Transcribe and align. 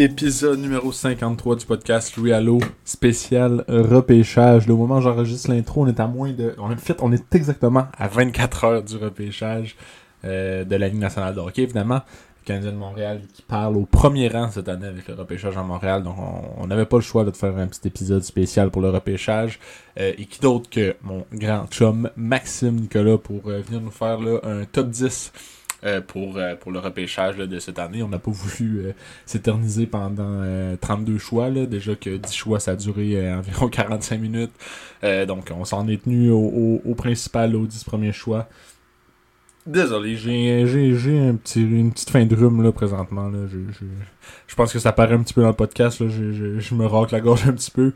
Épisode 0.00 0.60
numéro 0.60 0.92
53 0.92 1.56
du 1.56 1.66
podcast 1.66 2.14
Allo, 2.32 2.58
spécial 2.86 3.66
repêchage. 3.68 4.66
Le 4.66 4.74
moment 4.74 4.96
où 4.96 5.00
j'enregistre 5.02 5.50
l'intro, 5.50 5.82
on 5.82 5.88
est 5.88 6.00
à 6.00 6.06
moins 6.06 6.32
de... 6.32 6.54
En 6.56 6.74
fait, 6.74 7.02
on 7.02 7.12
est 7.12 7.34
exactement 7.34 7.86
à 7.98 8.08
24 8.08 8.64
heures 8.64 8.82
du 8.82 8.96
repêchage 8.96 9.76
euh, 10.24 10.64
de 10.64 10.74
la 10.74 10.88
Ligue 10.88 11.00
nationale 11.00 11.34
de 11.34 11.40
hockey, 11.40 11.64
évidemment. 11.64 12.00
Le 12.40 12.46
Canadien 12.46 12.72
de 12.72 12.78
Montréal 12.78 13.20
qui 13.34 13.42
parle 13.42 13.76
au 13.76 13.84
premier 13.84 14.28
rang 14.28 14.50
cette 14.50 14.70
année 14.70 14.86
avec 14.86 15.06
le 15.06 15.12
repêchage 15.12 15.58
en 15.58 15.64
Montréal. 15.64 16.02
Donc, 16.02 16.16
on 16.56 16.66
n'avait 16.66 16.86
pas 16.86 16.96
le 16.96 17.02
choix 17.02 17.24
de 17.24 17.30
faire 17.32 17.54
un 17.58 17.66
petit 17.66 17.86
épisode 17.86 18.22
spécial 18.22 18.70
pour 18.70 18.80
le 18.80 18.88
repêchage. 18.88 19.60
Euh, 19.98 20.14
et 20.16 20.24
qui 20.24 20.40
d'autre 20.40 20.70
que 20.70 20.96
mon 21.02 21.26
grand 21.30 21.66
chum 21.66 22.08
Maxime 22.16 22.76
Nicolas 22.76 23.18
pour 23.18 23.42
euh, 23.48 23.60
venir 23.60 23.82
nous 23.82 23.90
faire 23.90 24.18
là, 24.18 24.40
un 24.44 24.64
top 24.64 24.88
10 24.88 25.30
euh, 25.82 26.02
pour, 26.02 26.36
euh, 26.36 26.56
pour 26.56 26.72
le 26.72 26.78
repêchage 26.78 27.38
là, 27.38 27.46
de 27.46 27.58
cette 27.58 27.78
année. 27.78 28.02
On 28.02 28.08
n'a 28.08 28.18
pas 28.18 28.30
voulu 28.30 28.80
euh, 28.80 28.92
s'éterniser 29.24 29.86
pendant 29.86 30.44
32 30.78 31.16
choix. 31.16 31.48
Là. 31.48 31.64
Déjà 31.64 31.94
que 31.94 32.16
10 32.16 32.34
choix, 32.34 32.60
ça 32.60 32.72
a 32.72 32.76
duré 32.76 33.32
environ 33.34 33.68
45 33.68 34.20
minutes. 34.20 34.52
donc 35.26 35.50
on 35.56 35.64
s'en 35.64 35.88
est 35.88 36.04
tenu 36.04 36.30
au, 36.30 36.82
au, 36.84 36.94
principal, 36.94 37.56
aux 37.56 37.66
10 37.66 37.84
premiers 37.84 38.12
choix. 38.12 38.48
Désolé, 39.66 40.16
j'ai, 40.16 40.66
j'ai, 40.66 40.96
j'ai 40.96 41.18
un 41.18 41.34
petit, 41.34 41.62
une 41.62 41.92
petite 41.92 42.10
fin 42.10 42.24
de 42.24 42.34
rhume 42.34 42.62
là, 42.62 42.72
présentement. 42.72 43.28
Là. 43.28 43.46
Je, 43.46 43.58
je, 43.72 43.84
je 44.46 44.54
pense 44.54 44.72
que 44.72 44.78
ça 44.78 44.92
paraît 44.92 45.14
un 45.14 45.22
petit 45.22 45.34
peu 45.34 45.42
dans 45.42 45.48
le 45.48 45.54
podcast. 45.54 46.00
Là. 46.00 46.08
Je, 46.08 46.32
je, 46.32 46.58
je 46.58 46.74
me 46.74 46.84
racle 46.86 47.14
la 47.14 47.20
gorge 47.20 47.46
un 47.48 47.52
petit 47.52 47.70
peu. 47.70 47.92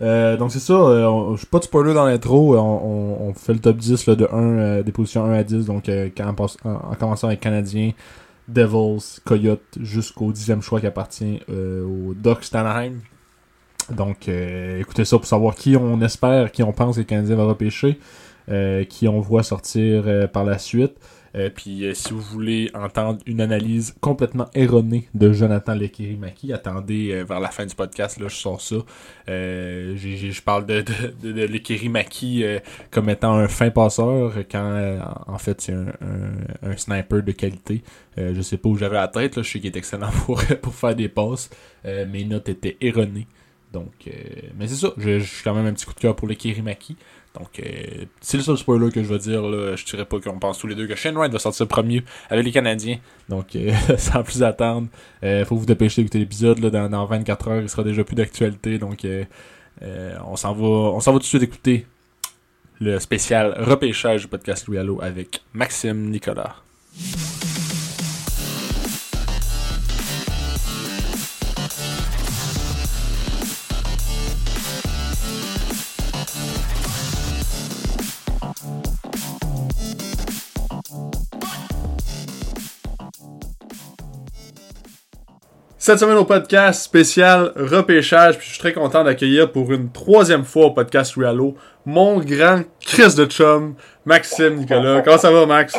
Euh, 0.00 0.36
donc 0.36 0.52
c'est 0.52 0.60
ça, 0.60 0.74
euh, 0.74 1.32
je 1.32 1.38
suis 1.38 1.46
pas 1.46 1.58
de 1.58 1.64
spoiler 1.64 1.92
dans 1.92 2.06
l'intro, 2.06 2.54
euh, 2.54 2.58
on, 2.58 3.34
fait 3.34 3.52
le 3.52 3.58
top 3.58 3.78
10 3.78 4.06
là, 4.06 4.14
de 4.14 4.28
1, 4.30 4.82
des 4.82 4.92
positions 4.92 5.24
1 5.24 5.32
à 5.32 5.42
10, 5.42 5.66
donc 5.66 5.88
en, 5.88 6.70
en, 6.70 6.94
commençant 6.94 7.26
avec 7.26 7.40
Canadien, 7.40 7.92
Devils, 8.46 9.20
Coyote, 9.24 9.60
jusqu'au 9.80 10.30
dixième 10.30 10.62
choix 10.62 10.78
qui 10.80 10.86
appartient 10.86 11.40
au 11.48 12.14
Doc 12.14 12.44
Stanheim. 12.44 13.00
Donc 13.90 14.28
écoutez 14.28 15.04
ça 15.04 15.16
pour 15.16 15.26
savoir 15.26 15.54
qui 15.54 15.76
on 15.76 16.00
espère, 16.00 16.52
qui 16.52 16.62
on 16.62 16.72
pense 16.72 16.96
que 16.96 17.00
le 17.00 17.06
Canadien 17.06 17.36
va 17.36 17.44
repêcher, 17.44 17.98
qui 18.88 19.08
on 19.08 19.20
voit 19.20 19.42
sortir 19.42 20.28
par 20.30 20.44
la 20.44 20.58
suite. 20.58 20.94
Euh, 21.34 21.50
puis 21.54 21.84
euh, 21.84 21.94
si 21.94 22.12
vous 22.12 22.20
voulez 22.20 22.70
entendre 22.74 23.20
une 23.26 23.40
analyse 23.40 23.94
complètement 24.00 24.46
erronée 24.54 25.08
de 25.14 25.32
Jonathan 25.32 25.74
Lekirimaki, 25.74 26.52
attendez 26.52 27.10
euh, 27.12 27.24
vers 27.24 27.40
la 27.40 27.48
fin 27.48 27.66
du 27.66 27.74
podcast, 27.74 28.18
là 28.18 28.28
je 28.28 28.36
sors 28.36 28.60
ça. 28.60 28.76
je 29.26 30.42
parle 30.42 30.66
de, 30.66 30.84
de, 31.22 31.32
de, 31.32 31.42
Lekirimaki 31.44 32.44
comme 32.90 33.10
étant 33.10 33.34
un 33.34 33.48
fin 33.48 33.70
passeur 33.70 34.32
quand 34.50 34.98
en 35.26 35.38
fait 35.38 35.60
c'est 35.60 35.72
un, 35.72 36.76
sniper 36.76 37.22
de 37.22 37.32
qualité. 37.32 37.82
je 38.16 38.40
sais 38.40 38.56
pas 38.56 38.68
où 38.68 38.76
j'avais 38.76 38.96
la 38.96 39.08
tête, 39.08 39.36
là, 39.36 39.42
je 39.42 39.50
sais 39.50 39.60
qu'il 39.60 39.70
est 39.74 39.76
excellent 39.76 40.10
pour, 40.26 40.40
faire 40.40 40.94
des 40.94 41.08
passes. 41.08 41.50
mes 41.84 42.24
notes 42.24 42.48
étaient 42.48 42.76
erronées. 42.80 43.26
Donc, 43.72 44.08
mais 44.56 44.66
c'est 44.66 44.76
ça, 44.76 44.92
je, 44.96 45.18
suis 45.18 45.44
quand 45.44 45.54
même 45.54 45.66
un 45.66 45.72
petit 45.72 45.84
coup 45.84 45.94
de 45.94 46.00
cœur 46.00 46.16
pour 46.16 46.28
le 46.28 46.34
Kirimaki. 46.34 46.96
Donc, 47.38 47.60
euh, 47.60 48.04
c'est 48.20 48.36
le 48.36 48.42
seul 48.42 48.56
spoiler 48.56 48.90
que 48.90 49.02
je 49.02 49.08
vais 49.08 49.18
dire. 49.18 49.42
Là. 49.42 49.76
Je 49.76 49.84
dirais 49.84 50.04
pas 50.04 50.18
qu'on 50.20 50.38
pense 50.38 50.58
tous 50.58 50.66
les 50.66 50.74
deux 50.74 50.86
que 50.86 50.96
Shane 50.96 51.16
Wright 51.16 51.32
va 51.32 51.38
sortir 51.38 51.68
premier 51.68 52.02
avec 52.30 52.44
les 52.44 52.52
Canadiens. 52.52 52.98
Donc, 53.28 53.54
euh, 53.54 53.72
sans 53.98 54.22
plus 54.22 54.42
attendre, 54.42 54.88
euh, 55.22 55.44
faut 55.44 55.56
vous 55.56 55.66
dépêcher 55.66 56.02
d'écouter 56.02 56.18
l'épisode. 56.18 56.58
Dans, 56.58 56.88
dans 56.88 57.06
24 57.06 57.48
heures, 57.48 57.62
il 57.62 57.68
sera 57.68 57.84
déjà 57.84 58.02
plus 58.02 58.16
d'actualité. 58.16 58.78
Donc, 58.78 59.04
euh, 59.04 59.24
on 60.26 60.36
s'en 60.36 60.52
va, 60.52 60.66
on 60.66 61.00
s'en 61.00 61.12
va 61.12 61.18
tout 61.18 61.22
de 61.22 61.28
suite 61.28 61.42
écouter 61.44 61.86
le 62.80 62.98
spécial 62.98 63.54
repêchage 63.58 64.22
du 64.22 64.28
podcast 64.28 64.66
Louis 64.66 64.78
Allo 64.78 65.00
avec 65.00 65.42
Maxime 65.52 66.10
Nicolas. 66.10 66.56
Cette 85.80 86.00
semaine 86.00 86.16
au 86.16 86.24
podcast 86.24 86.82
spécial 86.82 87.52
repêchage, 87.54 88.36
puis 88.36 88.48
je 88.48 88.54
suis 88.54 88.58
très 88.58 88.72
content 88.72 89.04
d'accueillir 89.04 89.52
pour 89.52 89.72
une 89.72 89.92
troisième 89.92 90.42
fois 90.42 90.66
au 90.66 90.70
podcast 90.72 91.14
Riallo 91.14 91.54
mon 91.86 92.18
grand 92.18 92.62
Chris 92.84 93.14
de 93.16 93.26
chum, 93.26 93.76
Maxime 94.04 94.56
Nicolas. 94.56 95.02
Comment 95.02 95.18
ça 95.18 95.30
va, 95.30 95.46
Max? 95.46 95.74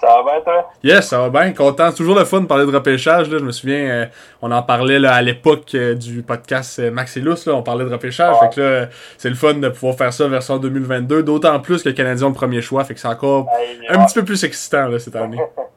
Ça 0.00 0.06
va 0.06 0.22
bien, 0.22 0.40
toi? 0.44 0.70
Yes, 0.84 1.08
ça 1.08 1.18
va 1.18 1.28
bien. 1.28 1.52
Content. 1.52 1.90
C'est 1.90 1.96
toujours 1.96 2.14
le 2.14 2.24
fun 2.24 2.42
de 2.42 2.46
parler 2.46 2.66
de 2.66 2.70
repêchage. 2.70 3.28
Là. 3.28 3.38
Je 3.38 3.44
me 3.44 3.50
souviens, 3.50 3.88
euh, 3.88 4.06
on 4.42 4.52
en 4.52 4.62
parlait 4.62 5.00
là, 5.00 5.14
à 5.14 5.22
l'époque 5.22 5.74
euh, 5.74 5.94
du 5.94 6.22
podcast 6.22 6.78
euh, 6.78 6.92
Max 6.92 7.16
et 7.16 7.20
Là, 7.20 7.34
on 7.48 7.62
parlait 7.64 7.84
de 7.84 7.90
repêchage. 7.90 8.36
Fait 8.38 8.54
que 8.54 8.60
là, 8.60 8.88
c'est 9.18 9.28
le 9.28 9.34
fun 9.34 9.54
de 9.54 9.68
pouvoir 9.70 9.96
faire 9.96 10.12
ça 10.12 10.28
version 10.28 10.58
2022. 10.58 11.24
D'autant 11.24 11.58
plus 11.58 11.82
que 11.82 11.88
le 11.88 11.94
Canadien 11.96 12.28
le 12.28 12.34
premier 12.34 12.62
choix. 12.62 12.84
Fait 12.84 12.94
que 12.94 13.00
c'est 13.00 13.08
encore 13.08 13.48
un 13.88 14.04
petit 14.04 14.14
peu 14.14 14.24
plus 14.24 14.44
excitant 14.44 14.86
là, 14.86 15.00
cette 15.00 15.16
année. 15.16 15.40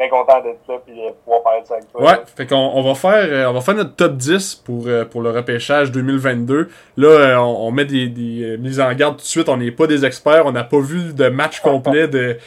très 0.00 0.08
content 0.08 0.40
d'être 0.40 0.60
là 0.66 0.78
et 0.88 1.08
de 1.08 1.14
pouvoir 1.24 1.42
parler 1.42 1.60
de 1.60 1.66
ça 1.66 1.74
avec 1.74 1.92
toi. 1.92 2.02
Ouais, 2.02 2.18
fait 2.24 2.46
qu'on 2.46 2.56
on 2.56 2.82
va 2.82 2.94
faire 2.94 3.26
euh, 3.28 3.50
on 3.50 3.52
va 3.52 3.60
faire 3.60 3.74
notre 3.74 3.94
top 3.94 4.16
10 4.16 4.54
pour, 4.56 4.86
euh, 4.86 5.04
pour 5.04 5.20
le 5.20 5.30
repêchage 5.30 5.92
2022. 5.92 6.68
Là, 6.96 7.08
euh, 7.08 7.36
on, 7.36 7.70
met 7.70 7.84
des, 7.84 8.08
des 8.08 8.56
mises 8.58 8.80
en 8.80 8.92
garde 8.94 9.16
tout 9.16 9.22
de 9.22 9.26
suite, 9.26 9.48
on 9.48 9.58
n'est 9.58 9.70
pas 9.70 9.86
des 9.86 10.06
experts, 10.06 10.46
on 10.46 10.52
n'a 10.52 10.64
pas 10.64 10.80
vu 10.80 11.12
de 11.12 11.28
match 11.28 11.60
complet 11.62 12.08
de 12.08 12.38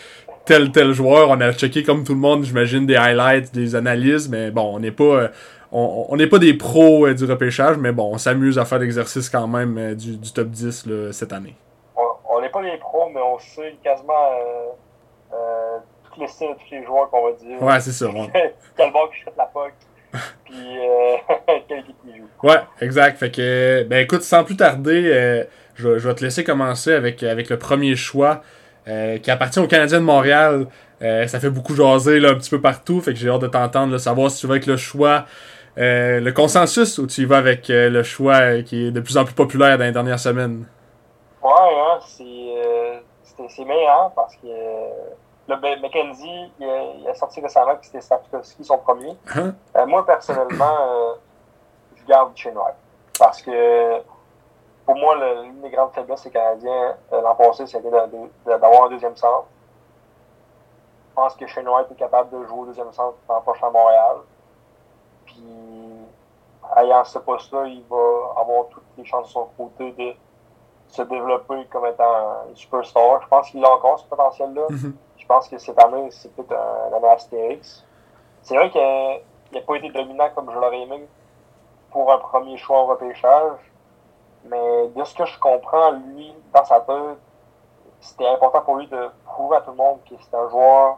tel 0.45 0.71
tel 0.71 0.93
joueur, 0.93 1.29
on 1.29 1.39
a 1.41 1.53
checké 1.53 1.83
comme 1.83 2.03
tout 2.03 2.13
le 2.13 2.19
monde, 2.19 2.43
j'imagine 2.43 2.85
des 2.85 2.95
highlights, 2.95 3.53
des 3.53 3.75
analyses, 3.75 4.27
mais 4.29 4.51
bon, 4.51 4.75
on 4.75 4.79
n'est 4.79 4.91
pas 4.91 5.29
on 5.75 6.15
n'est 6.17 6.27
pas 6.27 6.37
des 6.37 6.53
pros 6.53 7.11
du 7.13 7.25
repêchage, 7.25 7.77
mais 7.77 7.91
bon, 7.91 8.11
on 8.13 8.19
s'amuse 8.19 8.59
à 8.59 8.65
faire 8.65 8.77
l'exercice 8.77 9.27
quand 9.27 9.47
même 9.47 9.95
du, 9.95 10.17
du, 10.17 10.31
top 10.31 10.49
10 10.49 10.85
là, 10.85 11.11
cette 11.11 11.33
année. 11.33 11.55
On 12.29 12.41
n'est 12.41 12.49
pas 12.49 12.61
des 12.61 12.77
pros, 12.77 13.09
mais 13.09 13.21
on 13.21 13.39
sait 13.39 13.75
quasiment 13.83 14.13
de 16.19 16.53
tous 16.53 16.71
les 16.71 16.83
joueurs 16.85 17.09
qu'on 17.09 17.25
va 17.25 17.31
dire. 17.33 17.61
Ouais, 17.61 17.79
c'est 17.79 17.91
ça. 17.91 18.07
quel 18.77 18.91
bord 18.93 19.09
qui 19.11 19.19
chute 19.19 19.33
la 19.37 19.45
puck. 19.45 19.73
Puis 20.45 20.55
euh, 20.55 21.17
qui 21.67 22.17
joue. 22.17 22.47
Ouais, 22.47 22.59
exact. 22.81 23.17
Fait 23.17 23.31
que, 23.31 23.83
ben 23.83 24.03
écoute, 24.03 24.21
sans 24.21 24.43
plus 24.43 24.57
tarder, 24.57 25.03
euh, 25.05 25.43
je, 25.75 25.97
je, 25.97 26.07
vais 26.07 26.13
te 26.13 26.23
laisser 26.23 26.43
commencer 26.43 26.93
avec, 26.93 27.23
avec 27.23 27.49
le 27.49 27.57
premier 27.57 27.95
choix 27.95 28.41
euh, 28.87 29.17
qui 29.17 29.31
appartient 29.31 29.59
au 29.59 29.67
Canadien 29.67 29.99
de 29.99 30.05
Montréal. 30.05 30.67
Euh, 31.01 31.25
ça 31.27 31.39
fait 31.39 31.49
beaucoup 31.49 31.75
jaser 31.75 32.19
là, 32.19 32.29
un 32.29 32.35
petit 32.35 32.49
peu 32.49 32.61
partout. 32.61 33.01
Fait 33.01 33.13
que 33.13 33.19
j'ai 33.19 33.29
hâte 33.29 33.41
de 33.41 33.47
t'entendre, 33.47 33.97
savoir 33.97 34.29
si 34.29 34.41
tu 34.41 34.47
vas 34.47 34.53
avec 34.53 34.67
le 34.67 34.77
choix. 34.77 35.25
Le 35.75 36.29
consensus 36.29 36.99
ou 36.99 37.07
tu 37.07 37.21
y 37.21 37.25
vas 37.25 37.37
avec 37.37 37.65
le 37.69 38.03
choix 38.03 38.61
qui 38.61 38.87
est 38.87 38.91
de 38.91 38.99
plus 38.99 39.17
en 39.17 39.25
plus 39.25 39.33
populaire 39.33 39.77
dans 39.79 39.85
les 39.85 39.91
dernières 39.91 40.19
semaines? 40.19 40.65
Ouais, 41.41 41.49
hein, 41.51 41.99
c'est 43.49 43.65
meilleur 43.65 44.11
parce 44.15 44.35
que 44.35 44.47
le 45.47 45.55
ben, 45.57 45.81
McKenzie, 45.81 46.51
il 46.59 47.07
a, 47.07 47.13
sorti 47.15 47.41
récemment 47.41 47.75
que 47.75 47.85
c'était 47.85 48.01
Sapkowski 48.01 48.63
son 48.63 48.77
premier. 48.77 49.17
Hein? 49.35 49.53
Euh, 49.75 49.85
moi, 49.85 50.05
personnellement, 50.05 50.77
euh, 50.81 51.13
je 51.95 52.05
garde 52.05 52.33
Wright. 52.37 52.75
Parce 53.19 53.41
que 53.41 54.01
pour 54.85 54.95
moi, 54.95 55.15
l'une 55.43 55.61
des 55.61 55.69
grandes 55.69 55.91
faiblesses 55.93 56.23
des 56.23 56.31
Canadiens 56.31 56.95
euh, 57.11 57.21
l'an 57.21 57.35
passé, 57.35 57.65
c'était 57.67 57.89
d'avoir 58.45 58.85
un 58.85 58.89
deuxième 58.89 59.15
centre. 59.15 59.45
Je 61.09 61.15
pense 61.15 61.35
que 61.35 61.45
Wright 61.45 61.91
est 61.91 61.95
capable 61.95 62.29
de 62.37 62.45
jouer 62.45 62.59
au 62.59 62.65
deuxième 62.65 62.91
centre 62.91 63.17
l'an 63.29 63.41
prochain 63.41 63.69
Montréal. 63.69 64.17
Puis, 65.25 65.43
ayant 66.77 67.03
ce 67.03 67.19
poste-là, 67.19 67.65
il 67.67 67.83
va 67.89 68.41
avoir 68.41 68.67
toutes 68.69 68.83
les 68.97 69.05
chances 69.05 69.27
de 69.27 69.31
son 69.31 69.47
côté 69.57 69.91
de 69.91 70.13
se 70.87 71.01
développer 71.01 71.65
comme 71.71 71.85
étant 71.85 72.03
un 72.03 72.55
superstar. 72.55 73.21
Je 73.21 73.27
pense 73.27 73.49
qu'il 73.49 73.63
a 73.63 73.71
encore 73.71 73.99
ce 73.99 74.05
potentiel-là. 74.05 74.67
Mm-hmm. 74.69 74.93
Je 75.23 75.27
pense 75.29 75.47
que 75.47 75.57
cette 75.57 75.81
année, 75.81 76.09
c'est 76.11 76.35
peut-être 76.35 76.51
un 76.53 76.97
année 76.97 77.07
Astérix. 77.07 77.85
C'est 78.41 78.57
vrai 78.57 78.69
qu'il 78.69 78.81
n'a 78.81 79.61
pas 79.65 79.75
été 79.75 79.89
dominant 79.89 80.29
comme 80.35 80.51
je 80.51 80.59
l'aurais 80.59 80.81
aimé 80.81 81.07
pour 81.91 82.11
un 82.11 82.17
premier 82.17 82.57
choix 82.57 82.81
au 82.81 82.87
repêchage. 82.87 83.71
Mais 84.43 84.89
de 84.89 85.03
ce 85.05 85.15
que 85.15 85.25
je 85.25 85.39
comprends, 85.39 85.91
lui, 85.91 86.35
dans 86.53 86.65
sa 86.65 86.81
tête, 86.81 87.17
c'était 88.01 88.27
important 88.27 88.61
pour 88.63 88.75
lui 88.75 88.87
de 88.87 89.09
prouver 89.23 89.55
à 89.55 89.61
tout 89.61 89.71
le 89.71 89.77
monde 89.77 89.99
que 90.09 90.21
c'était 90.21 90.35
un 90.35 90.49
joueur 90.49 90.97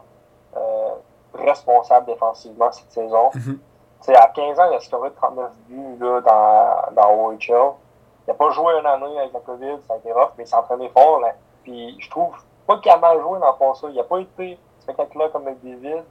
euh, 0.56 0.94
responsable 1.32 2.06
défensivement 2.06 2.72
cette 2.72 2.90
saison. 2.90 3.30
Mm 3.32 4.12
À 4.12 4.26
15 4.26 4.58
ans, 4.58 4.70
il 4.72 4.76
a 4.76 4.80
scoré 4.80 5.12
39 5.12 5.50
buts 5.68 5.96
là, 6.00 6.20
dans, 6.20 6.94
dans 7.00 7.14
OHL. 7.14 7.38
Il 7.48 8.30
n'a 8.30 8.34
pas 8.34 8.50
joué 8.50 8.74
une 8.80 8.86
année 8.86 9.20
avec 9.20 9.32
la 9.32 9.40
COVID, 9.40 9.78
ça 9.86 9.94
a 9.94 9.96
été 9.98 10.12
rough, 10.12 10.30
mais 10.36 10.42
il 10.42 10.48
s'entraînait 10.48 10.88
fort. 10.88 11.20
Là. 11.20 11.34
Puis 11.62 11.96
je 12.00 12.10
trouve 12.10 12.34
pas 12.66 12.78
qu'il 12.78 12.90
a 12.90 12.98
mal 12.98 13.20
joué 13.20 13.38
dans 13.38 13.56
le 13.58 13.74
ça. 13.74 13.86
Il 13.90 13.96
n'a 13.96 14.04
pas 14.04 14.18
été 14.18 14.58
spectaculaire 14.80 15.32
comme 15.32 15.46
avec 15.46 15.58
David, 15.62 16.04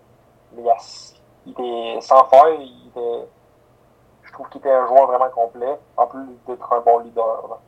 mais 0.55 0.61
il, 0.61 0.69
a, 0.69 0.75
il 1.45 1.51
était 1.51 2.01
sans 2.01 2.23
faire. 2.25 2.47
Il 2.59 2.89
était, 2.89 3.27
je 4.23 4.31
trouve 4.33 4.49
qu'il 4.49 4.59
était 4.59 4.71
un 4.71 4.87
joueur 4.87 5.07
vraiment 5.07 5.29
complet, 5.29 5.77
en 5.97 6.07
plus 6.07 6.25
d'être 6.47 6.73
un 6.73 6.79
bon 6.81 6.99
leader. 6.99 7.59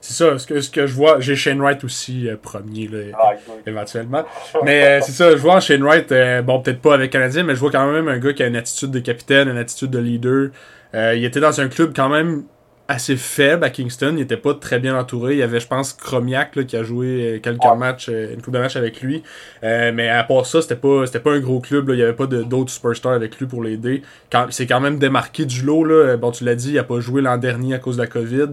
c'est 0.00 0.14
ça, 0.14 0.38
ce 0.38 0.46
que, 0.46 0.60
ce 0.60 0.70
que 0.70 0.86
je 0.86 0.94
vois. 0.94 1.20
J'ai 1.20 1.36
Shane 1.36 1.60
Wright 1.60 1.82
aussi 1.84 2.28
premier, 2.42 2.88
là, 2.88 3.16
ah, 3.18 3.32
éventuellement. 3.66 4.22
Mais 4.62 5.00
c'est 5.02 5.12
ça, 5.12 5.30
je 5.30 5.36
vois 5.36 5.60
Shane 5.60 5.82
Wright, 5.82 6.12
bon, 6.44 6.60
peut-être 6.60 6.80
pas 6.80 6.94
avec 6.94 7.12
Canadien, 7.12 7.44
mais 7.44 7.54
je 7.54 7.60
vois 7.60 7.70
quand 7.70 7.86
même 7.86 8.08
un 8.08 8.18
gars 8.18 8.32
qui 8.32 8.42
a 8.42 8.46
une 8.46 8.56
attitude 8.56 8.90
de 8.90 9.00
capitaine, 9.00 9.48
une 9.48 9.58
attitude 9.58 9.90
de 9.90 9.98
leader. 9.98 10.50
il 10.94 11.24
était 11.24 11.40
dans 11.40 11.60
un 11.60 11.68
club 11.68 11.92
quand 11.94 12.08
même 12.08 12.44
assez 12.88 13.16
faible 13.16 13.64
à 13.64 13.70
Kingston. 13.70 14.14
Il 14.16 14.22
était 14.22 14.38
pas 14.38 14.54
très 14.54 14.78
bien 14.78 14.98
entouré. 14.98 15.34
Il 15.34 15.38
y 15.38 15.42
avait, 15.42 15.60
je 15.60 15.68
pense, 15.68 15.92
Chromiak 15.92 16.56
là, 16.56 16.64
qui 16.64 16.74
a 16.74 16.82
joué 16.82 17.06
euh, 17.06 17.38
quelques 17.38 17.76
matchs, 17.76 18.08
euh, 18.08 18.32
une 18.32 18.40
coupe 18.40 18.54
de 18.54 18.58
matchs 18.58 18.76
avec 18.76 19.02
lui. 19.02 19.22
Euh, 19.62 19.92
mais 19.94 20.08
à 20.08 20.24
part 20.24 20.46
ça, 20.46 20.62
c'était 20.62 20.74
pas 20.74 21.04
c'était 21.04 21.20
pas 21.20 21.32
un 21.32 21.40
gros 21.40 21.60
club. 21.60 21.88
Là. 21.88 21.94
Il 21.94 22.00
y 22.00 22.02
avait 22.02 22.14
pas 22.14 22.26
d'autres 22.26 22.70
superstars 22.70 23.12
avec 23.12 23.38
lui 23.38 23.46
pour 23.46 23.62
l'aider. 23.62 24.02
C'est 24.50 24.66
quand 24.66 24.80
même 24.80 24.98
démarqué 24.98 25.44
du 25.44 25.62
lot. 25.62 25.84
Là. 25.84 26.16
Bon, 26.16 26.30
tu 26.30 26.44
l'as 26.44 26.54
dit, 26.54 26.72
il 26.72 26.78
a 26.78 26.84
pas 26.84 26.98
joué 26.98 27.20
l'an 27.20 27.36
dernier 27.36 27.74
à 27.74 27.78
cause 27.78 27.98
de 27.98 28.02
la 28.02 28.08
COVID. 28.08 28.48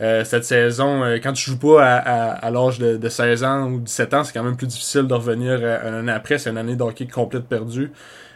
cette 0.00 0.44
saison, 0.44 1.02
quand 1.22 1.32
tu 1.32 1.50
joues 1.50 1.58
pas 1.58 1.84
à, 1.84 2.32
à, 2.32 2.50
l'âge 2.50 2.78
de, 2.78 2.96
de, 2.96 3.08
16 3.08 3.44
ans 3.44 3.70
ou 3.70 3.80
17 3.80 4.14
ans, 4.14 4.24
c'est 4.24 4.32
quand 4.32 4.42
même 4.42 4.56
plus 4.56 4.66
difficile 4.66 5.06
de 5.06 5.14
revenir 5.14 5.64
un 5.64 6.04
an 6.04 6.08
après. 6.08 6.38
C'est 6.38 6.50
une 6.50 6.58
année 6.58 6.74
d'hockey 6.74 7.06
complète 7.06 7.44
perdue. 7.44 7.92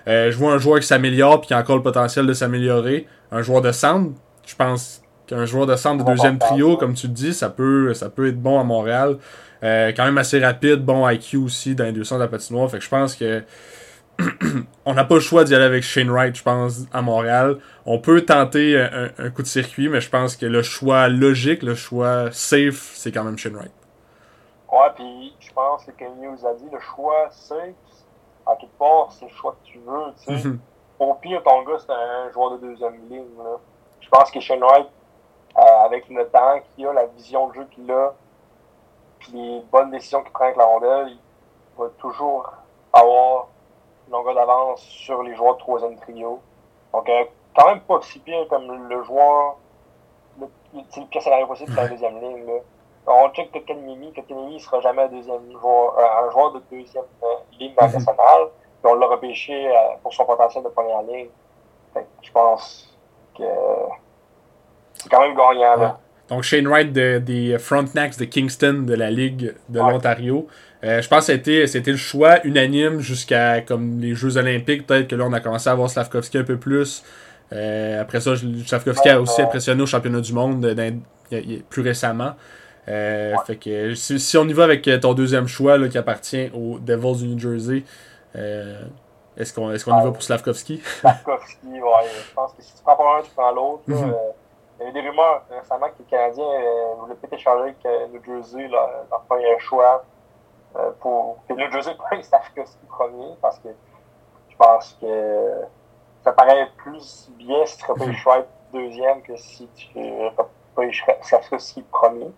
je 0.07 0.37
vois 0.37 0.53
un 0.53 0.59
joueur 0.59 0.79
qui 0.79 0.87
s'améliore 0.87 1.41
puis 1.41 1.49
qui 1.49 1.55
a 1.55 1.59
encore 1.59 1.77
le 1.77 1.83
potentiel 1.83 2.27
de 2.27 2.35
s'améliorer. 2.35 3.07
Un 3.33 3.43
joueur 3.43 3.63
de 3.63 3.73
centre, 3.73 4.13
je 4.47 4.55
pense 4.55 5.03
un 5.35 5.47
joueur 5.47 5.67
de 5.67 5.77
centre 5.77 6.05
de 6.05 6.11
deuxième 6.11 6.39
trio, 6.39 6.77
comme 6.77 6.95
tu 6.95 7.07
le 7.07 7.13
dis, 7.13 7.35
ça 7.35 7.51
peut, 7.51 7.95
ça 7.95 8.11
peut 8.11 8.29
être 8.29 8.41
bon 8.41 8.59
à 8.59 8.65
Montréal. 8.65 9.19
Euh, 9.63 9.93
quand 9.95 10.05
même 10.05 10.19
assez 10.19 10.43
rapide, 10.43 10.85
bon 10.85 11.09
IQ 11.09 11.37
aussi 11.37 11.75
dans 11.75 11.85
les 11.85 11.93
deux 11.93 12.05
centres 12.05 12.21
de 12.21 12.25
la 12.25 12.31
patinoire. 12.31 12.71
Fait 12.71 12.79
que 12.79 12.85
je 12.85 12.89
pense 12.89 13.15
que 13.15 13.43
on 14.85 14.95
n'a 14.95 15.05
pas 15.05 15.15
le 15.15 15.21
choix 15.21 15.45
d'y 15.45 15.55
aller 15.55 15.65
avec 15.65 15.83
Shane 15.83 16.11
Wright, 16.11 16.35
je 16.35 16.43
pense, 16.43 16.83
à 16.93 17.03
Montréal. 17.03 17.59
On 17.87 17.99
peut 17.99 18.23
tenter 18.23 18.79
un, 18.79 19.31
coup 19.31 19.43
de 19.43 19.47
circuit, 19.47 19.89
mais 19.89 20.01
je 20.01 20.11
pense 20.11 20.37
que 20.37 20.47
le 20.47 20.63
choix 20.63 21.09
logique, 21.09 21.63
le 21.63 21.75
choix 21.75 22.31
safe, 22.33 22.93
c'est 22.95 23.13
quand 23.13 23.25
même 23.25 23.39
Shane 23.39 23.55
Wright. 23.55 23.73
Ouais, 24.73 24.89
puis 24.95 25.35
je 25.41 25.53
pense 25.53 25.85
que 25.85 25.91
comme 25.93 26.21
nous 26.21 26.47
a 26.47 26.55
dit, 26.55 26.67
le 26.73 26.79
choix 26.81 27.29
safe, 27.31 27.75
à 28.47 28.57
quelque 28.57 28.79
part, 28.79 29.09
c'est 29.11 29.27
le 29.27 29.33
choix 29.33 29.57
que 29.63 29.71
tu 29.71 29.79
veux. 29.79 30.13
Tu 30.25 30.41
sais. 30.41 30.49
Mhm. 30.49 30.59
Au 30.99 31.15
pire, 31.15 31.43
ton 31.43 31.63
gars, 31.65 31.79
c'est 31.79 31.93
un 31.93 32.31
joueur 32.33 32.59
de 32.59 32.67
deuxième 32.67 32.95
ligne. 33.09 33.25
Je 34.01 34.09
pense 34.09 34.31
que 34.31 34.41
Shane 34.41 34.63
Wright, 34.63 34.87
euh, 35.59 35.85
avec 35.85 36.09
le 36.09 36.29
temps 36.29 36.61
qu'il 36.75 36.87
a, 36.87 36.93
la 36.93 37.07
vision 37.07 37.49
de 37.49 37.55
jeu 37.55 37.67
qu'il 37.73 37.91
a, 37.91 38.15
puis 39.19 39.33
les 39.33 39.61
bonnes 39.73 39.91
décisions 39.91 40.23
qu'il 40.23 40.33
prend 40.33 40.45
avec 40.45 40.57
la 40.57 40.65
rondelle, 40.65 41.09
il 41.09 41.19
va 41.77 41.89
toujours 41.99 42.53
avoir 42.93 43.49
une 44.07 44.13
longueur 44.13 44.35
d'avance 44.35 44.81
sur 44.81 45.23
les 45.23 45.35
joueurs 45.35 45.55
de 45.55 45.61
troisième 45.61 45.97
trio. 45.97 46.41
Donc, 46.93 47.09
euh, 47.09 47.25
quand 47.55 47.67
même 47.67 47.81
pas 47.81 48.01
si 48.03 48.21
pire 48.21 48.47
comme 48.49 48.89
le 48.89 49.03
joueur, 49.03 49.57
le, 50.39 50.47
le 50.73 51.07
pire 51.07 51.23
scénario 51.23 51.47
possible, 51.47 51.73
c'est 51.75 51.83
la 51.83 51.89
deuxième 51.89 52.21
ligne. 52.21 52.47
Là. 52.47 52.61
On 53.07 53.29
check 53.31 53.51
que 53.51 53.59
Kenemi, 53.59 54.13
que 54.13 54.21
Kenemi 54.21 54.61
sera 54.61 54.81
jamais 54.81 55.03
un 55.03 55.09
deuxième 55.09 55.51
joueur, 55.59 55.99
euh, 55.99 56.27
un 56.27 56.31
joueur 56.31 56.53
de 56.53 56.63
deuxième 56.71 57.05
ligne 57.59 57.75
dans 57.75 57.87
nationale, 57.87 58.49
puis 58.83 58.93
on 58.93 58.95
l'a 58.95 59.07
repêché 59.09 59.75
pour 60.03 60.15
son 60.15 60.25
potentiel 60.25 60.63
de 60.63 60.69
première 60.69 61.03
ligne. 61.03 61.29
je 62.23 62.31
pense 62.31 62.97
que 63.37 63.43
c'est 65.03 65.09
quand 65.09 65.21
même 65.21 65.37
gagnant. 65.37 65.77
Là. 65.77 66.01
Donc 66.29 66.45
Shane 66.45 66.67
Wright 66.67 66.93
des 66.93 67.57
Frontenacs 67.59 68.19
de 68.19 68.25
Kingston 68.25 68.85
de 68.87 68.95
la 68.95 69.11
Ligue 69.11 69.55
de 69.69 69.79
l'Ontario. 69.79 70.47
Euh, 70.85 71.03
je 71.03 71.09
pense 71.09 71.27
que 71.27 71.33
c'était, 71.33 71.67
c'était 71.67 71.91
le 71.91 71.97
choix 71.97 72.45
unanime 72.45 73.01
jusqu'à 73.01 73.61
comme 73.61 73.99
les 73.99 74.15
Jeux 74.15 74.37
Olympiques. 74.37 74.87
Peut-être 74.87 75.09
que 75.09 75.17
là 75.17 75.25
on 75.27 75.33
a 75.33 75.41
commencé 75.41 75.69
à 75.69 75.75
voir 75.75 75.91
Slavkovski 75.91 76.39
un 76.39 76.45
peu 76.45 76.57
plus. 76.57 77.05
Euh, 77.53 78.01
après 78.01 78.21
ça, 78.21 78.35
Slavkovski 78.37 79.09
a 79.09 79.21
aussi 79.21 79.43
impressionné 79.43 79.83
au 79.83 79.87
championnat 79.87 80.21
du 80.21 80.33
monde 80.33 80.75
plus 81.69 81.83
récemment. 81.83 82.33
Euh, 82.89 83.35
fait 83.47 83.57
que 83.57 83.95
si, 83.95 84.39
on 84.39 84.49
y 84.49 84.53
va 84.53 84.65
avec 84.65 84.89
ton 85.01 85.15
deuxième 85.15 85.49
choix 85.49 85.77
là, 85.77 85.89
qui 85.89 85.99
appartient 85.99 86.51
aux 86.55 86.79
Devils 86.79 87.19
du 87.19 87.29
New 87.29 87.39
Jersey, 87.39 87.83
est-ce 89.37 89.53
qu'on 89.53 89.73
est-ce 89.73 89.85
qu'on 89.85 90.01
y 90.01 90.05
va 90.05 90.13
pour 90.13 90.23
Slavkovski? 90.23 90.81
Slavkovski, 91.01 91.67
ouais. 91.67 91.81
Je 92.29 92.35
pense 92.35 92.53
que 92.53 92.63
si 92.63 92.75
tu 92.75 92.83
prends 92.83 92.97
pas 92.97 93.19
un, 93.19 93.23
tu 93.23 93.31
prends 93.35 93.53
l'autre. 93.53 93.83
Mhm. 93.89 94.15
Il 94.81 94.87
y 94.87 94.89
avait 94.89 95.03
des 95.03 95.07
rumeurs 95.07 95.43
récemment 95.51 95.89
que 95.89 95.99
les 95.99 96.05
Canadiens 96.07 96.43
euh, 96.43 96.95
voulaient 96.99 97.15
peut-être 97.15 97.35
échanger 97.35 97.63
avec 97.65 97.85
euh, 97.85 98.07
New 98.09 98.25
Jersey 98.25 98.67
là, 98.69 99.05
leur 99.11 99.21
premier 99.23 99.59
choix 99.59 100.03
euh, 100.77 100.91
pour 101.01 101.37
que 101.47 101.53
New 101.53 101.71
Jersey 101.71 101.95
prenne 101.99 102.23
Slavkovski 102.23 102.87
premier 102.87 103.35
parce 103.43 103.59
que 103.59 103.69
je 104.49 104.57
pense 104.57 104.97
que 104.99 105.65
ça 106.25 106.33
paraît 106.33 106.71
plus 106.79 107.31
bien 107.37 107.67
si 107.67 107.77
tu 107.77 107.93
repêches 107.93 108.23
choix 108.23 108.47
deuxième 108.73 109.21
que 109.21 109.37
si 109.37 109.69
tu 109.69 109.99
repêches 110.75 111.05
Slavkovski 111.21 111.83
premier. 111.83 112.33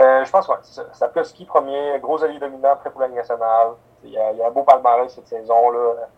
Euh, 0.00 0.24
je 0.24 0.30
pense 0.30 0.46
que 0.46 0.52
ouais, 0.52 0.86
Slavkovski 0.94 1.44
premier, 1.44 1.98
gros 2.00 2.24
allié 2.24 2.38
dominant, 2.38 2.76
prêt 2.76 2.90
pour 2.90 3.02
la 3.02 3.08
nationale. 3.08 3.74
Il 4.02 4.10
y, 4.10 4.18
a, 4.18 4.32
il 4.32 4.38
y 4.38 4.42
a 4.42 4.48
un 4.48 4.50
beau 4.50 4.62
palmarès 4.62 5.14
cette 5.14 5.28
saison-là. 5.28 6.08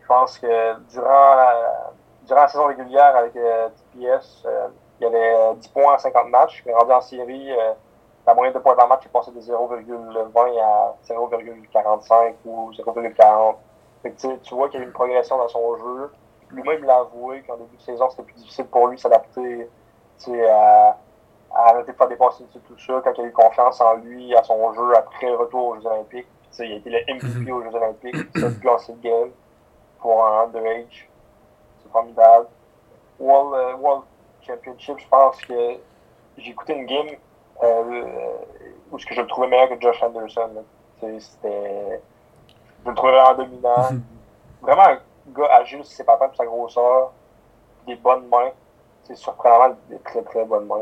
Je 0.00 0.06
pense 0.06 0.38
que 0.38 0.74
durant 0.90 1.34
la, 1.36 1.92
durant 2.26 2.42
la 2.42 2.48
saison 2.48 2.66
régulière 2.66 3.16
avec 3.16 3.36
euh, 3.36 3.68
TPS, 3.68 4.42
euh, 4.46 4.68
il 5.00 5.04
y 5.04 5.06
avait 5.06 5.54
10 5.56 5.68
points 5.68 5.94
en 5.94 5.98
50 5.98 6.28
matchs. 6.28 6.62
Mais 6.66 6.74
rendu 6.74 6.92
en 6.92 7.00
série, 7.00 7.52
euh, 7.52 7.72
la 8.26 8.34
moyenne 8.34 8.54
de 8.54 8.58
points 8.58 8.76
par 8.76 8.88
match 8.88 9.06
est 9.06 9.08
passée 9.08 9.32
de 9.32 9.40
0,20 9.40 10.60
à 10.60 10.94
0,45 11.08 12.34
ou 12.44 12.70
0,40. 12.72 13.56
Tu 14.42 14.54
vois 14.54 14.68
qu'il 14.68 14.80
y 14.80 14.82
a 14.82 14.84
eu 14.84 14.88
une 14.88 14.92
progression 14.92 15.38
dans 15.38 15.48
son 15.48 15.76
jeu. 15.76 16.12
Lui-même 16.50 16.84
l'a 16.84 16.98
avoué 16.98 17.42
qu'en 17.42 17.56
début 17.56 17.76
de 17.76 17.82
saison, 17.82 18.10
c'était 18.10 18.24
plus 18.24 18.34
difficile 18.34 18.66
pour 18.66 18.88
lui 18.88 18.98
s'adapter 18.98 19.68
à, 20.48 20.96
à 21.54 21.70
arrêter 21.70 21.92
de 21.92 21.96
faire 21.96 22.08
des 22.08 22.16
passes 22.16 22.42
tout 22.52 22.78
ça, 22.78 23.00
quand 23.02 23.12
il 23.16 23.24
a 23.24 23.28
eu 23.28 23.32
confiance 23.32 23.80
en 23.80 23.94
lui, 23.94 24.36
à 24.36 24.42
son 24.42 24.72
jeu 24.74 24.96
après 24.96 25.28
le 25.28 25.36
retour 25.36 25.68
aux 25.68 25.74
Jeux 25.76 25.86
Olympiques. 25.86 26.28
il 26.58 26.72
a 26.72 26.76
été 26.76 26.90
le 26.90 26.98
MVP 27.14 27.50
mhm. 27.50 27.52
aux 27.52 27.62
Jeux 27.62 27.74
Olympiques, 27.74 28.38
ça 28.38 28.50
plus 28.50 28.68
en 28.68 28.94
game 29.02 29.30
pour 30.00 30.24
un 30.24 30.44
underage 30.44 31.08
formidable. 31.92 32.48
World, 33.18 33.54
euh, 33.54 33.76
World 33.76 34.04
Championship, 34.40 34.98
je 34.98 35.08
pense 35.08 35.36
que 35.42 35.76
j'ai 36.38 36.50
écouté 36.50 36.74
une 36.74 36.86
game 36.86 37.08
euh, 37.62 38.34
où 38.90 38.98
ce 38.98 39.06
que 39.06 39.14
je 39.14 39.20
le 39.20 39.26
trouvais 39.26 39.48
meilleur 39.48 39.68
que 39.68 39.80
Josh 39.80 40.02
Anderson. 40.02 40.64
C'était. 41.00 42.00
Je 42.84 42.88
le 42.90 42.94
trouvais 42.94 43.12
vraiment 43.12 43.34
dominant. 43.34 43.88
vraiment 44.62 44.82
un 44.82 44.98
gars 45.28 45.54
agile 45.54 45.84
sur 45.84 45.96
ses 45.96 46.04
papas 46.04 46.28
pour 46.28 46.36
sa 46.36 46.46
grosseur. 46.46 47.12
Des 47.86 47.96
bonnes 47.96 48.28
mains. 48.28 48.50
C'est 49.04 49.16
surprenant 49.16 49.76
des 49.88 49.98
très 49.98 50.22
très 50.22 50.44
bonnes 50.44 50.66
mains. 50.66 50.80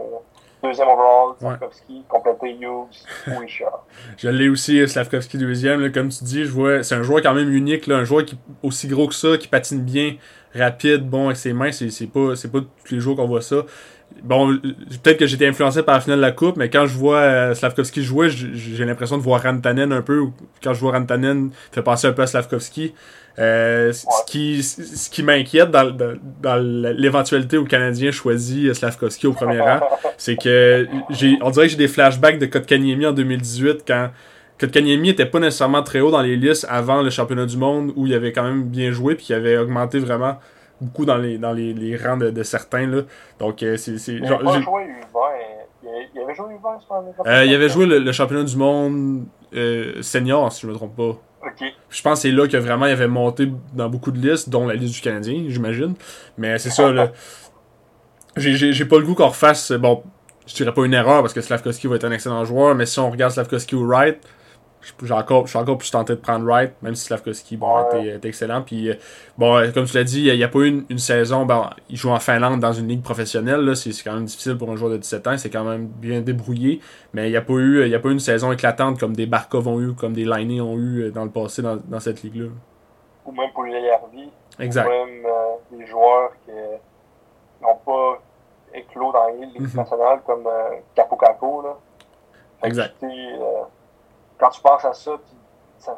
Deuxième 0.62 0.88
overall, 0.88 1.34
Slavkovski, 1.38 2.04
complété 2.08 2.56
Hughes, 2.60 3.04
Richard. 3.40 3.86
je 4.18 4.28
l'ai 4.28 4.48
aussi, 4.48 4.86
Slavkovski 4.86 5.38
deuxième. 5.38 5.90
comme 5.90 6.08
tu 6.08 6.24
dis, 6.24 6.44
je 6.44 6.50
vois, 6.50 6.82
c'est 6.82 6.94
un 6.94 7.02
joueur 7.02 7.22
quand 7.22 7.32
même 7.32 7.50
unique, 7.50 7.86
là, 7.86 7.96
un 7.96 8.04
joueur 8.04 8.24
qui 8.24 8.38
aussi 8.62 8.86
gros 8.88 9.08
que 9.08 9.14
ça, 9.14 9.38
qui 9.38 9.48
patine 9.48 9.82
bien, 9.82 10.16
rapide, 10.54 11.08
bon 11.08 11.26
avec 11.26 11.36
ses 11.38 11.52
mains, 11.52 11.72
c'est, 11.72 11.90
c'est 11.90 12.06
pas 12.06 12.36
c'est 12.36 12.50
pas 12.52 12.60
tous 12.60 12.94
les 12.94 13.00
jours 13.00 13.16
qu'on 13.16 13.26
voit 13.26 13.40
ça. 13.42 13.64
Bon, 14.22 14.58
peut-être 15.02 15.18
que 15.18 15.26
j'étais 15.26 15.46
influencé 15.46 15.82
par 15.82 15.94
la 15.94 16.00
finale 16.00 16.18
de 16.18 16.22
la 16.22 16.32
coupe, 16.32 16.56
mais 16.56 16.68
quand 16.68 16.86
je 16.86 16.94
vois 16.94 17.18
euh, 17.18 17.54
Slavkovski 17.54 18.02
jouer, 18.02 18.28
j'ai 18.28 18.84
l'impression 18.84 19.16
de 19.16 19.22
voir 19.22 19.42
Rantanen 19.42 19.92
un 19.92 20.02
peu. 20.02 20.24
Quand 20.62 20.74
je 20.74 20.80
vois 20.80 20.92
Rantanen, 20.92 21.50
fait 21.72 21.82
penser 21.82 22.06
un 22.06 22.12
peu 22.12 22.22
à 22.22 22.26
Slavkovski. 22.26 22.92
Euh, 23.38 23.92
ce 23.92 24.04
qui, 24.26 24.62
ce 24.62 25.08
qui 25.08 25.22
m'inquiète 25.22 25.70
dans, 25.70 25.96
dans, 26.42 26.56
l'éventualité 26.58 27.56
où 27.56 27.62
le 27.62 27.68
Canadien 27.68 28.10
choisit 28.10 28.74
Slavkovski 28.74 29.26
au 29.26 29.32
premier 29.32 29.60
rang, 29.60 29.80
c'est 30.18 30.36
que 30.36 30.86
j'ai, 31.10 31.38
on 31.40 31.50
dirait 31.50 31.66
que 31.66 31.72
j'ai 31.72 31.78
des 31.78 31.88
flashbacks 31.88 32.38
de 32.38 32.46
Kotkaniemi 32.46 33.06
en 33.06 33.12
2018 33.12 33.84
quand 33.86 34.10
Kotkaniemi 34.58 35.10
était 35.10 35.26
pas 35.26 35.38
nécessairement 35.38 35.82
très 35.82 36.00
haut 36.00 36.10
dans 36.10 36.20
les 36.20 36.36
listes 36.36 36.66
avant 36.68 37.00
le 37.00 37.08
championnat 37.08 37.46
du 37.46 37.56
monde 37.56 37.92
où 37.96 38.06
il 38.06 38.12
avait 38.12 38.32
quand 38.32 38.42
même 38.42 38.64
bien 38.64 38.90
joué 38.90 39.14
puis 39.14 39.26
il 39.30 39.34
avait 39.34 39.56
augmenté 39.56 40.00
vraiment 40.00 40.38
beaucoup 40.80 41.04
dans 41.04 41.16
les, 41.16 41.38
dans 41.38 41.52
les, 41.52 41.72
les 41.72 41.96
rangs 41.96 42.16
de, 42.16 42.30
de, 42.30 42.42
certains. 42.42 42.86
Là. 42.86 43.02
Donc, 43.38 43.62
euh, 43.62 43.76
c'est. 43.76 43.92
Il, 43.92 44.26
genre, 44.26 44.40
avait 44.48 44.62
joué 44.62 44.86
il 46.14 46.20
avait 46.20 46.34
joué 46.34 46.46
euh, 47.26 47.44
Il 47.44 47.54
avait 47.54 47.68
joué 47.68 47.86
le, 47.86 48.12
championnat 48.12 48.44
du 48.44 48.56
monde 48.56 49.24
euh, 49.54 50.02
senior, 50.02 50.52
si 50.52 50.62
je 50.62 50.66
me 50.66 50.74
trompe 50.74 50.96
pas. 50.96 51.18
Je 51.88 52.02
pense 52.02 52.18
que 52.18 52.28
c'est 52.28 52.30
là 52.32 52.46
que 52.46 52.56
vraiment 52.56 52.86
il 52.86 52.92
avait 52.92 53.08
monté 53.08 53.50
dans 53.72 53.88
beaucoup 53.88 54.10
de 54.10 54.18
listes, 54.18 54.50
dont 54.50 54.66
la 54.66 54.74
liste 54.74 54.94
du 54.94 55.00
Canadien, 55.00 55.44
j'imagine. 55.48 55.94
Mais 56.36 56.58
c'est 56.58 56.70
ça, 56.70 56.92
là. 56.92 57.12
J'ai 58.36 58.84
pas 58.84 58.98
le 58.98 59.04
goût 59.04 59.14
qu'on 59.14 59.28
refasse. 59.28 59.72
Bon, 59.72 60.02
je 60.46 60.54
dirais 60.54 60.72
pas 60.72 60.84
une 60.84 60.94
erreur 60.94 61.22
parce 61.22 61.32
que 61.32 61.40
Slavkovski 61.40 61.86
va 61.86 61.96
être 61.96 62.04
un 62.04 62.12
excellent 62.12 62.44
joueur, 62.44 62.74
mais 62.74 62.86
si 62.86 62.98
on 63.00 63.10
regarde 63.10 63.32
Slavkovski 63.32 63.74
ou 63.74 63.86
Wright, 63.86 64.18
j'ai 65.02 65.14
encore, 65.14 65.46
je 65.46 65.50
suis 65.50 65.58
encore 65.58 65.78
plus 65.78 65.90
tenté 65.90 66.14
de 66.14 66.20
prendre 66.20 66.44
Wright, 66.44 66.72
même 66.82 66.94
si 66.94 67.04
Slavkovski 67.06 67.56
bon, 67.56 67.86
était, 67.90 68.28
excellent. 68.28 68.62
Puis, 68.62 68.90
euh, 68.90 68.94
bon, 69.36 69.56
euh, 69.56 69.70
comme 69.72 69.84
tu 69.84 69.96
l'as 69.96 70.04
dit, 70.04 70.22
il 70.22 70.36
n'y 70.36 70.44
a, 70.44 70.48
pas 70.48 70.60
eu 70.60 70.84
une, 70.88 70.98
saison. 70.98 71.44
Bon, 71.44 71.64
il 71.88 71.96
joue 71.96 72.10
en 72.10 72.18
Finlande 72.18 72.60
dans 72.60 72.72
une 72.72 72.88
ligue 72.88 73.02
professionnelle. 73.02 73.76
C'est 73.76 73.90
quand 74.02 74.14
même 74.14 74.24
difficile 74.24 74.56
pour 74.56 74.70
un 74.70 74.76
joueur 74.76 74.92
de 74.92 74.96
17 74.96 75.26
ans. 75.26 75.36
C'est 75.36 75.50
quand 75.50 75.64
même 75.64 75.86
bien 75.86 76.20
débrouillé. 76.20 76.80
Mais 77.12 77.28
il 77.28 77.30
n'y 77.30 77.36
a, 77.36 77.42
pas 77.42 77.54
eu, 77.54 77.84
il 77.84 77.90
y 77.90 77.94
a 77.94 78.00
pas 78.00 78.08
eu 78.08 78.12
une 78.12 78.20
saison 78.20 78.52
éclatante 78.52 78.98
comme 78.98 79.14
des 79.14 79.26
Barkov 79.26 79.68
ont 79.68 79.80
eu, 79.80 79.94
comme 79.94 80.14
des 80.14 80.24
Liney 80.24 80.60
ont 80.60 80.76
eu 80.76 81.02
euh, 81.02 81.10
dans 81.10 81.24
le 81.24 81.30
passé 81.30 81.62
dans, 81.62 81.76
dans 81.76 82.00
cette 82.00 82.22
ligue-là. 82.22 82.48
Ou 83.26 83.32
même 83.32 83.50
pour 83.52 83.64
les 83.64 83.90
Harvey. 83.90 84.28
Exact. 84.58 84.86
Ou 84.86 84.90
même 84.90 85.26
des 85.72 85.86
joueurs 85.86 86.30
qui 86.44 86.52
n'ont 87.62 87.76
pas 87.84 88.22
éclos 88.74 89.12
dans 89.12 89.26
l'équipe 89.28 89.60
mm 89.60 89.76
nationale 89.76 90.20
comme 90.26 90.46
euh, 90.46 90.76
Capo 90.94 91.16
Capo. 91.16 91.62
Là. 91.62 91.76
Exact. 92.62 92.94
Quand 94.40 94.50
tu 94.50 94.60
penses 94.60 94.84
à 94.84 94.92
ça, 94.92 95.12
ça, 95.78 95.96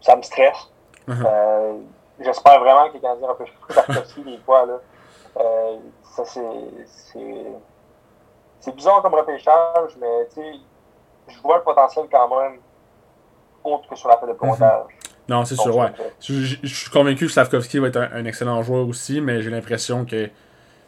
ça, 0.00 0.16
me 0.16 0.22
stresse. 0.22 0.70
Mhm. 1.06 1.26
euh, 1.26 1.72
J'espère 2.20 2.60
vraiment 2.60 2.88
que 2.88 2.94
les 2.94 3.00
Canadiens 3.00 3.28
repêchent 3.28 3.54
plus 3.60 3.74
Tarkovsky 3.74 4.22
des 4.24 4.38
fois. 4.38 4.66
Là. 4.66 4.74
Euh, 5.38 5.76
ça, 6.04 6.24
c'est. 6.24 6.40
C'est 8.60 8.76
bizarre 8.76 9.02
comme 9.02 9.14
repêchage, 9.14 9.96
mais 10.00 10.28
je 11.26 11.40
vois 11.42 11.56
le 11.56 11.64
potentiel 11.64 12.06
quand 12.10 12.28
même 12.28 12.60
autre 13.64 13.88
que 13.88 13.96
sur 13.96 14.08
la 14.08 14.16
fin 14.18 14.26
de 14.28 14.34
pointage. 14.34 14.84
Mhm. 14.84 15.12
Non, 15.28 15.44
c'est 15.44 15.56
sûr, 15.56 15.76
ouais. 15.76 15.92
Je, 16.20 16.66
suis 16.66 16.90
convaincu 16.90 17.26
que 17.26 17.32
Slavkovski 17.32 17.78
va 17.78 17.88
être 17.88 17.96
un, 17.96 18.24
excellent 18.24 18.62
joueur 18.62 18.86
aussi, 18.86 19.20
mais 19.20 19.40
j'ai 19.42 19.50
l'impression 19.50 20.04
que 20.04 20.28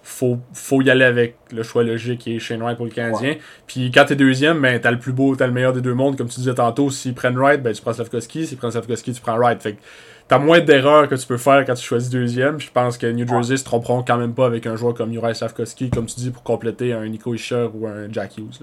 faut, 0.04 0.38
faut 0.52 0.82
y 0.82 0.90
aller 0.90 1.04
avec 1.04 1.36
le 1.50 1.62
choix 1.62 1.82
logique 1.82 2.20
qui 2.20 2.36
est 2.36 2.38
Shane 2.38 2.62
Wright 2.62 2.76
pour 2.76 2.84
le 2.84 2.92
Canadien. 2.92 3.36
Puis 3.66 3.90
quand 3.90 4.04
t'es 4.04 4.16
deuxième, 4.16 4.60
ben 4.60 4.78
t'as 4.78 4.90
le 4.90 4.98
plus 4.98 5.12
beau, 5.12 5.34
t'as 5.34 5.46
le 5.46 5.52
meilleur 5.52 5.72
des 5.72 5.80
deux 5.80 5.94
mondes, 5.94 6.16
comme 6.16 6.28
tu 6.28 6.36
disais 6.36 6.54
tantôt. 6.54 6.90
S'ils 6.90 7.14
prennent 7.14 7.38
Wright, 7.38 7.62
ben 7.62 7.72
tu 7.72 7.80
prends 7.80 7.94
Slavkovski. 7.94 8.46
S'ils 8.46 8.58
prennent 8.58 8.70
Slavkovski, 8.70 9.14
tu 9.14 9.20
prends 9.22 9.38
Wright. 9.38 9.62
Fait 9.62 9.72
que 9.72 9.80
t'as 10.28 10.38
moins 10.38 10.60
d'erreurs 10.60 11.08
que 11.08 11.14
tu 11.14 11.26
peux 11.26 11.38
faire 11.38 11.64
quand 11.64 11.74
tu 11.74 11.82
choisis 11.82 12.10
deuxième. 12.10 12.60
Je 12.60 12.70
pense 12.70 12.98
que 12.98 13.06
New 13.06 13.26
Jersey 13.26 13.56
se 13.56 13.64
tromperont 13.64 14.02
quand 14.02 14.18
même 14.18 14.34
pas 14.34 14.46
avec 14.46 14.66
un 14.66 14.76
joueur 14.76 14.92
comme 14.92 15.12
Uri 15.12 15.34
Slavkovski, 15.34 15.88
comme 15.88 16.04
tu 16.04 16.16
dis, 16.16 16.30
pour 16.30 16.42
compléter 16.42 16.92
un 16.92 17.08
Nico 17.08 17.32
Isher 17.32 17.70
ou 17.72 17.86
un 17.86 18.12
Jack 18.12 18.36
Hughes. 18.36 18.62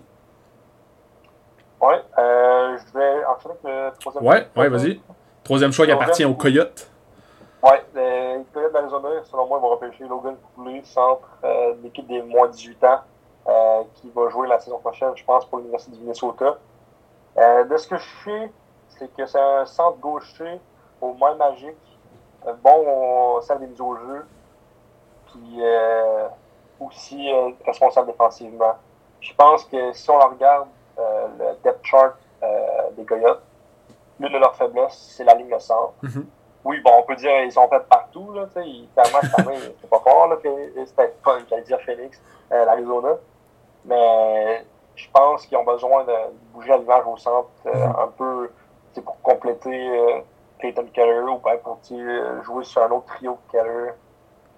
Ouais, 1.81 1.95
euh, 2.19 2.77
je 2.77 3.00
vais 3.00 3.25
enchaîner 3.25 3.55
avec 3.63 3.93
le 3.93 4.00
troisième 4.00 4.24
Ouais, 4.24 4.48
ouais, 4.55 4.69
vas-y. 4.69 5.01
Troisième 5.43 5.71
choix 5.71 5.88
qui 5.88 5.91
appartient 5.91 6.25
au 6.25 6.36
Coyote. 6.36 6.90
Oui, 7.63 7.74
les 7.94 8.44
Coyotes 8.53 8.74
d'Arizona, 8.74 9.10
selon 9.25 9.46
moi, 9.48 9.60
vont 9.60 9.70
repêcher 9.70 10.06
Logan 10.06 10.36
Cooley, 10.56 10.82
centre 10.84 11.27
euh, 11.44 11.75
de 11.75 11.84
l'équipe 11.84 12.08
des 12.08 12.22
moins 12.24 12.48
18 12.48 12.84
ans, 12.86 13.01
euh, 13.48 13.84
qui 13.96 14.10
va 14.10 14.30
jouer 14.30 14.48
la 14.48 14.60
saison 14.60 14.80
prochaine, 14.80 15.12
je 15.15 15.24
pense, 15.24 15.46
pour 15.46 15.60
l'Université 15.60 15.96
du 15.96 16.01
Minnesota. 16.01 16.58
Euh, 17.38 17.63
de 17.65 17.77
ce 17.77 17.88
que 17.88 17.98
je 17.98 18.10
sais, 18.25 18.51
c'est 18.89 19.13
que 19.15 19.25
c'est 19.27 19.39
un 19.39 19.65
centre 19.65 20.00
gaucher 20.00 20.60
au 21.00 21.13
moins 21.13 21.36
magique, 21.36 21.77
bon 22.63 23.38
au 23.38 23.39
des 23.60 23.68
mises 23.68 23.82
au 23.82 23.96
jeu, 23.96 24.25
puis 25.27 25.62
aussi 26.80 27.32
responsable 27.65 28.08
défensivement. 28.08 28.74
Je 29.20 29.34
pense 29.34 29.65
que 29.65 29.94
si 29.94 30.10
on 30.10 30.20
regarde 30.20 30.68
le 30.98 31.56
depth 31.63 31.84
chart 31.84 32.15
des 32.94 33.06
Coyotes, 33.06 33.41
l'une 34.20 34.34
de 34.34 34.38
leurs 34.38 34.56
faiblesses, 34.56 35.13
c'est 35.15 35.24
la 35.24 35.34
ligne 35.36 35.50
de 35.50 35.60
centre. 35.60 35.94
Mm-hmm. 36.03 36.25
Oui, 36.63 36.80
bon, 36.82 36.91
on 37.00 37.03
peut 37.03 37.15
dire 37.15 37.32
qu'ils 37.41 37.51
sont 37.51 37.68
faits 37.68 37.88
partout, 37.89 38.32
là, 38.34 38.46
tu 38.53 38.62
sais, 38.62 38.88
clairement, 38.94 39.20
c'est 39.82 39.89
pas 39.89 40.00
fort, 40.00 40.27
là, 40.27 40.38
c'était 40.86 41.13
pas, 41.24 41.38
j'allais 41.50 41.63
dire 41.63 41.80
Phoenix, 41.82 42.22
euh, 42.51 42.65
l'Arizona, 42.65 43.18
mais 43.86 44.63
je 44.96 45.08
pense 45.12 45.46
qu'ils 45.46 45.58
ont 45.58 45.63
besoin 45.63 46.03
de 46.03 46.13
bouger 46.53 46.72
à 46.72 46.77
l'image 46.77 47.06
au 47.08 47.18
centre 47.18 47.50
euh, 47.65 47.72
mm-hmm. 47.74 48.03
un 48.03 48.08
peu, 48.10 48.51
c'est 48.94 49.03
pour 49.03 49.20
compléter 49.22 49.89
euh, 49.89 50.22
Clayton 50.60 50.86
Keller 50.94 51.22
ou 51.22 51.39
ben, 51.39 51.58
pour 51.63 51.80
euh, 51.91 52.44
jouer 52.44 52.63
sur 52.63 52.84
un 52.84 52.91
autre 52.91 53.08
trio 53.08 53.38
que 53.48 53.58
Keller. 53.58 53.91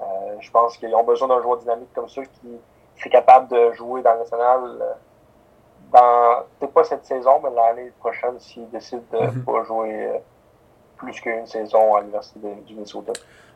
Euh, 0.01 0.35
je 0.39 0.51
pense 0.51 0.77
qu'ils 0.77 0.93
ont 0.95 1.03
besoin 1.03 1.29
d'un 1.29 1.41
joueur 1.41 1.57
dynamique 1.57 1.93
comme 1.93 2.09
ça 2.09 2.23
qui 2.25 2.59
serait 2.97 3.09
capable 3.09 3.47
de 3.49 3.71
jouer 3.73 4.01
dans 4.01 4.13
le 4.13 4.19
national 4.19 4.59
dans, 5.91 6.43
peut-être 6.59 6.73
pas 6.73 6.83
cette 6.83 7.05
saison, 7.05 7.39
mais 7.43 7.51
l'année 7.51 7.91
prochaine 7.99 8.39
s'ils 8.39 8.69
décident 8.71 9.03
de 9.11 9.17
mm-hmm. 9.19 9.43
pas 9.45 9.63
jouer 9.63 10.21
plus 11.03 11.19
qu'une 11.19 11.45
saison 11.45 11.95
à 11.95 12.01
l'Université 12.01 12.39
du 12.67 12.73
Minnesota. 12.73 13.13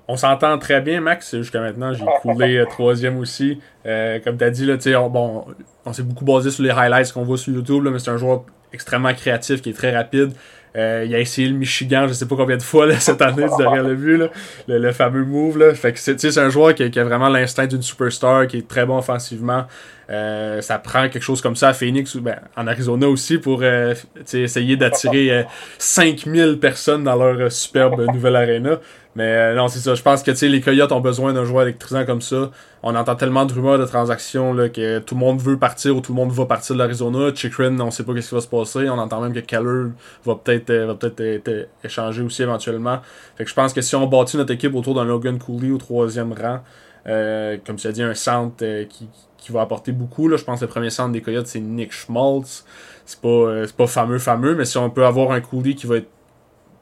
On 0.08 0.16
s'entend 0.16 0.58
très 0.58 0.80
bien, 0.80 1.02
Max. 1.02 1.36
Jusqu'à 1.36 1.60
maintenant, 1.60 1.94
j'ai 1.94 2.06
coulé 2.22 2.58
euh, 2.58 2.66
troisième 2.66 3.18
aussi. 3.18 3.60
Euh, 3.86 4.20
comme 4.24 4.38
tu 4.38 4.44
as 4.44 4.52
dit, 4.52 4.66
là, 4.66 4.78
on, 5.02 5.46
on 5.86 5.94
s'est 5.94 6.04
beaucoup 6.04 6.24
basé 6.24 6.50
sur 6.50 6.64
les 6.64 6.70
highlights 6.70 7.12
qu'on 7.12 7.24
voit 7.24 7.38
sur 7.38 7.54
YouTube, 7.54 7.84
là, 7.84 7.92
mais 7.92 8.00
c'est 8.00 8.12
un 8.12 8.18
joueur 8.18 8.44
extrêmement 8.72 9.14
créatif 9.14 9.62
qui 9.62 9.72
est 9.72 9.74
très 9.74 9.96
rapide. 9.96 10.32
Euh, 10.78 11.04
il 11.08 11.16
a 11.16 11.20
essayé 11.20 11.48
le 11.48 11.56
Michigan, 11.56 12.06
je 12.08 12.14
sais 12.14 12.28
pas 12.28 12.36
combien 12.36 12.58
de 12.58 12.62
fois 12.62 12.92
cette 13.00 13.22
année, 13.22 13.46
tu 13.58 13.64
le 13.64 13.94
vu, 13.94 14.22
le, 14.68 14.92
fameux 14.92 15.26
move. 15.26 15.74
C'est 15.96 16.38
un 16.38 16.50
joueur 16.50 16.76
qui, 16.76 16.84
a 16.84 17.04
vraiment 17.04 17.30
l'instinct 17.30 17.66
d'une 17.66 17.82
superstar, 17.82 18.48
qui 18.48 18.58
est 18.58 18.68
très 18.68 18.86
bon 18.86 18.98
offensivement. 18.98 19.66
Ça 20.08 20.80
prend 20.80 21.10
quelque 21.10 21.24
chose 21.24 21.42
comme 21.42 21.56
ça 21.56 21.70
à 21.70 21.74
Phoenix 21.74 22.16
ou 22.16 22.22
ben, 22.22 22.40
en 22.56 22.68
Arizona 22.68 23.08
aussi 23.10 23.38
pour 23.38 23.64
essayer 23.64 24.78
d'attirer 24.78 25.46
5000 25.78 26.60
personnes 26.60 27.04
dans 27.04 27.16
leur 27.16 27.52
superbe 27.52 28.06
nouvelle 28.14 28.36
arena. 28.36 28.80
Mais 29.18 29.36
euh, 29.36 29.56
non, 29.56 29.68
c'est 29.68 29.80
ça. 29.80 29.96
Je 29.96 30.04
pense 30.04 30.22
que 30.22 30.46
les 30.46 30.62
Coyotes 30.62 30.92
ont 30.92 31.00
besoin 31.00 31.34
d'un 31.34 31.44
joueur 31.44 31.64
électrisant 31.64 32.06
comme 32.06 32.22
ça. 32.22 32.52
On 32.84 32.96
entend 32.96 33.16
tellement 33.16 33.46
de 33.46 33.54
rumeurs 33.54 33.80
de 33.80 33.86
transactions 33.86 34.54
là, 34.54 34.70
que 34.70 35.00
tout 35.00 35.16
le 35.16 35.20
monde 35.20 35.42
veut 35.42 35.58
partir 35.58 35.98
ou 35.98 36.02
tout 36.02 36.12
le 36.12 36.18
monde 36.18 36.32
va 36.32 36.46
partir 36.46 36.76
de 36.76 36.80
l'Arizona. 36.80 37.34
Chikrin, 37.34 37.80
on 37.80 37.90
sait 37.90 38.04
pas 38.04 38.14
ce 38.22 38.30
qui 38.30 38.36
va 38.36 38.42
se 38.42 38.48
passer. 38.48 38.88
On 38.88 39.00
entend 39.00 39.20
même 39.20 39.34
que 39.34 39.40
Keller 39.40 39.90
va 40.24 40.36
peut-être 40.36 40.70
euh, 40.70 40.86
va 40.86 40.94
peut-être 40.94 41.20
être 41.20 41.68
échangé 41.84 42.22
aussi 42.22 42.44
éventuellement. 42.44 43.00
Fait 43.36 43.44
que 43.44 43.50
je 43.50 43.56
pense 43.56 43.74
que 43.74 43.82
si 43.82 43.96
on 43.96 44.06
bâtit 44.06 44.38
notre 44.38 44.54
équipe 44.54 44.76
autour 44.76 44.94
d'un 44.94 45.06
Logan 45.06 45.40
Cooley 45.40 45.72
au 45.72 45.80
troisième 45.80 46.34
rang, 46.34 46.60
euh, 47.08 47.58
comme 47.66 47.78
tu 47.78 47.88
as 47.88 47.92
dit, 47.92 48.04
un 48.04 48.14
centre 48.14 48.64
qui, 48.84 49.10
qui 49.38 49.52
va 49.52 49.62
apporter 49.62 49.92
beaucoup. 49.92 50.28
Là. 50.28 50.38
Je 50.38 50.44
pense 50.44 50.60
que 50.60 50.66
le 50.66 50.72
premier 50.72 50.90
centre 50.90 51.12
des 51.12 51.22
Coyotes, 51.22 51.48
c'est 51.48 51.60
Nick 51.60 51.92
Schmaltz. 51.92 52.66
C'est 53.06 53.22
pas, 53.22 53.64
pas 53.78 53.88
fameux, 53.88 54.20
fameux, 54.20 54.56
mais 54.56 54.66
si 54.66 54.78
on 54.78 54.90
peut 54.90 55.06
avoir 55.06 55.32
un 55.32 55.40
Cooley 55.40 55.76
qui 55.76 55.88
va 55.88 55.98
être 55.98 56.10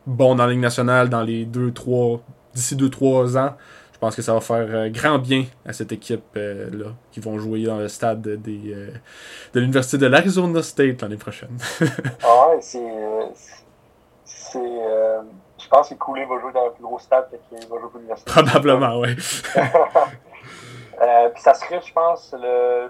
bon 0.05 0.35
dans 0.35 0.45
la 0.45 0.51
Ligue 0.51 0.61
nationale 0.61 1.09
dans 1.09 1.21
les 1.21 1.45
2-3 1.45 2.19
d'ici 2.53 2.75
2-3 2.75 3.37
ans. 3.37 3.53
Je 3.93 3.99
pense 3.99 4.15
que 4.15 4.21
ça 4.21 4.33
va 4.33 4.41
faire 4.41 4.67
euh, 4.69 4.89
grand 4.89 5.19
bien 5.19 5.45
à 5.65 5.71
cette 5.71 5.91
équipe-là 5.91 6.41
euh, 6.41 6.91
qui 7.11 7.21
vont 7.21 7.39
jouer 7.39 7.63
dans 7.63 7.77
le 7.77 7.87
stade 7.87 8.21
des, 8.21 8.73
euh, 8.73 8.91
de 9.53 9.59
l'Université 9.59 9.97
de 9.97 10.07
l'Arizona 10.07 10.61
State 10.61 11.01
l'année 11.01 11.15
prochaine. 11.15 11.57
ah 12.23 12.49
ouais, 12.49 12.57
c'est. 12.61 12.79
c'est 14.25 14.59
je 15.57 15.69
pense 15.69 15.89
que 15.89 15.95
Cooley 15.95 16.25
va 16.25 16.39
jouer 16.39 16.51
dans 16.53 16.65
le 16.65 16.73
plus 16.73 16.83
gros 16.83 16.99
stade 16.99 17.27
qu'il 17.29 17.57
va 17.57 17.79
jouer 17.79 17.89
pour 17.89 17.95
l'Université. 17.95 18.29
Probablement, 18.29 18.99
oui. 18.99 19.15
puis 21.33 21.41
ça 21.41 21.53
serait, 21.53 21.81
je 21.81 21.93
pense, 21.93 22.33
le 22.37 22.89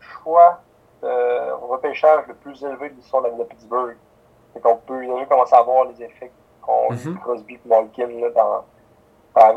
choix 0.00 0.60
au 1.02 1.66
repêchage 1.66 2.26
le 2.28 2.34
plus 2.34 2.62
élevé 2.62 2.90
de 2.90 2.94
l'histoire 2.94 3.22
de 3.22 3.28
la 3.28 3.34
ville 3.34 3.44
de 3.44 3.48
Pittsburgh. 3.48 3.96
Et 4.54 4.60
qu'on 4.60 4.76
peut 4.76 5.00
déjà 5.00 5.24
commencer 5.24 5.54
à 5.54 5.62
voir 5.62 5.86
les 5.86 6.02
effets 6.02 6.30
qu'on 6.60 6.92
mm 6.92 7.18
Crosby 7.20 7.54
et 7.54 7.60
Malkin 7.64 8.08
là, 8.20 8.30
dans, 8.30 8.64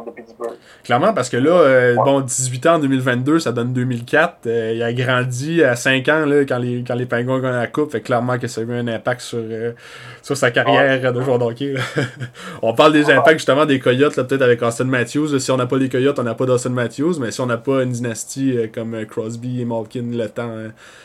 de 0.05 0.11
Pittsburgh. 0.11 0.55
Clairement, 0.83 1.13
parce 1.13 1.29
que 1.29 1.37
là, 1.37 1.51
euh, 1.51 1.95
bon, 1.95 2.21
18 2.21 2.65
ans 2.67 2.75
en 2.75 2.79
2022, 2.79 3.39
ça 3.39 3.51
donne 3.51 3.73
2004. 3.73 4.47
Euh, 4.47 4.73
il 4.73 4.81
a 4.81 4.93
grandi 4.93 5.63
à 5.63 5.75
5 5.75 6.07
ans 6.07 6.25
là, 6.25 6.41
quand, 6.45 6.57
les, 6.57 6.83
quand 6.85 6.95
les 6.95 7.05
Penguins 7.05 7.39
gagnent 7.39 7.55
la 7.55 7.67
Coupe. 7.67 7.91
Fait 7.91 8.01
clairement 8.01 8.37
que 8.37 8.47
ça 8.47 8.61
a 8.61 8.63
eu 8.63 8.73
un 8.73 8.87
impact 8.87 9.21
sur, 9.21 9.39
euh, 9.41 9.73
sur 10.21 10.37
sa 10.37 10.51
carrière 10.51 11.11
de 11.11 11.21
joueur 11.21 11.39
d'hockey. 11.39 11.75
on 12.61 12.73
parle 12.73 12.93
des 12.93 13.09
impacts 13.09 13.39
justement 13.39 13.65
des 13.65 13.79
Coyotes, 13.79 14.15
peut-être 14.15 14.41
avec 14.41 14.61
Austin 14.61 14.85
Matthews. 14.85 15.39
Si 15.39 15.51
on 15.51 15.57
n'a 15.57 15.65
pas 15.65 15.77
les 15.77 15.89
Coyotes, 15.89 16.17
on 16.19 16.23
n'a 16.23 16.35
pas 16.35 16.45
d'Austin 16.45 16.69
Matthews. 16.69 17.19
Mais 17.19 17.31
si 17.31 17.41
on 17.41 17.45
n'a 17.45 17.57
pas 17.57 17.83
une 17.83 17.91
dynastie 17.91 18.57
comme 18.73 19.05
Crosby 19.05 19.61
et 19.61 19.65
Malkin, 19.65 20.11
le 20.11 20.29
temps 20.29 20.53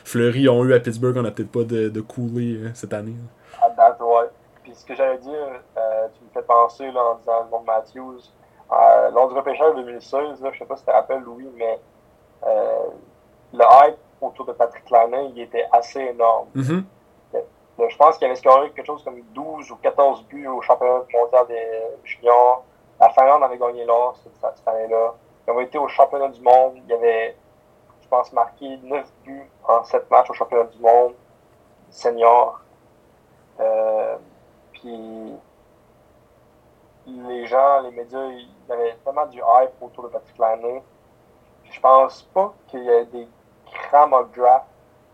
Fleury 0.05 0.49
ont 0.49 0.65
eu 0.65 0.75
à 0.75 0.81
Pittsburgh, 0.81 1.17
on 1.17 1.23
n'a 1.23 1.33
peut-être 1.33 1.51
pas 1.51 1.65
de, 1.65 1.89
de 1.89 2.01
Cooley 2.01 2.59
cette 2.75 2.93
année. 2.93 3.17
À 3.61 3.69
date, 3.71 3.99
ouais. 4.01 4.29
Puis 4.63 4.73
ce 4.75 4.85
que 4.85 4.95
j'allais 4.95 5.19
dire, 5.19 5.33
tu 6.15 6.25
me 6.25 6.31
fais 6.33 6.47
penser 6.47 6.87
là, 6.93 7.01
en 7.01 7.19
disant 7.19 7.45
le 7.45 7.51
nom 7.51 7.61
de 7.63 7.67
Matthews. 7.67 8.31
Euh, 8.73 9.11
lors 9.11 9.29
du 9.29 9.35
repêchage 9.35 9.75
2016, 9.75 10.41
là, 10.43 10.51
je 10.53 10.59
sais 10.59 10.65
pas 10.65 10.77
si 10.77 10.85
tu 10.85 10.91
te 10.91 10.95
rappelles, 10.95 11.23
Louis, 11.23 11.49
mais 11.57 11.81
euh, 12.47 12.87
le 13.53 13.65
hype 13.65 13.99
autour 14.21 14.47
de 14.47 14.53
Patrick 14.53 14.89
Lanin, 14.91 15.31
il 15.35 15.41
était 15.41 15.67
assez 15.73 16.01
énorme. 16.01 16.49
Mm-hmm. 16.55 16.85
je 17.89 17.97
pense 17.97 18.19
qu'il 18.19 18.27
avait 18.27 18.37
scoré 18.37 18.71
quelque 18.71 18.87
chose 18.87 19.03
comme 19.03 19.21
12 19.33 19.71
ou 19.73 19.77
14 19.77 20.25
buts 20.27 20.47
au 20.47 20.61
championnat 20.61 21.03
mondial 21.13 21.47
des 21.49 21.83
juniors. 22.05 22.65
La 23.01 23.09
Finlande 23.11 23.43
avait 23.43 23.59
gagné 23.59 23.85
l'or 23.85 24.17
cette, 24.17 24.69
année-là. 24.69 25.15
Ils 25.49 25.51
ont 25.53 25.61
été 25.61 25.79
au 25.79 25.89
championnat 25.89 26.29
du 26.29 26.41
monde. 26.43 26.75
Il 26.87 26.93
avait, 26.93 27.35
je 28.03 28.09
pense, 28.09 28.33
marqué 28.33 28.79
9 28.83 29.07
buts 29.25 29.51
en 29.65 29.83
7 29.83 30.11
matchs 30.11 30.31
au 30.31 30.35
championnat 30.35 30.65
du 30.65 30.79
monde 30.79 31.15
senior. 31.89 32.61
Euh, 33.59 34.17
puis 34.73 35.35
les 37.07 37.47
gens, 37.47 37.81
les 37.83 37.91
médias, 37.91 38.25
il 38.27 38.49
y 38.69 38.73
avait 38.73 38.97
tellement 39.05 39.27
du 39.27 39.39
hype 39.39 39.73
autour 39.81 40.05
de 40.05 40.09
Patrick 40.09 40.39
Laine. 40.39 40.83
Je 41.71 41.81
pense 41.81 42.23
pas 42.35 42.55
qu'il 42.69 42.83
y 42.83 42.89
ait 42.89 43.07
des 43.07 43.27
grands 43.91 44.09
mock 44.09 44.37
draft. 44.37 44.67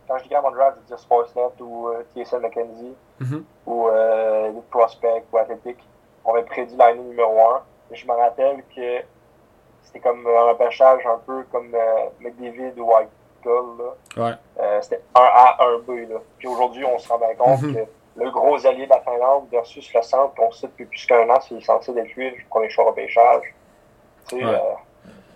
Quand 0.09 0.19
je 0.19 0.25
dis 0.25 0.31
grands 0.31 0.43
mock 0.43 0.55
draft, 0.55 0.77
je 0.77 0.81
veux 0.81 0.87
dire 0.87 0.99
Sportsnet 0.99 1.51
ou 1.61 1.89
euh, 1.89 2.05
TSN 2.15 2.39
McKenzie 2.41 2.95
mm-hmm. 3.21 3.43
ou 3.67 3.89
euh, 3.89 4.53
Prospect 4.71 5.25
ou 5.33 5.39
Athletic. 5.39 5.79
On 6.25 6.35
avait 6.35 6.45
prédit 6.45 6.77
l'année 6.77 7.03
numéro 7.03 7.39
1. 7.41 7.63
je 7.93 8.07
me 8.07 8.13
rappelle 8.13 8.65
que 8.75 9.03
c'était 9.83 10.01
comme 10.01 10.27
un 10.27 10.49
repêchage 10.49 11.07
un 11.07 11.19
peu 11.19 11.45
comme 11.53 11.73
euh, 11.75 12.09
McDavid 12.21 12.79
ou 12.81 12.93
White 12.93 13.09
Gull. 13.43 13.83
Ouais. 14.17 14.33
Euh, 14.59 14.81
c'était 14.83 15.03
1 15.15 15.21
A, 15.21 15.65
1 15.65 15.79
B. 15.81 16.11
Là. 16.11 16.19
Puis 16.39 16.49
aujourd'hui, 16.49 16.85
on 16.85 16.99
se 16.99 17.09
rend 17.09 17.19
bien 17.19 17.35
compte 17.35 17.61
mm-hmm. 17.61 17.75
que 17.75 17.91
le 18.17 18.31
gros 18.31 18.67
allié 18.67 18.85
de 18.85 18.91
la 18.91 19.01
Finlande 19.01 19.45
versus 19.51 19.93
le 19.95 20.03
centre 20.03 20.35
qu'on 20.35 20.51
sait 20.51 20.67
depuis 20.69 20.87
plus 20.87 21.07
qu'un 21.07 21.29
an, 21.29 21.39
c'est 21.47 21.61
censé 21.63 21.93
être 21.93 22.15
lui 22.15 22.31
le 22.31 22.37
premier 22.49 22.71
choix. 22.71 22.95
Tu 22.97 24.39
sais, 24.39 24.45
euh, 24.45 24.57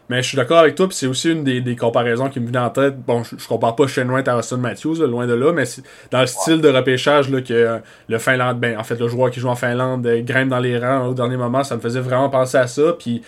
Mais 0.08 0.22
je 0.22 0.28
suis 0.28 0.36
d'accord 0.36 0.58
avec 0.58 0.74
toi, 0.74 0.88
puis 0.88 0.96
c'est 0.96 1.06
aussi 1.06 1.30
une 1.30 1.44
des, 1.44 1.60
des, 1.60 1.76
comparaisons 1.76 2.28
qui 2.28 2.40
me 2.40 2.50
vient 2.50 2.64
en 2.64 2.70
tête. 2.70 2.98
Bon, 2.98 3.22
je, 3.22 3.46
compare 3.46 3.76
pas 3.76 3.86
Shane 3.86 4.10
Wright 4.10 4.26
à 4.28 4.36
Austin 4.36 4.56
Matthews, 4.56 5.06
loin 5.06 5.26
de 5.26 5.34
là, 5.34 5.52
mais 5.52 5.64
dans 6.10 6.20
le 6.20 6.26
style 6.26 6.60
de 6.60 6.68
repêchage 6.68 7.30
là, 7.30 7.42
que 7.42 7.80
le 8.08 8.18
Finlande, 8.18 8.58
ben 8.58 8.78
en 8.78 8.84
fait 8.84 8.98
le 8.98 9.08
joueur 9.08 9.30
qui 9.30 9.40
joue 9.40 9.48
en 9.48 9.56
Finlande 9.56 10.06
euh, 10.06 10.22
grimpe 10.22 10.48
dans 10.48 10.58
les 10.58 10.78
rangs 10.78 11.06
au 11.06 11.14
dernier 11.14 11.36
moment, 11.36 11.62
ça 11.62 11.76
me 11.76 11.80
faisait 11.80 12.00
vraiment 12.00 12.30
penser 12.30 12.56
à 12.56 12.66
ça. 12.66 12.94
Puis 12.98 13.22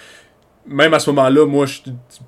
même 0.67 0.95
à 0.95 0.99
ce 0.99 1.11
moment-là, 1.11 1.47
moi, 1.47 1.67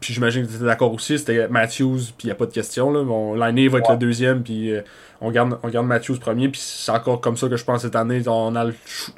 puis 0.01 0.15
j'imagine 0.15 0.45
que 0.45 0.51
tu 0.51 0.57
étais 0.57 0.65
d'accord 0.65 0.93
aussi, 0.93 1.19
c'était 1.19 1.49
Matthews, 1.49 2.13
puis 2.17 2.25
il 2.25 2.27
n'y 2.27 2.33
a 2.33 2.35
pas 2.35 2.47
de 2.47 2.53
question. 2.53 2.91
Là. 2.91 3.03
Mon 3.03 3.35
l'année 3.35 3.69
va 3.69 3.79
être 3.79 3.93
le 3.93 3.97
deuxième, 3.97 4.43
puis 4.43 4.73
euh, 4.73 4.83
on, 5.21 5.31
garde, 5.31 5.59
on 5.63 5.69
garde 5.69 5.87
Matthews 5.87 6.19
premier, 6.19 6.49
puis 6.49 6.61
c'est 6.61 6.93
encore 6.93 7.21
comme 7.21 7.37
ça 7.37 7.49
que 7.49 7.57
je 7.57 7.65
pense 7.65 7.83
cette 7.83 7.97
année. 7.97 8.23
On 8.27 8.57
a, 8.57 8.67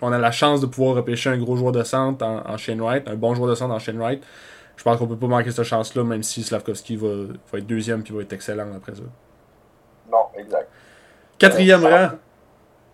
on 0.02 0.12
a 0.12 0.18
la 0.18 0.30
chance 0.30 0.60
de 0.60 0.66
pouvoir 0.66 0.96
repêcher 0.96 1.30
un 1.30 1.38
gros 1.38 1.56
joueur 1.56 1.72
de 1.72 1.82
centre 1.82 2.24
en, 2.24 2.42
en 2.46 2.56
Shane 2.56 2.80
Wright, 2.80 3.08
un 3.08 3.16
bon 3.16 3.34
joueur 3.34 3.48
de 3.48 3.54
centre 3.54 3.74
en 3.74 3.78
Shane 3.78 3.98
Wright 3.98 4.22
je 4.76 4.82
pense 4.82 4.98
qu'on 4.98 5.06
peut 5.06 5.16
pas 5.16 5.26
manquer 5.26 5.50
cette 5.50 5.64
chance-là, 5.64 6.04
même 6.04 6.22
si 6.22 6.42
Slavkovski 6.42 6.96
va, 6.96 7.08
va, 7.50 7.58
être 7.58 7.66
deuxième 7.66 8.02
puis 8.02 8.14
va 8.14 8.22
être 8.22 8.32
excellent 8.32 8.68
après 8.76 8.94
ça. 8.94 9.02
Non, 10.10 10.26
exact. 10.36 10.68
Quatrième 11.38 11.84
euh, 11.84 12.08
rang. 12.08 12.10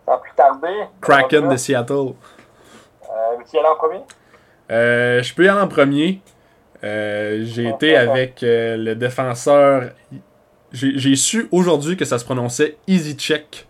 Sans 0.07 0.19
plus 0.19 0.33
tarder. 0.35 0.87
Kraken 1.01 1.49
de 1.49 1.57
Seattle. 1.57 1.93
Euh, 1.93 3.37
veux-tu 3.37 3.57
y 3.57 3.61
en 3.61 3.75
premier? 3.75 4.03
Euh, 4.71 5.23
je 5.23 5.35
peux 5.35 5.45
y 5.45 5.49
aller 5.49 5.61
en 5.61 5.69
premier. 5.69 6.21
Euh, 6.85 7.45
j'ai 7.45 7.69
été 7.69 7.97
avec 7.97 8.43
euh, 8.43 8.77
le 8.77 8.95
défenseur. 8.95 9.91
J'ai 10.73 11.17
su 11.17 11.49
aujourd'hui 11.51 11.97
que 11.97 12.05
ça 12.05 12.19
se 12.19 12.25
prononçait 12.25 12.77
Easy 12.87 13.15
Check. 13.15 13.67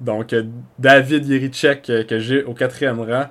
donc, 0.00 0.34
David 0.78 1.26
Yerichek 1.26 1.82
que 2.06 2.18
j'ai 2.18 2.44
au 2.44 2.52
quatrième 2.52 3.00
rang. 3.00 3.26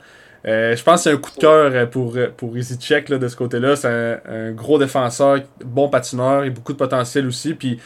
Euh, 0.46 0.75
je 0.75 0.84
pense 0.84 0.96
que 0.96 1.03
c'est 1.03 1.15
un 1.15 1.18
coup 1.18 1.32
de 1.32 1.39
cœur 1.39 1.89
pour, 1.89 2.18
pour 2.36 2.58
Easy 2.58 2.77
Check 2.77 3.10
là, 3.10 3.18
de 3.18 3.27
ce 3.27 3.36
côté-là. 3.36 3.75
C'est 3.75 3.88
un, 3.88 4.51
gros 4.51 4.80
défenseur, 4.80 5.39
bon 5.63 5.89
patineur 5.89 6.44
et 6.44 6.50
beaucoup 6.50 6.74
de 6.74 6.77
potentiel 6.77 7.27
aussi. 7.27 7.53
Puis 7.53 7.80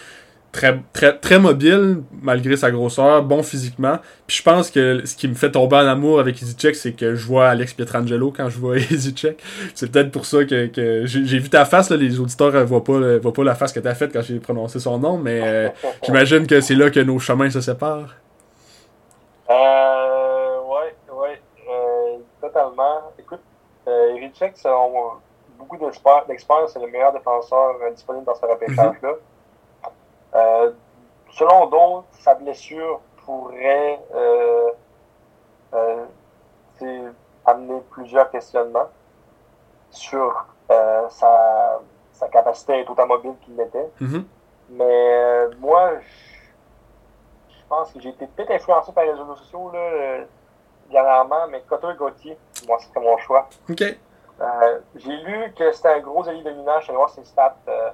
très, 0.57 0.79
très, 0.93 1.17
très 1.17 1.39
mobile 1.39 2.01
malgré 2.21 2.57
sa 2.57 2.71
grosseur, 2.71 3.23
bon 3.23 3.43
physiquement. 3.43 3.97
Puis 4.25 4.37
je 4.37 4.43
pense 4.43 4.71
que 4.71 5.05
ce 5.05 5.15
qui 5.15 5.27
me 5.27 5.35
fait 5.35 5.51
tomber 5.51 5.77
en 5.77 5.87
amour 5.87 6.19
avec 6.19 6.41
Easy 6.41 6.55
Check, 6.55 6.75
c'est 6.75 6.93
que 6.93 7.15
je 7.15 7.25
vois 7.25 7.49
Alex 7.49 7.73
Pietrangelo 7.73 8.33
quand 8.35 8.49
je 8.49 8.57
vois 8.59 8.77
Easy 8.91 9.13
Check. 9.13 9.41
C'est 9.75 9.91
peut-être 9.91 10.11
pour 10.11 10.25
ça 10.25 10.43
que, 10.45 10.67
que 10.67 11.05
j'ai 11.05 11.39
vu 11.39 11.49
ta 11.49 11.65
face. 11.65 11.89
Là, 11.89 11.97
les 11.97 12.19
auditeurs 12.19 12.51
ne 12.53 12.63
voient 12.63 12.83
pas, 12.83 13.17
voient 13.17 13.33
pas 13.33 13.43
la 13.43 13.55
face 13.55 13.71
que 13.71 13.79
tu 13.79 13.87
as 13.87 13.95
faite 13.95 14.11
quand 14.11 14.21
j'ai 14.21 14.39
prononcé 14.39 14.79
son 14.79 14.97
nom, 14.97 15.17
mais 15.17 15.73
j'imagine 16.03 16.47
que 16.47 16.61
c'est 16.61 16.75
là 16.75 16.89
que 16.89 16.99
nos 16.99 17.19
chemins 17.19 17.49
se 17.49 17.61
séparent. 17.61 18.15
Euh 19.49 19.77
totalement. 22.41 23.11
Écoute, 23.19 23.41
euh, 23.87 24.15
Erichek, 24.15 24.57
selon 24.57 25.11
beaucoup 25.57 25.77
d'experts, 25.77 26.69
c'est 26.69 26.79
le 26.79 26.87
meilleur 26.87 27.13
défenseur 27.13 27.75
euh, 27.81 27.91
disponible 27.91 28.25
dans 28.25 28.35
ce 28.35 28.45
repêchage-là. 28.45 29.11
Mhm. 29.11 29.17
Euh, 30.36 30.72
selon 31.31 31.67
d'autres, 31.67 32.07
sa 32.19 32.36
blessure 32.36 33.01
pourrait 33.25 34.00
euh, 34.13 34.72
euh 35.74 36.05
amener 37.46 37.81
plusieurs 37.89 38.29
questionnements 38.29 38.89
sur 39.89 40.46
sa, 40.67 41.79
sa, 42.12 42.27
capacité 42.27 42.74
à 42.74 42.79
être 42.79 42.91
autant 42.91 43.07
mobile 43.07 43.34
qu'il 43.41 43.55
l'était. 43.55 43.89
Mhm. 44.00 44.25
Mais 44.69 45.48
moi, 45.60 45.93
je 47.50 47.55
pense 47.69 47.91
que 47.93 48.00
j'ai 48.01 48.10
été 48.10 48.27
peut-être 48.27 48.51
influencé 48.51 48.91
par 48.91 49.05
les 49.05 49.12
réseaux 49.12 49.36
sociaux. 49.38 49.72
Là, 49.72 50.25
dernièrement, 50.91 51.48
mais 51.50 51.62
Cotter 51.67 51.93
Gauthier, 51.98 52.38
moi, 52.67 52.77
c'était 52.79 53.00
mon 53.00 53.17
choix. 53.17 53.48
OK. 53.69 53.81
Euh, 54.39 54.79
j'ai 54.96 55.15
lu 55.17 55.53
que 55.57 55.72
c'était 55.72 55.93
un 55.93 56.00
gros 56.00 56.27
allié 56.27 56.43
dominant. 56.43 56.79
Je 56.81 56.88
vais 56.88 56.98
voir 56.98 57.10
ses 57.10 57.24
stats. 57.24 57.57
Euh, 57.67 57.89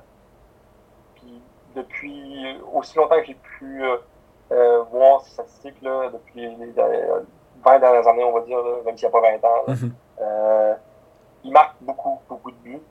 depuis 1.75 2.57
aussi 2.73 2.97
longtemps 2.97 3.19
que 3.19 3.25
j'ai 3.25 3.37
pu 3.59 3.83
euh, 4.51 4.83
voir 4.91 5.21
ces 5.21 5.31
statistiques-là, 5.31 6.09
depuis 6.11 6.41
les 6.41 6.73
20 7.63 7.79
dernières 7.79 8.07
années, 8.07 8.23
on 8.23 8.33
va 8.33 8.41
dire, 8.41 8.57
même 8.85 8.97
s'il 8.97 9.07
n'y 9.07 9.15
a 9.15 9.19
pas 9.21 9.39
20 9.41 9.47
ans, 9.47 9.63
mhm. 9.67 9.91
il 11.43 11.51
marque 11.51 11.75
beaucoup, 11.81 12.19
beaucoup 12.29 12.51
de 12.51 12.57
buts. 12.57 12.81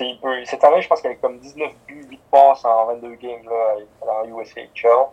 Il 0.00 0.18
peut, 0.20 0.44
cette 0.44 0.64
année, 0.64 0.82
je 0.82 0.88
pense 0.88 1.00
qu'il 1.00 1.10
a 1.10 1.14
comme 1.14 1.38
19 1.38 1.70
buts, 1.86 2.06
8 2.10 2.20
passes 2.30 2.64
en 2.64 2.86
22 2.86 3.14
games 3.14 3.44
là, 3.44 3.76
dans 4.04 4.24
USHL 4.24 5.06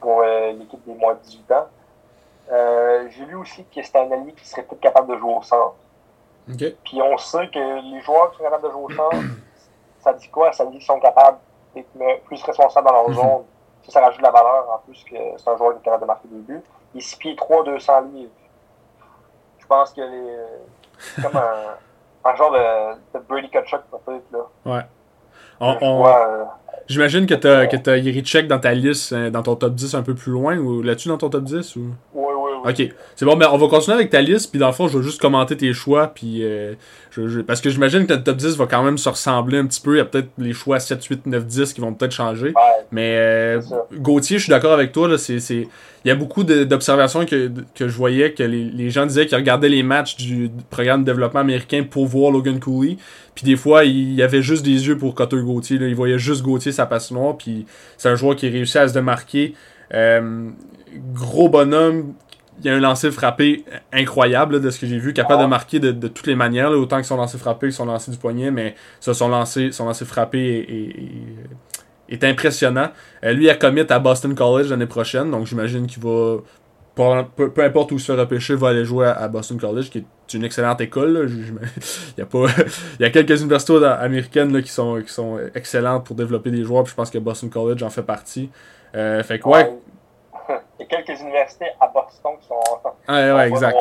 pour 0.00 0.22
l'équipe 0.22 0.84
des 0.86 0.94
moins 0.94 1.14
de 1.14 1.20
18 1.20 1.52
ans. 1.52 1.66
Euh, 2.50 3.08
j'ai 3.10 3.24
lu 3.24 3.36
aussi 3.36 3.64
que 3.64 3.82
c'était 3.82 3.98
un 3.98 4.10
allié 4.10 4.32
qui 4.32 4.46
serait 4.46 4.62
peut-être 4.62 4.80
capable 4.80 5.14
de 5.14 5.18
jouer 5.18 5.34
au 5.34 5.42
centre. 5.42 5.74
Puis 6.84 7.00
on 7.00 7.16
sait 7.16 7.48
que 7.48 7.94
les 7.94 8.00
joueurs 8.00 8.32
qui 8.32 8.38
sont 8.38 8.44
capables 8.44 8.64
de 8.64 8.70
jouer 8.70 8.82
au 8.82 8.90
centre, 8.90 9.16
ça 10.00 10.12
dit 10.12 10.28
quoi? 10.28 10.52
Ça 10.52 10.66
dit 10.66 10.72
qu'ils 10.72 10.82
sont 10.82 10.98
capables 10.98 11.38
d'être 11.74 12.24
plus 12.24 12.42
responsables 12.42 12.86
dans 12.86 12.92
leur 12.92 13.08
mhm. 13.08 13.14
zone. 13.14 13.44
Ça, 13.84 13.92
ça 13.92 14.00
rajoute 14.00 14.18
de 14.20 14.24
la 14.24 14.30
valeur 14.30 14.70
en 14.70 14.78
plus 14.78 15.02
que 15.04 15.16
c'est 15.36 15.50
un 15.50 15.56
joueur 15.56 15.72
qui 15.72 15.78
est 15.78 15.82
capable 15.82 16.02
de 16.02 16.06
marquer 16.06 16.28
des 16.28 16.38
buts. 16.38 16.62
Il 16.94 17.02
6 17.02 17.16
pieds 17.16 17.36
3, 17.36 17.64
200 17.64 18.00
livres. 18.12 18.30
Je 19.58 19.66
pense 19.66 19.92
que 19.92 20.02
c'est 20.98 21.22
comme 21.22 21.36
un, 21.36 21.74
un, 22.30 22.36
genre 22.36 22.52
de, 22.52 23.18
de 23.18 23.24
Brady 23.28 23.50
Kutchuk 23.50 23.80
peut-être. 23.90 24.24
Là. 24.32 24.46
Ouais. 24.66 24.82
On, 25.60 25.76
on... 25.80 26.06
Euh, 26.06 26.44
J'imagine 26.88 27.26
que 27.26 27.34
t'as 27.34 27.66
que 27.66 27.90
as 27.90 27.96
Yerichek 27.96 28.48
dans 28.48 28.58
ta 28.58 28.74
liste, 28.74 29.12
euh, 29.12 29.30
dans 29.30 29.42
ton 29.42 29.56
top 29.56 29.74
10 29.74 29.94
un 29.94 30.02
peu 30.02 30.14
plus 30.14 30.32
loin, 30.32 30.56
ou 30.58 30.82
là-dessus 30.82 31.08
dans 31.08 31.18
ton 31.18 31.30
top 31.30 31.44
10 31.44 31.76
ou... 31.76 31.94
Ok, 32.64 32.88
c'est 33.16 33.24
bon, 33.24 33.36
mais 33.36 33.46
on 33.46 33.58
va 33.58 33.66
continuer 33.68 33.96
avec 33.96 34.10
ta 34.10 34.20
liste, 34.20 34.50
puis 34.50 34.60
dans 34.60 34.68
le 34.68 34.72
fond, 34.72 34.88
je 34.88 34.98
vais 34.98 35.04
juste 35.04 35.20
commenter 35.20 35.56
tes 35.56 35.72
choix, 35.72 36.08
puis 36.08 36.44
euh, 36.44 36.74
je, 37.10 37.40
parce 37.40 37.60
que 37.60 37.70
j'imagine 37.70 38.06
que 38.06 38.14
le 38.14 38.22
top 38.22 38.36
10 38.36 38.56
va 38.56 38.66
quand 38.66 38.82
même 38.82 38.98
se 38.98 39.08
ressembler 39.08 39.58
un 39.58 39.66
petit 39.66 39.80
peu. 39.80 39.94
Il 39.94 39.98
y 39.98 40.00
a 40.00 40.04
peut-être 40.04 40.30
les 40.38 40.52
choix 40.52 40.78
7, 40.80 41.04
8, 41.04 41.26
9, 41.26 41.46
10 41.46 41.72
qui 41.72 41.80
vont 41.80 41.92
peut-être 41.92 42.12
changer. 42.12 42.54
mais 42.90 43.16
euh, 43.16 43.60
Gauthier, 43.94 44.38
je 44.38 44.44
suis 44.44 44.50
d'accord 44.50 44.72
avec 44.72 44.92
toi. 44.92 45.08
Là, 45.08 45.18
c'est, 45.18 45.40
c'est... 45.40 45.66
Il 46.04 46.08
y 46.08 46.10
a 46.10 46.14
beaucoup 46.14 46.42
d'observations 46.42 47.24
que, 47.26 47.50
que 47.74 47.86
je 47.86 47.96
voyais 47.96 48.32
que 48.32 48.42
les, 48.42 48.64
les 48.64 48.90
gens 48.90 49.06
disaient 49.06 49.26
qu'ils 49.26 49.36
regardaient 49.36 49.68
les 49.68 49.84
matchs 49.84 50.16
du 50.16 50.50
programme 50.70 51.02
de 51.02 51.06
développement 51.06 51.40
américain 51.40 51.84
pour 51.88 52.06
voir 52.06 52.32
Logan 52.32 52.58
Cooley. 52.58 52.96
Puis 53.34 53.44
des 53.44 53.56
fois, 53.56 53.84
il 53.84 54.14
y 54.14 54.22
avait 54.22 54.42
juste 54.42 54.64
des 54.64 54.88
yeux 54.88 54.98
pour 54.98 55.14
Cotter 55.14 55.40
Gauthier. 55.40 55.78
Là. 55.78 55.86
Il 55.86 55.94
voyait 55.94 56.18
juste 56.18 56.42
Gauthier 56.42 56.72
sa 56.72 56.86
passe 56.86 57.10
noire. 57.10 57.36
Puis 57.36 57.66
c'est 57.98 58.08
un 58.08 58.16
joueur 58.16 58.36
qui 58.36 58.48
réussit 58.48 58.76
à 58.76 58.88
se 58.88 58.94
démarquer. 58.94 59.54
Euh, 59.94 60.48
gros 61.12 61.48
bonhomme 61.48 62.14
il 62.62 62.68
y 62.68 62.70
a 62.70 62.76
un 62.76 62.80
lancer 62.80 63.10
frappé 63.10 63.64
incroyable 63.92 64.60
de 64.60 64.70
ce 64.70 64.78
que 64.78 64.86
j'ai 64.86 64.98
vu, 64.98 65.12
capable 65.12 65.40
de 65.40 65.46
ah. 65.46 65.48
marquer 65.48 65.80
de, 65.80 66.08
toutes 66.08 66.26
les 66.26 66.36
manières, 66.36 66.70
autant 66.70 67.00
que 67.00 67.06
son 67.06 67.16
lancer 67.16 67.38
frappé 67.38 67.68
que 67.68 67.74
son 67.74 67.86
lancer 67.86 68.10
du 68.10 68.16
poignet, 68.16 68.50
mais 68.50 68.74
ça, 69.00 69.14
son 69.14 69.28
lancer, 69.28 69.72
son 69.72 69.86
lancer 69.86 70.04
frappé 70.04 70.94
est, 72.08 72.24
impressionnant. 72.24 72.90
Euh, 73.24 73.32
lui, 73.32 73.44
il 73.44 73.50
a 73.50 73.54
commit 73.54 73.84
à 73.88 73.98
Boston 73.98 74.34
College 74.34 74.70
l'année 74.70 74.86
prochaine, 74.86 75.30
donc 75.30 75.46
j'imagine 75.46 75.86
qu'il 75.86 76.02
va, 76.02 76.38
peu, 76.94 77.64
importe 77.64 77.90
où 77.92 77.94
il 77.96 78.00
se 78.00 78.12
fait 78.12 78.20
repêcher, 78.20 78.54
va 78.54 78.68
aller 78.68 78.84
jouer 78.84 79.06
à, 79.06 79.26
Boston 79.28 79.58
College, 79.58 79.90
qui 79.90 79.98
est 79.98 80.34
une 80.34 80.44
excellente 80.44 80.80
école. 80.80 81.28
il, 82.16 82.18
y 82.18 82.22
a 82.22 82.26
pas, 82.26 82.46
il 83.00 83.02
y 83.02 83.04
a 83.04 83.10
quelques 83.10 83.40
universités 83.40 83.84
américaines 83.84 84.62
qui, 84.62 84.70
sont, 84.70 85.02
qui 85.04 85.12
sont 85.12 85.38
excellentes 85.54 86.04
pour 86.04 86.14
développer 86.14 86.50
des 86.50 86.62
joueurs, 86.62 86.84
puis 86.84 86.92
je 86.92 86.96
pense 86.96 87.10
que 87.10 87.18
Boston 87.18 87.50
College 87.50 87.82
en 87.82 87.90
fait 87.90 88.02
partie. 88.02 88.50
Euh, 88.94 89.22
fait 89.22 89.38
que 89.38 89.48
ouais, 89.48 89.70
il 90.82 90.92
y 90.92 90.96
a 90.96 91.02
quelques 91.02 91.20
universités 91.20 91.66
à 91.80 91.88
Boston 91.88 92.32
qui 92.40 92.48
sont. 92.48 92.54
Ah, 93.08 93.34
ouais, 93.34 93.48
exact. 93.48 93.76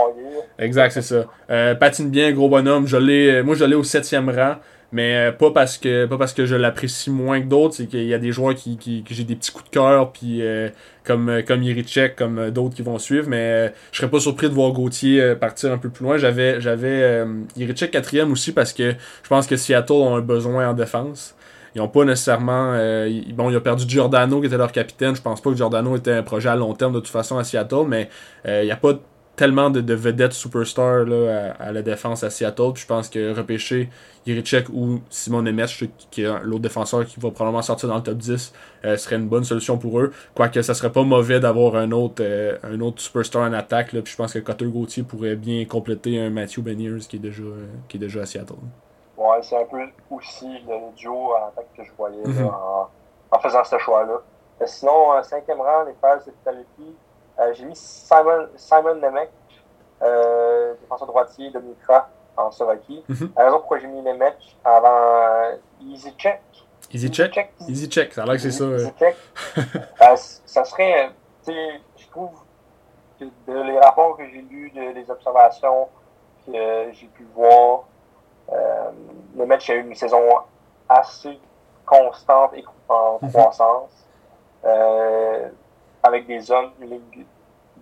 Exact, 0.59 0.91
c'est 0.91 1.01
ça. 1.01 1.25
Euh, 1.49 1.75
patine 1.75 2.09
bien, 2.09 2.31
gros 2.31 2.49
bonhomme. 2.49 2.87
Je 2.87 2.97
l'ai, 2.97 3.41
moi, 3.43 3.55
je 3.55 3.65
l'ai 3.65 3.75
au 3.75 3.83
septième 3.83 4.29
rang. 4.29 4.55
Mais 4.93 5.15
euh, 5.15 5.31
pas 5.31 5.51
parce 5.51 5.77
que 5.77 6.05
pas 6.05 6.17
parce 6.17 6.33
que 6.33 6.45
je 6.45 6.53
l'apprécie 6.53 7.11
moins 7.11 7.39
que 7.39 7.45
d'autres, 7.45 7.75
c'est 7.75 7.85
qu'il 7.85 8.03
y 8.03 8.13
a 8.13 8.17
des 8.17 8.33
joueurs 8.33 8.55
qui, 8.55 8.77
qui 8.77 9.05
que 9.05 9.13
j'ai 9.13 9.23
des 9.23 9.37
petits 9.37 9.53
coups 9.53 9.63
de 9.63 9.69
cœur, 9.69 10.11
puis 10.11 10.41
euh, 10.41 10.67
comme 11.05 11.41
comme 11.47 11.63
Yerichek, 11.63 12.17
comme 12.17 12.51
d'autres 12.51 12.75
qui 12.75 12.81
vont 12.81 12.99
suivre. 12.99 13.29
Mais 13.29 13.71
je 13.93 13.99
serais 13.99 14.11
pas 14.11 14.19
surpris 14.19 14.49
de 14.49 14.53
voir 14.53 14.73
Gauthier 14.73 15.35
partir 15.35 15.71
un 15.71 15.77
peu 15.77 15.87
plus 15.87 16.03
loin. 16.03 16.17
J'avais 16.17 16.59
j'avais 16.59 17.25
Yerichek 17.55 17.91
quatrième 17.91 18.33
aussi 18.33 18.51
parce 18.51 18.73
que 18.73 18.91
je 19.23 19.29
pense 19.29 19.47
que 19.47 19.55
Seattle 19.55 19.93
ont 19.93 20.15
un 20.17 20.21
besoin 20.21 20.69
en 20.69 20.73
défense. 20.73 21.35
Ils 21.75 21.81
ont 21.81 21.88
pas 21.88 22.03
nécessairement. 22.05 22.73
Euh, 22.73 23.10
bon, 23.34 23.49
il 23.49 23.55
a 23.55 23.62
perdu 23.62 23.86
Giordano 23.88 24.39
qui 24.41 24.47
était 24.47 24.57
leur 24.57 24.71
capitaine. 24.71 25.15
Je 25.15 25.21
pense 25.21 25.41
pas 25.41 25.49
que 25.51 25.55
Giordano 25.55 25.95
était 25.95 26.13
un 26.13 26.23
projet 26.23 26.49
à 26.49 26.55
long 26.55 26.73
terme 26.73 26.93
de 26.93 26.99
toute 26.99 27.10
façon 27.10 27.38
à 27.38 27.43
Seattle, 27.43 27.86
mais 27.88 28.10
euh, 28.45 28.62
il 28.63 28.65
n'y 28.65 28.71
a 28.71 28.77
pas 28.77 28.99
tellement 29.38 29.69
de, 29.69 29.93
vedettes 29.93 30.34
superstars 30.34 31.05
là, 31.05 31.55
à, 31.57 31.71
la 31.71 31.81
défense 31.81 32.23
à 32.23 32.29
Seattle. 32.29 32.73
Puis 32.73 32.84
je 32.84 32.88
pense 32.88 33.10
que 33.10 33.34
repêcher 33.34 33.89
Yerichek 34.27 34.67
ou 34.69 34.99
Simon 35.10 35.41
Nemeth, 35.43 35.69
qui 36.12 36.23
est 36.23 36.43
l'autre 36.43 36.62
défenseur 36.62 37.05
qui 37.05 37.19
va 37.19 37.31
probablement 37.31 37.62
sortir 37.62 37.88
dans 37.88 37.95
le 37.95 38.03
top 38.03 38.17
10, 38.17 38.53
euh, 38.84 38.97
serait 38.97 39.15
une 39.15 39.29
bonne 39.29 39.45
solution 39.45 39.77
pour 39.77 39.99
eux. 39.99 40.12
Quoique 40.36 40.62
ça 40.62 40.73
serait 40.73 40.91
pas 40.91 41.03
mauvais 41.03 41.39
d'avoir 41.39 41.77
un 41.77 41.91
autre 41.91 42.21
un 42.63 42.79
autre 42.81 43.01
superstar 43.01 43.43
en 43.43 43.53
attaque. 43.53 43.93
Là, 43.93 44.01
puis 44.01 44.12
je 44.12 44.17
pense 44.17 44.34
que 44.34 44.39
Cutter 44.39 44.65
Gauthier 44.65 45.03
pourrait 45.03 45.38
bien 45.38 45.63
compléter 45.65 46.19
un 46.19 46.29
Matthew 46.29 46.60
Beniers 46.60 46.99
qui 47.07 47.15
est 47.15 47.19
déjà, 47.19 47.43
qui 47.88 47.97
est 47.97 48.01
déjà 48.01 48.21
à 48.21 48.25
Seattle. 48.25 48.55
Ouais, 49.21 49.41
c'est 49.43 49.57
un 49.62 49.65
peu 49.65 49.88
aussi 50.10 50.60
le 50.67 50.91
duo 50.95 51.34
en 51.36 51.47
attaque 51.49 51.67
que 51.77 51.84
je 51.84 51.91
voyais 51.97 52.25
mhm. 52.25 52.49
en, 53.31 53.39
faisant 53.39 53.63
ce 53.63 53.77
choix-là. 53.77 54.19
Euh, 54.62 54.65
sinon, 54.65 55.13
euh, 55.13 55.21
cinquième 55.21 55.62
rang, 55.62 55.84
les 55.84 55.93
Fires 55.93 56.19
de 56.25 56.63
euh, 57.39 57.53
j'ai 57.53 57.65
mis 57.65 57.75
Simon, 57.75 58.47
Simon 58.55 58.95
Nemec, 58.95 59.29
euh, 60.01 60.73
défenseur 60.81 61.07
droitier 61.07 61.51
de 61.51 61.60
Mitra. 61.60 62.10
en 62.38 62.51
Slovaquie. 62.51 63.03
Mm 63.07 63.13
-hmm. 63.13 63.29
La 63.36 63.43
raison 63.45 63.57
pourquoi 63.60 63.79
j'ai 63.79 63.88
mis 63.88 64.01
matchs 64.01 64.57
avant 64.63 65.60
Easy 65.81 66.12
Check. 66.17 66.41
Easy 66.93 67.10
Check? 67.10 67.53
Easy 67.67 67.88
Check, 67.88 68.13
ça 68.13 68.23
a 68.23 68.25
l'air 68.25 68.36
que 68.36 68.41
c'est 68.41 68.51
ça. 68.51 68.65
Easy 68.65 68.93
Check. 68.99 69.15
euh, 69.57 70.15
ça 70.45 70.63
serait, 70.65 71.10
tu 71.43 71.51
sais, 71.51 71.81
je 71.97 72.07
trouve 72.10 72.36
que 73.19 73.25
de 73.47 73.62
les 73.69 73.79
rapports 73.79 74.17
que 74.17 74.25
j'ai 74.29 74.41
lus, 74.41 74.71
de, 74.71 74.93
les 74.97 75.10
observations 75.10 75.88
que 76.45 76.91
j'ai 76.91 77.07
pu 77.07 77.23
voir, 77.36 77.69
euh, 77.79 77.90
le 79.37 79.45
match 79.45 79.69
a 79.69 79.75
eu 79.75 79.81
une 79.81 79.95
saison 79.95 80.21
assez 80.89 81.39
constante 81.85 82.51
et 82.55 82.63
en 82.89 83.19
mm 83.21 83.25
-hmm. 83.25 83.31
croissance. 83.31 84.07
Euh, 84.65 85.49
avec 86.03 86.27
des 86.27 86.51
hommes, 86.51 86.71
une 86.81 86.89
ligue 86.91 87.25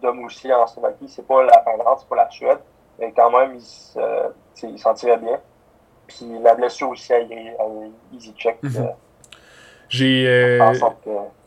d'hommes 0.01 0.23
aussi 0.25 0.51
en 0.51 0.67
Slovaquie. 0.67 1.08
C'est 1.08 1.27
pas 1.27 1.43
la 1.43 1.62
Finlande, 1.63 1.97
c'est 1.99 2.10
pas 2.10 2.15
la 2.15 2.29
Suède. 2.29 2.60
Mais 2.99 3.12
quand 3.15 3.32
même, 3.32 3.51
ils 3.55 4.79
s'en 4.79 4.93
tiraient 4.93 5.17
bien. 5.17 5.39
Puis 6.08 6.25
la 6.41 6.55
blessure 6.55 6.89
aussi 6.89 7.13
à, 7.13 7.17
à 7.17 7.65
Easy 8.13 8.34
Check. 8.38 8.58
Mm 8.63 8.69
-hmm. 8.69 8.93
J'ai 9.89 10.27
euh, 10.27 10.73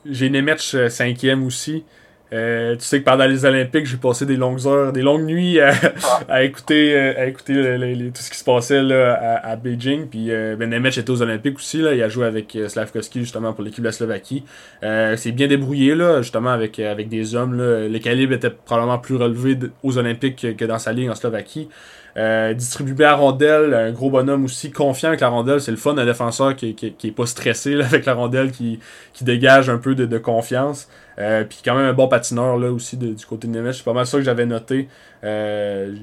j'ai 0.04 0.28
Nemec 0.30 0.60
cinquième 0.90 1.46
aussi. 1.46 1.84
Euh, 2.32 2.76
tu 2.76 2.84
sais 2.84 3.00
que 3.00 3.04
pendant 3.04 3.26
les 3.26 3.44
Olympiques, 3.44 3.86
j'ai 3.86 3.96
passé 3.96 4.24
des 4.24 4.36
longues 4.36 4.66
heures, 4.66 4.92
des 4.92 5.02
longues 5.02 5.24
nuits 5.24 5.60
à, 5.60 5.72
ah. 6.02 6.20
à 6.28 6.42
écouter, 6.42 6.96
à 6.96 7.26
écouter 7.26 7.54
le, 7.54 7.76
le, 7.76 8.10
tout 8.10 8.22
ce 8.22 8.30
qui 8.30 8.38
se 8.38 8.44
passait 8.44 8.82
là, 8.82 9.12
à, 9.12 9.50
à 9.50 9.56
Beijing. 9.56 10.06
Puis 10.06 10.30
euh, 10.30 10.56
ben, 10.56 10.70
Nemec 10.70 10.96
était 10.96 11.10
aux 11.10 11.22
Olympiques 11.22 11.56
aussi. 11.56 11.78
Là. 11.78 11.94
Il 11.94 12.02
a 12.02 12.08
joué 12.08 12.26
avec 12.26 12.56
euh, 12.56 12.68
Slavkovski 12.68 13.20
justement 13.20 13.52
pour 13.52 13.64
l'équipe 13.64 13.80
de 13.80 13.88
la 13.88 13.92
Slovaquie. 13.92 14.44
Euh, 14.82 15.16
c'est 15.16 15.32
bien 15.32 15.46
débrouillé 15.46 15.94
là, 15.94 16.22
justement 16.22 16.50
avec, 16.50 16.78
avec 16.78 17.08
des 17.08 17.34
hommes. 17.34 17.56
Là. 17.56 17.88
Le 17.88 17.98
calibre 17.98 18.32
était 18.32 18.50
probablement 18.50 18.98
plus 18.98 19.16
relevé 19.16 19.58
aux 19.82 19.98
Olympiques 19.98 20.36
que, 20.36 20.52
que 20.52 20.64
dans 20.64 20.78
sa 20.78 20.92
ligue 20.92 21.10
en 21.10 21.14
Slovaquie. 21.14 21.68
Euh, 22.16 22.52
distribué 22.52 23.04
à 23.04 23.14
rondelle, 23.14 23.72
un 23.72 23.90
gros 23.90 24.10
bonhomme 24.10 24.44
aussi, 24.44 24.70
confiant 24.70 25.08
avec 25.08 25.20
la 25.20 25.28
rondelle, 25.28 25.62
c'est 25.62 25.70
le 25.70 25.78
fun, 25.78 25.96
un 25.96 26.04
défenseur 26.04 26.54
qui, 26.54 26.74
qui, 26.74 26.92
qui 26.92 27.08
est 27.08 27.12
pas 27.12 27.24
stressé 27.24 27.74
là, 27.74 27.86
avec 27.86 28.04
la 28.04 28.12
rondelle, 28.14 28.50
qui, 28.50 28.80
qui 29.14 29.24
dégage 29.24 29.70
un 29.70 29.78
peu 29.78 29.94
de, 29.94 30.04
de 30.04 30.18
confiance. 30.18 30.88
Euh, 31.18 31.44
puis 31.44 31.60
quand 31.64 31.74
même 31.74 31.86
un 31.86 31.92
bon 31.92 32.08
patineur 32.08 32.58
là 32.58 32.70
aussi 32.70 32.96
du 32.96 33.26
côté 33.26 33.48
de 33.48 33.52
Nemes. 33.52 33.72
C'est 33.72 33.84
pas 33.84 33.92
mal 33.92 34.06
ça 34.06 34.18
que 34.18 34.24
j'avais 34.24 34.46
noté. 34.46 34.88
Euh, 35.24 35.94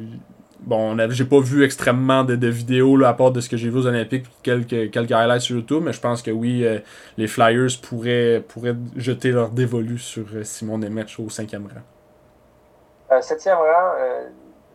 bon, 0.61 0.97
j'ai 1.09 1.25
pas 1.25 1.39
vu 1.39 1.63
extrêmement 1.63 2.23
de, 2.23 2.35
de 2.35 2.47
vidéos 2.47 2.97
là, 2.97 3.09
à 3.09 3.13
part 3.13 3.31
de 3.31 3.39
ce 3.39 3.49
que 3.49 3.57
j'ai 3.57 3.69
vu 3.69 3.77
aux 3.77 3.87
Olympiques, 3.87 4.25
quelques, 4.43 4.91
quelques 4.91 5.11
highlights 5.11 5.41
sur 5.41 5.57
YouTube, 5.57 5.83
mais 5.83 5.93
je 5.93 5.99
pense 5.99 6.21
que 6.21 6.31
oui, 6.31 6.65
euh, 6.65 6.79
les 7.17 7.27
Flyers 7.27 7.69
pourraient, 7.81 8.43
pourraient 8.47 8.75
jeter 8.95 9.31
leur 9.31 9.49
dévolu 9.51 9.97
sur 9.97 10.25
euh, 10.33 10.43
Simon 10.43 10.79
Nemec 10.79 11.15
au 11.19 11.29
cinquième 11.29 11.67
rang. 11.67 13.15
Euh, 13.15 13.21
septième 13.21 13.57
rang, 13.57 13.93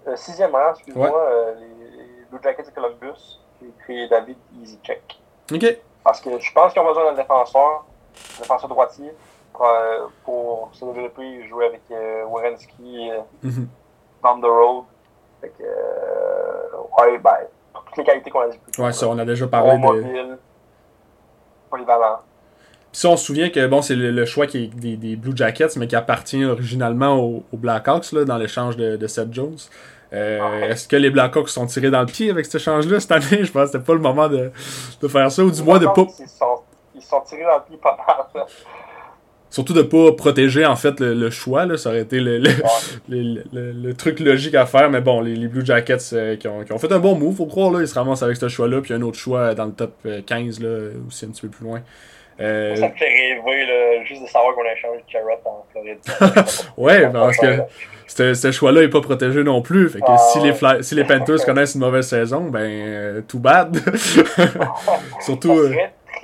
euh, 0.07 0.17
sixième 0.17 0.53
rang, 0.53 0.71
excuse-moi, 0.71 1.09
ouais. 1.09 1.55
les 1.61 2.25
Blue 2.31 2.40
Jackets 2.43 2.64
de 2.64 2.71
Columbus, 2.71 3.40
créé 3.81 4.09
David 4.09 4.37
Easycheck. 4.61 5.21
OK. 5.53 5.79
Parce 6.03 6.21
que 6.21 6.38
je 6.38 6.53
pense 6.53 6.73
qu'ils 6.73 6.83
ont 6.83 6.87
besoin 6.87 7.05
d'un 7.05 7.14
défenseur, 7.23 7.85
un 8.38 8.43
défenseur 8.43 8.69
droitier, 8.69 9.11
pour, 9.53 9.67
euh, 9.67 10.07
pour 10.25 10.69
se 10.73 10.85
développer, 10.85 11.47
jouer 11.49 11.67
avec 11.67 11.83
euh, 11.90 12.25
Wierenski 12.27 13.11
euh, 13.11 13.21
mm 13.43 13.51
-hmm. 13.51 13.67
down 14.23 14.40
the 14.40 14.47
road. 14.47 14.85
Fait 15.40 15.51
que, 15.51 15.62
ouais, 15.62 17.19
ben, 17.19 17.37
toutes 17.73 17.97
les 17.99 18.05
qualités 18.05 18.31
qu'on 18.31 18.40
a 18.40 18.49
dit 18.49 18.59
plus 18.59 18.73
tôt. 18.73 18.83
Ouais, 18.83 18.93
ça, 18.93 19.07
on 19.09 19.19
a 19.19 19.25
déjà 19.25 19.47
parlé 19.47 19.73
de... 19.73 19.79
mobile, 19.79 20.38
polyvalent. 21.71 22.21
Puis 22.94 23.00
ça, 23.00 23.09
on 23.09 23.16
se 23.16 23.24
souvient 23.24 23.50
que 23.50 23.66
bon, 23.66 23.83
c'est 23.83 23.96
le, 23.96 24.12
le, 24.12 24.24
choix 24.24 24.46
qui 24.46 24.59
est 24.59 24.66
des, 24.68 24.96
des, 24.96 25.16
Blue 25.16 25.33
Jackets, 25.35 25.70
mais 25.74 25.88
qui 25.88 25.96
appartient 25.96 26.44
originalement 26.44 27.16
aux, 27.18 27.42
aux 27.52 27.57
Blackhawks 27.57 28.12
là, 28.12 28.24
dans 28.24 28.38
l'échange 28.38 28.76
de, 28.76 28.94
de 28.94 29.07
Seth 29.09 29.35
Jones. 29.35 29.57
Euh. 30.12 30.70
Est-ce 30.70 30.87
que 30.87 30.94
les 30.94 31.11
Blackhawks 31.11 31.48
sont 31.48 31.66
tirés 31.66 31.90
dans 31.90 32.02
le 32.02 32.07
pied 32.07 32.30
avec 32.30 32.44
cet 32.44 32.54
échange-là 32.61 33.00
cette 33.00 33.11
année? 33.11 33.42
Je 33.42 33.50
pense 33.50 33.62
que 33.64 33.72
c'était 33.72 33.85
pas 33.85 33.94
le 33.94 33.98
moment 33.98 34.28
de, 34.28 34.52
de 35.02 35.09
faire 35.09 35.28
ça, 35.33 35.42
ou 35.42 35.50
du 35.50 35.61
moins 35.64 35.80
de 35.80 35.87
pas. 35.87 36.07
Ils 36.20 36.28
sont, 36.28 36.61
ils 36.94 37.02
sont 37.02 37.20
tirés 37.22 37.42
dans 37.42 37.57
le 37.57 37.64
pied 37.68 37.78
pas 37.83 37.96
mal. 37.96 38.46
Surtout 39.50 39.72
de 39.72 39.83
pas 39.83 40.12
protéger 40.12 40.64
en 40.64 40.76
fait 40.76 41.00
le, 41.00 41.14
le 41.14 41.30
choix, 41.30 41.66
là. 41.66 41.76
ça 41.76 41.88
aurait 41.88 42.02
été 42.02 42.20
le, 42.20 42.38
le, 43.09 43.94
truc 43.94 44.20
logique 44.20 44.54
à 44.54 44.66
faire, 44.66 44.88
mais 44.88 45.00
bon, 45.00 45.20
les, 45.20 45.35
les 45.35 45.48
Blue 45.48 45.66
Jackets 45.66 45.98
euh, 46.12 46.37
qui, 46.37 46.46
ont, 46.46 46.62
qui, 46.62 46.72
ont, 46.72 46.78
fait 46.78 46.92
un 46.92 47.00
bon 47.00 47.16
move, 47.16 47.35
faut 47.35 47.46
croire, 47.46 47.72
là, 47.72 47.80
ils 47.80 47.88
se 47.88 47.94
ramassent 47.94 48.22
avec 48.22 48.37
ce 48.37 48.46
choix-là, 48.46 48.83
puis 48.83 48.94
un 48.94 49.02
autre 49.02 49.18
choix 49.18 49.52
dans 49.57 49.64
le 49.64 49.72
top 49.72 50.07
15, 50.26 50.61
là, 50.61 50.90
aussi 51.09 51.24
un 51.24 51.30
petit 51.30 51.42
peu 51.42 51.48
plus 51.48 51.64
loin. 51.64 51.80
Euh... 52.40 52.77
Ça 52.77 52.88
me 52.88 52.94
fait 52.94 53.05
rêver, 53.05 53.66
là, 53.66 54.05
juste 54.05 54.23
de 54.23 54.29
savoir 54.29 54.55
qu'on 54.55 54.62
a 54.62 54.73
échangé 54.73 55.05
Carrot 55.11 55.40
en 55.44 55.64
Floride. 55.70 55.99
ouais, 56.77 57.09
parce 57.12 57.37
que 57.38 57.59
ce, 58.07 58.35
ce 58.35 58.53
choix-là 58.53 58.83
n'est 58.83 58.88
pas 58.88 59.01
protégé 59.01 59.42
non 59.42 59.62
plus. 59.62 59.88
Fait 59.88 60.01
que 60.01 60.05
ah, 60.09 60.18
si, 60.18 60.40
les 60.40 60.53
Fly, 60.53 60.83
si 60.83 60.94
les 60.94 61.05
Panthers 61.05 61.38
connaissent 61.44 61.75
une 61.75 61.81
mauvaise 61.81 62.09
saison, 62.09 62.42
ben, 62.42 62.61
euh, 62.61 63.20
too 63.23 63.38
bad. 63.38 63.77
Surtout. 65.20 65.70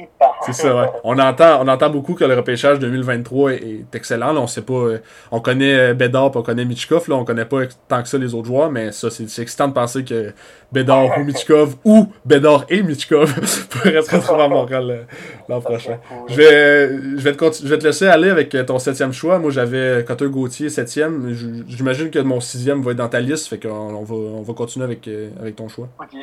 Euh, 0.02 0.24
c'est 0.42 0.52
ça, 0.52 0.74
ouais. 0.74 0.88
On 1.04 1.18
entend, 1.18 1.62
on 1.64 1.68
entend 1.68 1.90
beaucoup 1.90 2.14
que 2.14 2.24
le 2.24 2.34
repêchage 2.34 2.78
2023 2.78 3.52
est, 3.52 3.56
est 3.56 3.94
excellent. 3.94 4.32
Là, 4.32 4.40
on 4.40 4.46
sait 4.46 4.62
pas. 4.62 4.74
Euh, 4.74 4.98
on 5.30 5.40
connaît 5.40 5.94
Bédard 5.94 6.34
on 6.34 6.42
connaît 6.42 6.64
Michkov. 6.64 7.08
Là, 7.08 7.16
on 7.16 7.24
connaît 7.24 7.44
pas 7.44 7.62
tant 7.88 8.02
que 8.02 8.08
ça 8.08 8.18
les 8.18 8.34
autres 8.34 8.46
joueurs, 8.46 8.70
mais 8.70 8.92
ça, 8.92 9.10
c'est 9.10 9.24
excitant 9.42 9.68
de 9.68 9.72
penser 9.72 10.04
que 10.04 10.32
Bédard 10.72 11.18
ou 11.18 11.24
Michkov 11.24 11.76
ou 11.84 12.08
Bédard 12.24 12.64
et 12.68 12.82
Michkov 12.82 13.34
pourraient 13.70 14.02
se 14.02 14.16
retrouver 14.16 14.42
à 14.42 14.48
Montréal 14.48 15.06
l'an 15.48 15.60
prochain. 15.60 15.98
Je 16.28 16.34
vais, 16.34 16.88
je, 17.16 17.22
vais 17.22 17.32
te 17.32 17.44
je 17.52 17.68
vais 17.68 17.78
te 17.78 17.84
laisser 17.84 18.06
aller 18.06 18.30
avec 18.30 18.56
ton 18.66 18.78
septième 18.78 19.12
choix. 19.12 19.38
Moi, 19.38 19.50
j'avais 19.50 20.04
Cotter 20.04 20.28
Gauthier, 20.28 20.68
septième. 20.68 21.32
J'imagine 21.68 22.10
que 22.10 22.18
mon 22.18 22.40
sixième 22.40 22.82
va 22.82 22.92
être 22.92 22.98
dans 22.98 23.08
ta 23.08 23.20
liste, 23.20 23.48
fait 23.48 23.58
qu'on 23.58 23.68
on 23.70 24.04
va, 24.04 24.14
on 24.14 24.42
va 24.42 24.54
continuer 24.54 24.84
avec, 24.84 25.08
avec 25.40 25.56
ton 25.56 25.68
choix. 25.68 25.88
Ok. 26.00 26.16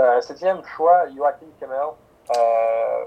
Euh, 0.00 0.20
septième 0.20 0.62
choix, 0.76 1.04
Joachim 1.14 1.46
Kemmel. 1.58 1.76
Euh, 2.36 3.04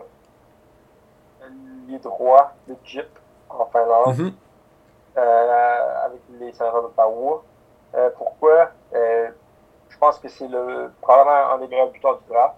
les 1.87 1.99
droits 1.99 2.53
de 2.67 2.75
Jeep 2.83 3.07
en 3.49 3.65
Finlande 3.65 4.17
mm 4.17 4.27
-hmm. 4.27 4.33
euh, 5.17 6.05
avec 6.05 6.21
les 6.39 6.51
Sénateurs 6.53 6.81
d'Ottawa. 6.83 7.43
Euh, 7.95 8.09
pourquoi? 8.17 8.71
Euh, 8.93 9.29
je 9.89 9.97
pense 9.97 10.19
que 10.19 10.27
c'est 10.27 10.47
le 10.47 10.91
probablement 11.01 11.53
un 11.53 11.57
des 11.59 11.67
meilleurs 11.67 11.91
buteurs 11.91 12.17
du 12.19 12.27
draft. 12.29 12.55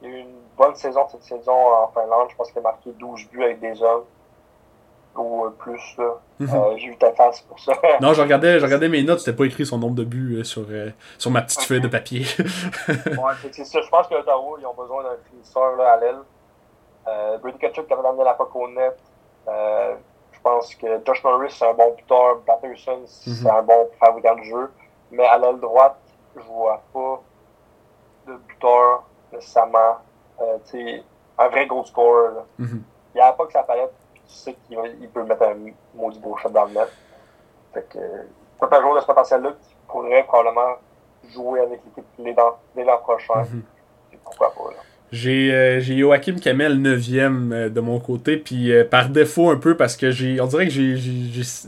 Il 0.00 0.08
y 0.08 0.12
a 0.12 0.16
eu 0.16 0.20
une 0.20 0.40
bonne 0.56 0.74
saison 0.74 1.08
cette 1.08 1.22
saison 1.22 1.58
en 1.82 1.88
Finlande. 1.88 2.28
Je 2.30 2.36
pense 2.36 2.48
qu'il 2.50 2.58
a 2.58 2.62
marqué 2.62 2.90
12 2.92 3.28
buts 3.30 3.44
avec 3.44 3.60
des 3.60 3.82
hommes 3.82 4.04
ou 5.16 5.50
plus. 5.58 5.96
Là. 5.98 6.20
Mm 6.38 6.46
-hmm. 6.46 6.56
euh, 6.56 6.76
j'ai 6.76 6.88
vu 6.88 6.96
ta 6.96 7.12
face 7.12 7.40
pour 7.42 7.58
ça. 7.58 7.72
non, 8.00 8.12
je 8.12 8.22
regardais, 8.22 8.58
je 8.58 8.64
regardais 8.64 8.88
mes 8.88 9.02
notes, 9.02 9.20
c'était 9.20 9.36
pas 9.36 9.44
écrit 9.44 9.66
son 9.66 9.78
nombre 9.78 9.94
de 9.94 10.04
buts 10.04 10.36
euh, 10.38 10.44
sur, 10.44 10.64
euh, 10.68 10.90
sur 11.18 11.30
ma 11.30 11.42
petite 11.42 11.58
okay. 11.58 11.68
feuille 11.68 11.80
de 11.80 11.88
papier. 11.88 12.22
ouais, 12.88 13.34
c'est 13.52 13.64
ça. 13.64 13.80
Je 13.80 13.88
pense 13.88 14.06
que 14.08 14.14
Ottawa, 14.14 14.56
ils 14.60 14.66
ont 14.66 14.74
besoin 14.74 15.02
d'un 15.04 15.16
finisseur 15.30 15.76
là, 15.76 15.92
à 15.94 15.96
l'aile. 16.00 16.22
Euh, 17.06 17.38
Brady 17.38 17.58
Kachuk 17.58 17.86
qui 17.86 17.92
avait 17.92 18.08
amené 18.08 18.24
la 18.24 18.34
POC 18.34 18.56
au 18.56 18.68
net. 18.68 18.98
Euh, 19.48 19.94
je 20.32 20.40
pense 20.40 20.74
que 20.74 20.86
Josh 21.06 21.22
Norris, 21.24 21.54
c'est 21.58 21.68
un 21.68 21.74
bon 21.74 21.94
buteur. 21.94 22.40
Patterson, 22.46 23.00
c'est 23.06 23.30
mm 23.30 23.34
-hmm. 23.34 23.58
un 23.58 23.62
bon 23.62 23.80
fabricant 24.00 24.36
de 24.36 24.44
jeu. 24.52 24.66
Mais 25.10 25.26
à 25.34 25.36
l'aile 25.38 25.60
droite, 25.60 26.00
je 26.36 26.42
vois 26.52 26.80
pas 26.92 27.14
de 28.26 28.34
buteur 28.48 28.88
nécessairement. 29.32 29.92
Euh, 30.40 30.58
un 31.38 31.48
vrai 31.48 31.66
gros 31.66 31.84
score. 31.84 32.46
Mm 32.58 32.66
-hmm. 32.66 32.80
Il 33.14 33.18
n'y 33.18 33.20
a 33.20 33.32
pas 33.32 33.46
que 33.46 33.52
sa 33.52 33.62
palette 33.62 33.94
tu 34.28 34.34
sais 34.34 34.56
qu'il 34.66 35.08
peut 35.08 35.24
mettre 35.24 35.42
un 35.42 35.56
maudit 35.94 36.18
beau 36.20 36.36
shot 36.36 36.50
dans 36.50 36.66
le 36.66 36.72
net. 36.72 36.88
Fait 37.72 37.86
que, 37.88 37.98
c'est 38.60 38.76
un 38.76 38.80
joueur 38.80 38.94
de 38.96 39.00
ce 39.00 39.06
potentiel-là 39.06 39.52
qui 39.60 39.74
pourrait 39.88 40.24
probablement 40.24 40.76
jouer 41.28 41.60
avec 41.60 41.80
l'équipe 41.84 42.36
dès 42.74 42.84
l'an 42.84 42.98
prochain. 42.98 43.42
Mm 43.42 43.62
-hmm. 43.62 44.18
Pourquoi 44.24 44.52
pas, 44.54 44.70
là. 44.70 44.82
J'ai 45.14 45.54
euh, 45.54 45.80
Joachim 45.80 46.36
Kamel 46.42 46.80
9e 46.82 47.52
euh, 47.52 47.68
de 47.68 47.80
mon 47.80 48.00
côté, 48.00 48.36
puis 48.36 48.72
euh, 48.72 48.84
par 48.84 49.10
défaut 49.10 49.48
un 49.48 49.56
peu 49.56 49.76
parce 49.76 49.96
que 49.96 50.10
j'ai 50.10 50.40
on 50.40 50.46
dirait 50.46 50.66
que 50.66 50.72
j'ai 50.72 50.94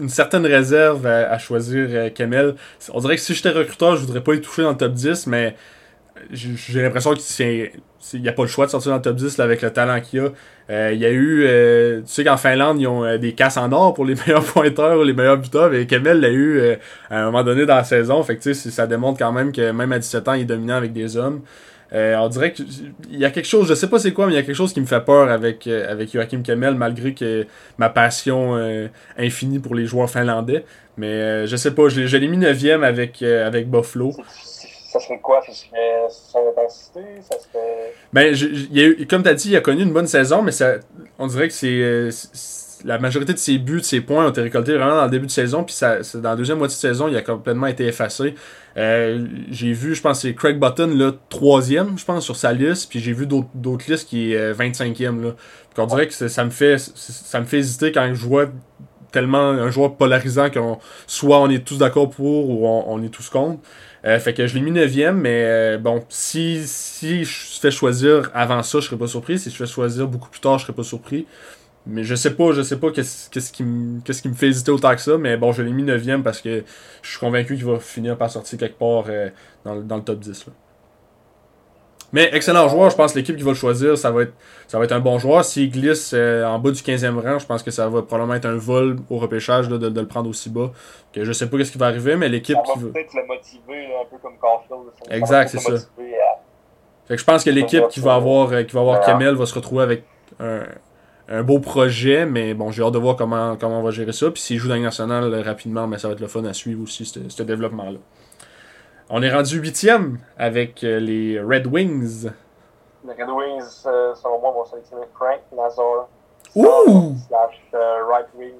une 0.01 0.09
certaine 0.09 0.45
réserve 0.45 1.07
à, 1.07 1.31
à 1.31 1.39
choisir 1.39 1.87
euh, 1.91 2.11
Kamel. 2.11 2.57
On 2.93 2.99
dirait 2.99 3.15
que 3.15 3.23
si 3.23 3.35
j'étais 3.35 3.51
recruteur, 3.51 3.95
je 3.95 4.05
voudrais 4.05 4.23
pas 4.23 4.35
y 4.35 4.41
toucher 4.41 4.63
dans 4.63 4.71
le 4.71 4.77
top 4.77 4.93
10, 4.95 5.29
mais 5.29 5.55
j'ai 6.33 6.83
l'impression 6.83 7.15
qu'il 7.15 7.71
n'y 8.15 8.29
a 8.29 8.33
pas 8.33 8.43
le 8.43 8.49
choix 8.49 8.67
de 8.67 8.73
sortir 8.73 8.91
dans 8.91 8.97
le 8.97 9.03
top 9.03 9.15
10 9.15 9.39
là, 9.39 9.45
avec 9.45 9.63
le 9.63 9.73
talent 9.73 10.01
qu'il 10.01 10.21
a. 10.21 10.31
Euh, 10.69 10.91
il 10.93 10.99
y 10.99 11.07
a 11.07 11.11
eu, 11.11 11.45
euh, 11.45 12.01
tu 12.01 12.13
sais 12.13 12.25
qu'en 12.25 12.37
Finlande, 12.37 12.81
ils 12.81 12.89
ont 12.89 13.05
euh, 13.05 13.19
des 13.19 13.35
casses 13.35 13.57
en 13.57 13.71
or 13.71 13.95
pour 13.95 14.05
les 14.05 14.15
meilleurs 14.27 14.45
pointeurs 14.45 14.99
ou 14.99 15.05
les 15.05 15.13
meilleurs 15.13 15.39
buteurs, 15.39 15.73
et 15.73 15.87
Kemel 15.87 16.21
l'a 16.21 16.31
eu 16.31 16.59
euh, 16.59 16.77
à 17.09 17.21
un 17.21 17.25
moment 17.27 17.45
donné 17.45 17.67
dans 17.67 17.77
la 17.77 17.85
saison. 17.85 18.23
Fait 18.23 18.37
que 18.37 18.53
ça 18.53 18.87
démontre 18.87 19.19
quand 19.19 19.33
même 19.33 19.53
que 19.53 19.71
même 19.71 19.93
à 19.93 19.99
17 19.99 20.29
ans, 20.29 20.35
il 20.35 20.43
est 20.43 20.47
dominant 20.47 20.75
avec 20.75 20.93
des 20.93 21.17
hommes. 21.17 21.43
on 21.93 22.29
dirait 22.29 22.53
qu'il 22.53 22.93
y 23.13 23.25
a 23.25 23.31
quelque 23.31 23.47
chose, 23.47 23.69
je 23.69 23.75
sais 23.75 23.89
pas 23.89 24.01
c'est 24.01 24.13
quoi, 24.13 24.27
mais 24.27 24.33
il 24.33 24.37
y 24.37 24.39
a 24.39 24.43
quelque 24.43 24.57
chose 24.57 24.73
qui 24.73 24.81
me 24.81 24.87
fait 24.87 25.05
peur 25.05 25.31
avec, 25.31 25.69
avec 25.69 26.13
Joachim 26.13 26.43
Kemel, 26.45 26.75
malgré 26.75 27.15
que 27.15 27.47
ma 27.79 27.89
passion 27.89 28.59
infinie 29.17 29.61
pour 29.61 29.75
les 29.75 29.87
joueurs 29.87 30.11
finlandais. 30.11 30.65
Mais 30.99 31.47
je 31.47 31.55
sais 31.57 31.73
pas, 31.73 31.89
je 31.89 32.17
l'ai 32.17 32.29
mis 32.29 32.39
9 32.39 32.83
avec, 32.83 33.23
avec 33.23 33.71
Buffalo 33.71 34.13
ça 34.99 35.07
serait 35.07 35.21
quoi? 35.21 35.43
Ça 35.47 35.53
serait 35.53 36.07
son 36.11 36.49
intensité? 36.49 37.01
Ça 37.23 37.39
serait... 37.39 37.95
Ben, 38.13 38.35
a 38.35 38.87
eu, 38.87 39.07
comme 39.07 39.23
tu 39.23 39.29
as 39.29 39.35
dit, 39.35 39.51
il 39.51 39.57
a 39.57 39.61
connu 39.61 39.83
une 39.83 39.93
bonne 39.93 40.07
saison, 40.07 40.43
mais 40.43 40.53
ça, 40.53 40.77
on 41.19 41.27
dirait 41.27 41.49
que 41.49 41.55
c'est, 41.55 42.11
la 42.85 42.99
majorité 42.99 43.33
de 43.33 43.39
ses 43.39 43.59
buts, 43.59 43.81
de 43.81 43.85
ses 43.85 44.01
points 44.01 44.27
ont 44.27 44.31
été 44.31 44.43
récoltés 44.43 44.75
vraiment 44.75 44.97
dans 44.97 45.05
le 45.05 45.11
début 45.11 45.27
de 45.27 45.31
saison. 45.31 45.65
Puis 45.65 45.75
ça, 45.75 45.99
dans 46.15 46.31
la 46.31 46.37
deuxième 46.37 46.59
moitié 46.59 46.77
de 46.77 46.81
saison, 46.81 47.09
il 47.09 47.17
a 47.17 47.23
complètement 47.23 47.67
été 47.67 47.87
effacé. 47.87 48.35
Euh, 48.77 49.27
j'ai 49.51 49.73
vu, 49.73 49.95
je 49.95 50.03
pense, 50.03 50.21
c'est 50.21 50.35
Craig 50.35 50.59
Button, 50.59 50.89
là, 50.95 51.13
troisième, 51.29 51.99
je 51.99 52.05
pense, 52.05 52.25
sur 52.25 52.37
sa 52.37 52.53
liste. 52.53 52.91
Puis 52.91 53.01
j'ai 53.01 53.13
vu 53.13 53.27
d'autres 53.27 53.91
listes 53.91 54.09
qui 54.09 54.33
est 54.33 54.53
25e. 54.53 55.23
Là. 55.23 55.31
on 55.79 55.87
dirait 55.87 56.07
que 56.07 56.13
ça 56.13 56.45
me 56.45 56.51
fait 56.51 56.79
ça 56.79 57.41
me 57.41 57.47
fait 57.47 57.59
hésiter 57.59 57.93
quand 57.93 58.09
je 58.13 58.27
vois 58.27 58.47
tellement 59.17 59.49
un 59.49 59.71
joueur 59.71 59.97
polarisant 59.97 60.51
qu'on 60.51 60.79
soit 61.07 61.41
on 61.41 61.49
est 61.49 61.65
tous 61.65 61.79
d'accord 61.79 62.11
pour 62.11 62.51
ou 62.51 62.67
on, 62.67 63.03
est 63.03 63.09
tous 63.09 63.31
contre. 63.31 63.61
Euh, 64.07 64.21
fait 64.21 64.35
que 64.35 64.47
je 64.47 64.55
l'ai 64.55 64.61
mis 64.61 64.71
9 64.71 65.15
mais 65.15 65.43
euh, 65.45 65.79
bon, 65.79 66.05
si, 66.09 66.63
si 66.65 67.25
je 67.25 67.59
fais 67.61 67.73
choisir 67.73 68.31
avant 68.35 68.63
ça, 68.63 68.79
je 68.79 68.87
serais 68.87 68.97
pas 68.97 69.09
surpris. 69.09 69.39
Si 69.39 69.51
je 69.51 69.57
fais 69.57 69.67
choisir 69.67 70.07
beaucoup 70.07 70.29
plus 70.29 70.41
tard, 70.41 70.59
je 70.59 70.65
serais 70.65 70.77
pas 70.77 70.85
surpris. 70.85 71.27
Mais 71.87 72.05
je 72.05 72.15
sais 72.15 72.35
pas, 72.35 72.53
je 72.53 72.63
sais 72.63 72.79
pas 72.79 72.91
qu'est-ce 72.91 73.53
qui, 73.53 73.63
me, 73.63 74.01
qui 74.01 74.29
me 74.29 74.35
fait 74.35 74.49
hésiter 74.49 74.73
autant 74.73 74.95
que 74.95 75.01
ça, 75.01 75.19
mais 75.19 75.37
bon, 75.37 75.53
je 75.53 75.63
l'ai 75.63 75.73
mis 75.73 75.85
9 75.85 76.23
parce 76.23 76.41
que 76.41 76.65
je 77.03 77.11
suis 77.11 77.19
convaincu 77.19 77.55
qu'il 77.55 77.65
va 77.65 77.79
finir 77.79 78.17
par 78.19 78.31
sortir 78.31 78.59
quelque 78.59 78.79
part 78.79 79.05
euh, 79.09 79.31
dans, 79.65 79.77
dans, 79.77 79.97
le 79.97 80.03
top 80.03 80.19
10. 80.19 80.47
Là. 80.47 80.53
Mais 82.13 82.31
excellent 82.33 82.69
joueur, 82.69 82.91
je 82.91 82.97
pense 82.97 83.13
que 83.13 83.19
l'équipe 83.19 83.37
qui 83.37 83.43
va 83.43 83.51
le 83.51 83.57
choisir, 83.57 83.99
ça 83.99 84.11
va 84.11 84.23
être, 84.23 84.33
ça 84.69 84.79
va 84.79 84.85
être 84.85 84.93
un 84.93 85.01
bon 85.01 85.19
joueur. 85.19 85.45
S'il 85.45 85.71
glisse 85.71 86.13
euh, 86.15 86.45
en 86.45 86.59
bas 86.59 86.71
du 86.71 86.81
15e 86.81 87.21
rang, 87.21 87.39
je 87.39 87.47
pense 87.47 87.63
que 87.63 87.71
ça 87.71 87.89
va 87.89 88.03
probablement 88.03 88.35
être 88.35 88.47
un 88.47 88.57
vol 88.57 88.97
au 89.11 89.19
repêchage 89.19 89.69
de, 89.69 89.77
de, 89.77 90.01
le 90.01 90.07
prendre 90.07 90.31
aussi 90.31 90.49
bas. 90.49 90.71
Que 91.13 91.25
je 91.25 91.33
sais 91.33 91.49
pas 91.49 91.63
ce 91.65 91.73
qui 91.73 91.79
va 91.79 91.87
arriver, 91.87 92.17
mais 92.17 92.29
l'équipe 92.29 92.57
qui 92.65 92.79
va. 92.79 92.93
peut-être 92.93 93.15
le 93.15 93.27
motiver, 93.27 93.87
un 94.01 94.05
peu 94.09 94.17
comme 94.23 94.37
Caulfield. 94.39 94.93
Exact, 95.11 95.49
c'est 95.49 95.59
ça. 95.59 95.73
Fait 97.07 97.15
que 97.15 97.21
je 97.21 97.25
pense 97.25 97.45
que 97.45 97.51
l'équipe 97.51 97.87
qui 97.89 98.01
va 98.01 98.15
avoir, 98.15 98.53
euh, 98.53 98.63
qui 98.63 98.75
va 98.75 98.81
avoir 98.81 99.01
Kamel 99.01 99.35
va 99.35 99.47
se 99.47 99.55
retrouver 99.55 99.83
avec 99.85 100.05
un, 100.41 100.63
un 101.29 101.43
beau 101.43 101.59
projet, 101.61 102.27
mais 102.27 102.55
bon, 102.55 102.71
j'ai 102.71 102.83
hâte 102.83 102.95
de 102.95 102.99
voir 102.99 103.17
comment, 103.17 103.57
comment 103.57 103.81
on 103.81 103.83
va 103.83 103.91
gérer 103.91 104.13
ça. 104.13 104.31
Puis 104.31 104.43
s'il 104.43 104.59
joue 104.59 104.69
dans 104.69 104.75
le 104.75 104.83
national 104.83 105.35
rapidement, 105.43 105.87
mais 105.87 105.99
ça 105.99 106.09
va 106.09 106.15
être 106.15 106.21
le 106.21 106.29
fun 106.29 106.45
à 106.45 106.53
suivre 106.53 106.83
aussi, 106.83 107.05
ce 107.05 107.43
développement-là. 107.43 107.99
On 109.09 109.23
est 109.23 109.33
rendu 109.33 109.59
huitième 109.61 110.19
avec 110.37 110.83
euh, 110.83 110.99
les 110.99 111.41
Red 111.41 111.69
Wings. 111.69 112.29
Les 113.05 113.13
Red 113.13 113.31
Wings, 113.31 113.87
euh, 113.87 114.13
selon 114.17 114.41
moi, 114.41 114.51
vont 114.51 114.65
sélectionner 114.65 115.07
Frank 115.15 115.39
Nazar. 115.53 116.09
Ouh! 116.57 117.15
Slash 117.29 117.61
euh, 117.75 118.05
right 118.05 118.27
wing 118.35 118.55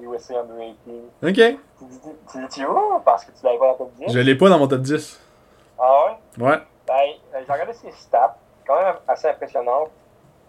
USA 0.00 0.40
under 0.40 0.56
18. 0.86 0.94
Ok. 1.22 1.58
Tu 2.32 2.38
dis-tu 2.38 2.64
où? 2.64 2.98
Parce 3.04 3.26
que 3.26 3.32
tu 3.38 3.44
l'avais 3.44 3.58
pas 3.58 3.66
dans 3.66 3.74
ton 3.74 3.84
top 3.84 3.92
10? 4.06 4.12
Je 4.14 4.18
l'ai 4.20 4.34
pas 4.34 4.48
dans 4.48 4.58
mon 4.58 4.68
top 4.68 4.80
10. 4.80 5.20
Ah 5.78 6.06
ouais? 6.06 6.46
Ouais. 6.46 6.58
Ben, 6.86 7.42
j'ai 7.46 7.52
regardé 7.52 7.74
ses 7.74 7.90
stats, 7.92 8.38
quand 8.66 8.82
même 8.82 8.94
assez 9.06 9.28
impressionnantes. 9.28 9.90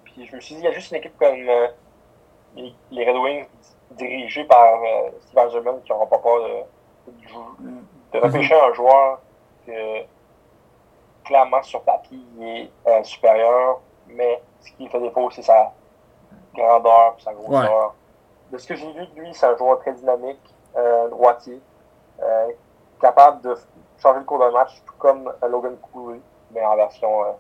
Puis 0.06 0.28
je 0.32 0.34
me 0.34 0.40
suis 0.40 0.56
dit, 0.56 0.62
il 0.62 0.64
y 0.64 0.68
a 0.70 0.72
juste 0.72 0.92
une 0.92 0.98
équipe 0.98 1.18
comme 1.20 1.36
les, 1.36 3.06
Red 3.06 3.18
Wings 3.18 3.48
dirigée 3.92 4.46
par 4.46 4.80
Steve 5.20 5.46
Eiserman 5.46 5.82
qui 5.84 5.92
n'aura 5.92 6.06
pas 6.06 6.20
peur 6.20 6.40
de, 6.40 7.12
de, 7.12 7.72
de 8.14 8.26
repêcher 8.26 8.56
un 8.56 8.74
joueur 8.74 9.20
que 9.66 10.06
clairement 11.24 11.64
sur 11.64 11.82
papier 11.82 12.20
il 12.38 12.44
est 12.44 12.72
euh, 12.88 13.04
supérieur, 13.04 13.82
mais 14.08 14.42
ce 14.62 14.72
qui 14.72 14.88
fait 14.88 15.00
défaut, 15.00 15.30
c'est 15.32 15.42
sa 15.42 15.74
grandeur 16.54 17.16
sa 17.20 17.34
grosseur. 17.34 17.96
De 18.52 18.58
ce 18.58 18.68
que 18.68 18.76
j'ai 18.76 18.92
vu 18.94 19.08
de 19.08 19.20
lui, 19.20 19.34
c'est 19.34 19.48
un 19.48 19.58
joueur 19.58 19.80
très 19.80 19.94
dynamique, 19.94 20.56
euh, 20.76 21.10
droitier, 21.10 21.60
euh, 22.22 22.52
capable 23.02 23.42
de 23.42 23.56
changer 23.98 24.20
le 24.20 24.26
cours 24.26 24.40
d'un 24.40 24.52
match, 24.52 24.82
tout 24.86 24.94
comme 25.00 25.34
Logan 25.50 25.76
Cooley, 25.92 26.20
mais 26.52 26.64
en 26.64 26.76
version 26.76 27.36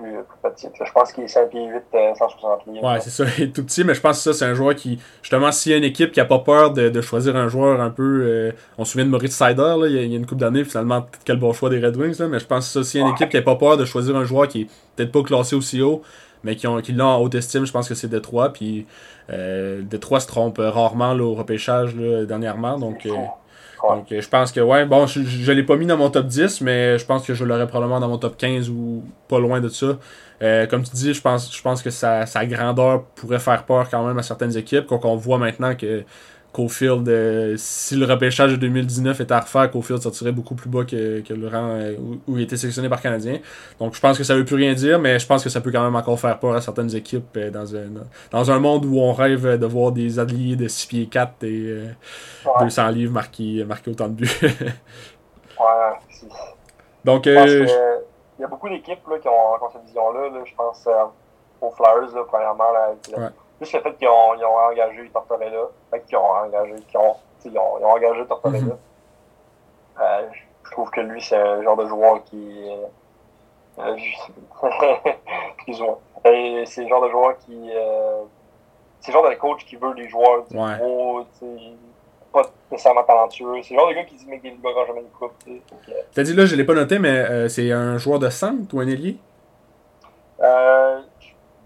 plus, 0.00 0.14
petite. 0.42 0.72
Je 0.84 0.92
pense 0.92 1.12
qu'il 1.12 1.24
est 1.24 1.28
5 1.28 1.50
pieds 1.50 1.66
8, 1.66 2.16
160 2.16 2.66
livres. 2.66 2.86
Ouais, 2.86 3.00
c'est 3.00 3.10
ça, 3.10 3.24
il 3.38 3.44
est 3.44 3.52
tout 3.54 3.64
petit, 3.64 3.84
mais 3.84 3.94
je 3.94 4.00
pense 4.00 4.16
que 4.16 4.22
ça, 4.22 4.32
c'est 4.32 4.44
un 4.44 4.54
joueur 4.54 4.74
qui, 4.74 4.98
justement, 5.22 5.52
s'il 5.52 5.72
y 5.72 5.74
a 5.74 5.78
une 5.78 5.84
équipe 5.84 6.12
qui 6.12 6.20
a 6.20 6.24
pas 6.24 6.38
peur 6.38 6.72
de, 6.72 6.88
de 6.88 7.00
choisir 7.00 7.36
un 7.36 7.48
joueur 7.48 7.80
un 7.80 7.90
peu. 7.90 8.22
Euh, 8.24 8.52
on 8.78 8.84
se 8.84 8.92
souvient 8.92 9.04
de 9.04 9.10
Maurice 9.10 9.36
Sider, 9.36 9.56
là, 9.56 9.86
il, 9.86 9.94
y 9.94 9.98
a, 9.98 10.02
il 10.02 10.10
y 10.10 10.14
a 10.14 10.18
une 10.18 10.26
coupe 10.26 10.38
d'années, 10.38 10.64
finalement, 10.64 11.06
quel 11.24 11.38
bon 11.38 11.52
choix 11.52 11.70
des 11.70 11.84
Red 11.84 11.96
Wings, 11.96 12.18
là, 12.18 12.28
mais 12.28 12.38
je 12.38 12.46
pense 12.46 12.66
que 12.66 12.84
ça, 12.84 12.88
s'il 12.88 13.00
y 13.00 13.04
a 13.04 13.06
une 13.06 13.12
équipe 13.12 13.28
qui 13.28 13.36
a 13.36 13.42
pas 13.42 13.56
peur 13.56 13.76
de 13.76 13.84
choisir 13.84 14.16
un 14.16 14.24
joueur 14.24 14.48
qui 14.48 14.62
est 14.62 14.66
peut-être 14.96 15.12
pas 15.12 15.22
classé 15.22 15.56
aussi 15.56 15.82
haut, 15.82 16.02
mais 16.44 16.56
qui, 16.56 16.66
ont, 16.66 16.80
qui 16.80 16.92
l'ont 16.92 17.06
en 17.06 17.20
haute 17.20 17.34
estime, 17.34 17.66
je 17.66 17.72
pense 17.72 17.88
que 17.88 17.94
c'est 17.94 18.08
Détroit. 18.08 18.52
Puis 18.52 18.86
euh, 19.30 19.82
Détroit 19.82 20.20
se 20.20 20.26
trompe 20.26 20.58
rarement 20.58 21.14
là, 21.14 21.24
au 21.24 21.34
repêchage 21.34 21.94
là, 21.96 22.24
dernièrement. 22.24 22.78
Donc. 22.78 23.06
Euh, 23.06 23.10
donc, 23.82 24.10
euh, 24.12 24.20
je 24.20 24.28
pense 24.28 24.52
que, 24.52 24.60
ouais, 24.60 24.84
bon, 24.86 25.06
je, 25.06 25.22
je, 25.22 25.52
l'ai 25.52 25.62
pas 25.62 25.76
mis 25.76 25.86
dans 25.86 25.96
mon 25.96 26.10
top 26.10 26.26
10, 26.26 26.60
mais 26.62 26.98
je 26.98 27.04
pense 27.04 27.26
que 27.26 27.34
je 27.34 27.44
l'aurais 27.44 27.66
probablement 27.66 28.00
dans 28.00 28.08
mon 28.08 28.18
top 28.18 28.36
15 28.36 28.70
ou 28.70 29.04
pas 29.28 29.38
loin 29.38 29.60
de 29.60 29.68
ça. 29.68 29.98
Euh, 30.42 30.66
comme 30.66 30.82
tu 30.82 30.90
dis, 30.94 31.14
je 31.14 31.20
pense, 31.20 31.54
je 31.54 31.62
pense 31.62 31.82
que 31.82 31.90
sa, 31.90 32.26
sa, 32.26 32.46
grandeur 32.46 33.04
pourrait 33.14 33.38
faire 33.38 33.64
peur 33.64 33.88
quand 33.90 34.06
même 34.06 34.18
à 34.18 34.22
certaines 34.22 34.56
équipes. 34.56 34.86
Quand 34.86 35.04
on 35.04 35.16
voit 35.16 35.38
maintenant 35.38 35.74
que 35.74 36.04
Cofield, 36.52 37.08
euh, 37.08 37.54
si 37.56 37.94
le 37.94 38.06
repêchage 38.06 38.52
de 38.52 38.56
2019 38.56 39.20
était 39.20 39.32
à 39.32 39.40
refaire, 39.40 39.70
Cofield 39.70 40.02
sortirait 40.02 40.32
beaucoup 40.32 40.54
plus 40.54 40.70
bas 40.70 40.84
que, 40.84 41.20
que 41.20 41.34
le 41.34 41.46
rang 41.46 41.68
euh, 41.72 41.94
où, 42.26 42.36
il 42.36 42.42
était 42.42 42.56
sélectionné 42.56 42.88
par 42.88 43.02
Canadien. 43.02 43.38
Donc 43.78 43.94
je 43.94 44.00
pense 44.00 44.16
que 44.16 44.24
ça 44.24 44.34
veut 44.34 44.44
plus 44.44 44.56
rien 44.56 44.72
dire, 44.72 44.98
mais 44.98 45.18
je 45.18 45.26
pense 45.26 45.44
que 45.44 45.50
ça 45.50 45.60
peut 45.60 45.70
quand 45.70 45.84
même 45.84 45.94
encore 45.94 46.18
faire 46.18 46.38
peur 46.38 46.54
à 46.54 46.60
certaines 46.60 46.94
équipes 46.96 47.36
euh, 47.36 47.50
dans, 47.50 47.76
un, 47.76 47.88
dans 48.30 48.50
un 48.50 48.58
monde 48.58 48.86
où 48.86 48.98
on 48.98 49.12
rêve 49.12 49.58
de 49.58 49.66
voir 49.66 49.92
des 49.92 50.18
alliés 50.18 50.56
de 50.56 50.68
6 50.68 50.86
pieds 50.86 51.06
4 51.06 51.44
et 51.44 51.82
200 52.60 52.88
livres 52.88 53.12
marqués, 53.12 53.64
marqués 53.64 53.90
autant 53.90 54.08
de 54.08 54.14
buts. 54.14 54.30
ouais, 54.42 54.48
Donc, 57.04 57.26
il 57.26 57.68
y 58.40 58.44
a 58.44 58.48
beaucoup 58.48 58.68
d'équipes 58.68 58.98
qui 59.20 59.28
ont, 59.28 59.68
cette 59.72 59.84
vision-là. 59.84 60.30
je 60.44 60.54
pense 60.56 60.88
aux 61.60 61.70
Flyers, 61.70 62.26
premièrement. 62.26 62.72
Là, 62.72 63.30
Juste 63.60 63.74
le 63.74 63.80
fait 63.80 63.94
qu'ils 63.96 64.08
ont, 64.08 64.34
ils 64.34 64.44
ont 64.44 64.56
engagé 64.56 65.08
Tortorella. 65.10 65.66
Fait 65.90 66.00
qu'ils 66.00 66.16
ont 66.16 66.30
engagé, 66.30 66.74
qu'ils 66.88 66.98
ont, 66.98 67.16
ils 67.44 67.58
ont, 67.58 67.78
ils 67.78 67.84
ont 67.84 67.90
engagé 67.90 68.26
Tortorella. 68.26 68.64
Mm 68.64 68.68
-hmm. 68.68 70.00
euh, 70.00 70.28
je 70.64 70.70
trouve 70.70 70.90
que 70.90 71.00
lui, 71.00 71.20
c'est 71.22 71.36
un 71.36 71.62
genre 71.62 71.76
de 71.76 71.86
joueur 71.86 72.22
qui. 72.24 72.70
Euh, 73.78 73.96
Excuse-moi. 75.56 76.00
Euh, 76.26 76.64
c'est 76.66 76.82
le 76.82 76.88
genre 76.88 77.04
de 77.06 77.10
joueur 77.10 77.38
qui. 77.38 77.70
Euh, 77.74 78.22
c'est 79.00 79.12
le 79.12 79.18
genre 79.18 79.30
de 79.30 79.34
coach 79.36 79.64
qui 79.64 79.76
veut 79.76 79.94
des 79.94 80.08
joueurs 80.08 80.44
du 80.44 80.56
ouais. 80.56 80.76
gros, 80.78 81.24
pas 82.32 82.42
nécessairement 82.70 83.04
talentueux. 83.04 83.62
C'est 83.62 83.74
le 83.74 83.80
genre 83.80 83.88
de 83.88 83.94
gars 83.94 84.04
qui 84.04 84.16
dit 84.16 84.26
mais 84.28 84.38
qu'il 84.40 84.52
ne 84.52 84.86
jamais 84.86 85.00
une 85.00 85.08
coupe. 85.08 85.32
T'as 86.12 86.22
dit 86.22 86.34
là, 86.34 86.46
je 86.46 86.56
l'ai 86.56 86.64
pas 86.64 86.74
noté, 86.74 86.98
mais 86.98 87.08
euh, 87.08 87.48
c'est 87.48 87.70
un 87.72 87.98
joueur 87.98 88.18
de 88.18 88.28
centre 88.28 88.74
ou 88.74 88.80
un 88.80 88.86
ailier? 88.88 89.16
Euh, 90.40 91.00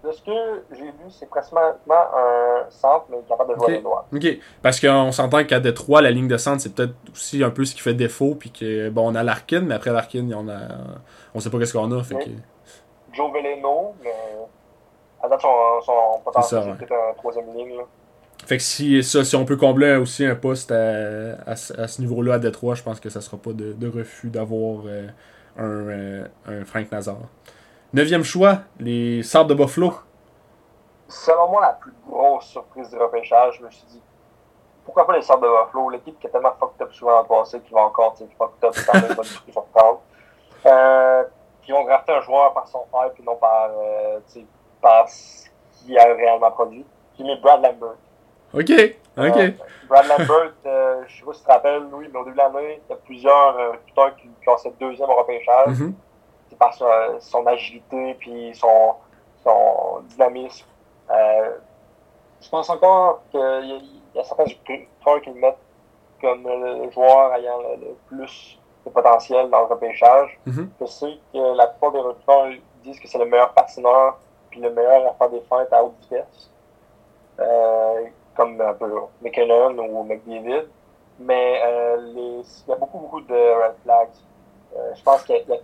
de 0.03 0.11
ce 0.11 0.21
que 0.21 0.63
j'ai 0.71 0.83
vu, 0.83 1.09
c'est 1.09 1.29
pratiquement 1.29 1.61
un 1.91 2.69
centre, 2.69 3.05
mais 3.09 3.17
capable 3.27 3.53
de 3.53 3.55
jouer 3.55 3.65
okay. 3.65 3.75
les 3.75 3.81
droits. 3.81 4.05
OK. 4.13 4.27
Parce 4.61 4.79
qu'on 4.79 5.11
s'entend 5.11 5.43
qu'à 5.45 5.59
Détroit, 5.59 6.01
la 6.01 6.11
ligne 6.11 6.27
de 6.27 6.37
centre, 6.37 6.61
c'est 6.61 6.75
peut-être 6.75 6.93
aussi 7.11 7.43
un 7.43 7.49
peu 7.49 7.63
ce 7.63 7.73
qui 7.73 7.81
fait 7.81 7.93
défaut. 7.93 8.35
Puis 8.35 8.51
que, 8.51 8.89
bon, 8.89 9.11
on 9.11 9.15
a 9.15 9.23
Larkin, 9.23 9.61
mais 9.61 9.75
après 9.75 9.91
Larkin, 9.91 10.29
on 10.35 10.49
a. 10.49 10.59
On 11.33 11.39
sait 11.39 11.49
pas 11.49 11.57
qu'est-ce 11.57 11.73
qu'on 11.73 11.91
a. 11.91 12.03
Fait 12.03 12.15
que... 12.15 12.29
Joe 13.13 13.31
Veleno, 13.31 13.93
mais. 14.03 14.13
À 15.21 15.29
date, 15.29 15.41
son, 15.41 15.81
son 15.85 16.19
potentiel, 16.23 16.63
c'est 16.63 16.85
peut-être 16.85 16.99
un 17.11 17.13
troisième 17.13 17.53
ligne. 17.55 17.77
Là. 17.77 17.83
Fait 18.45 18.57
que 18.57 18.63
si, 18.63 19.01
ça, 19.03 19.23
si 19.23 19.37
on 19.37 19.45
peut 19.45 19.55
combler 19.55 19.95
aussi 19.95 20.25
un 20.25 20.35
poste 20.35 20.71
à, 20.73 21.35
à, 21.45 21.51
à 21.51 21.55
ce 21.87 22.01
niveau-là 22.01 22.33
à 22.33 22.39
Détroit, 22.39 22.75
je 22.75 22.83
pense 22.83 22.99
que 22.99 23.09
ça 23.09 23.21
sera 23.21 23.37
pas 23.37 23.53
de, 23.53 23.71
de 23.71 23.87
refus 23.87 24.29
d'avoir 24.29 24.81
euh, 24.85 25.07
un, 25.57 25.63
euh, 25.63 26.25
un 26.45 26.65
Frank 26.65 26.91
Nazar. 26.91 27.19
Neuvième 27.93 28.23
choix, 28.23 28.57
les 28.79 29.21
Sabres 29.21 29.49
de 29.49 29.53
Buffalo. 29.53 29.93
Selon 31.07 31.47
moi, 31.47 31.61
la 31.61 31.73
plus 31.73 31.93
grosse 32.09 32.45
surprise 32.45 32.89
du 32.89 32.97
repêchage, 32.97 33.57
je 33.59 33.65
me 33.65 33.69
suis 33.69 33.85
dit, 33.85 34.01
pourquoi 34.83 35.05
pas 35.05 35.15
les 35.15 35.21
Sabres 35.21 35.43
de 35.43 35.65
Buffalo, 35.65 35.91
l'équipe 35.91 36.19
qui 36.19 36.25
a 36.25 36.31
tellement 36.31 36.53
fucked 36.59 36.81
up 36.81 36.91
souvent 36.91 37.11
dans 37.11 37.21
le 37.21 37.27
passé, 37.27 37.61
qui 37.61 37.71
va 37.71 37.81
encore 37.81 38.17
fucked 38.17 38.63
up 38.63 38.75
quand 38.87 38.93
même 38.99 39.15
pas 39.15 39.21
du 39.21 39.29
tout 39.29 39.61
prendre. 39.71 40.01
Euh, 40.65 41.23
qui 41.61 41.71
ont 41.71 41.83
drafté 41.83 42.13
un 42.13 42.21
joueur 42.21 42.51
par 42.55 42.67
son 42.67 42.79
hype 42.95 43.19
et 43.19 43.23
non 43.23 43.35
par, 43.35 43.69
euh, 43.69 44.19
par 44.81 45.07
ce 45.07 45.49
qu'il 45.73 45.95
a 45.99 46.05
réellement 46.15 46.49
produit. 46.49 46.83
J'ai 47.15 47.23
mis 47.23 47.39
Brad 47.41 47.61
Lambert. 47.61 47.97
OK, 48.55 48.71
OK. 49.17 49.37
Euh, 49.37 49.51
Brad 49.87 50.07
Lambert, 50.07 50.53
euh, 50.65 51.03
je 51.05 51.19
sais 51.19 51.25
pas 51.25 51.33
si 51.33 51.39
tu 51.41 51.45
te 51.45 51.51
rappelles, 51.51 51.83
Louis, 51.91 52.09
mais 52.11 52.19
au 52.19 52.23
début 52.23 52.37
de 52.37 52.41
l'année, 52.41 52.81
il 52.87 52.91
y 52.91 52.93
a 52.93 52.97
plusieurs 53.05 53.55
recruteurs 53.55 54.15
qui 54.15 54.29
classaient 54.41 54.73
deuxième 54.79 55.11
au 55.11 55.15
repêchage. 55.15 55.67
Mm 55.67 55.73
-hmm 55.73 55.93
par 56.53 56.73
son, 56.73 56.85
son, 57.19 57.45
agilité 57.45 58.15
puis 58.15 58.53
son, 58.55 58.93
son 59.43 60.01
dynamisme. 60.09 60.65
Euh, 61.09 61.57
je 62.41 62.49
pense 62.49 62.69
encore 62.69 63.21
qu'il 63.31 63.39
y, 63.39 64.17
y, 64.17 64.19
a 64.19 64.23
certains 64.23 64.45
joueurs 64.45 65.21
qui 65.21 65.29
le 65.29 65.35
mettent 65.39 65.57
comme 66.21 66.43
le 66.47 66.89
joueur 66.91 67.33
ayant 67.35 67.59
le, 67.59 67.87
le, 67.87 67.95
plus 68.07 68.59
de 68.85 68.89
potentiel 68.89 69.49
dans 69.49 69.59
le 69.59 69.65
repêchage. 69.65 70.39
Mm 70.45 70.51
-hmm. 70.51 70.67
Je 70.81 70.85
sais 70.85 71.17
que 71.33 71.55
la 71.55 71.67
plupart 71.67 71.91
des 71.91 72.01
recruteurs 72.01 72.47
disent 72.83 72.99
que 72.99 73.07
c'est 73.07 73.19
le 73.19 73.25
meilleur 73.25 73.53
patineur 73.53 74.17
puis 74.49 74.59
le 74.61 74.71
meilleur 74.71 75.07
à 75.09 75.13
faire 75.13 75.29
des 75.29 75.41
feintes 75.49 75.73
à 75.73 75.83
haute 75.83 75.97
vitesse. 76.01 76.49
Euh, 77.39 78.05
comme 78.35 78.59
un 78.61 78.73
peu 78.73 78.89
McKinnon 79.21 79.77
ou 79.77 80.03
McDavid. 80.03 80.67
Mais 81.19 81.61
euh, 81.63 81.97
les, 82.13 82.41
il 82.67 82.69
y 82.69 82.73
a 82.73 82.75
beaucoup, 82.75 82.99
beaucoup 82.99 83.21
de 83.21 83.33
red 83.33 83.75
flags. 83.83 84.09
Euh, 84.75 84.91
je 84.95 85.03
pense 85.03 85.23
qu'il 85.23 85.35
y, 85.35 85.49
y 85.49 85.53
a 85.53 85.57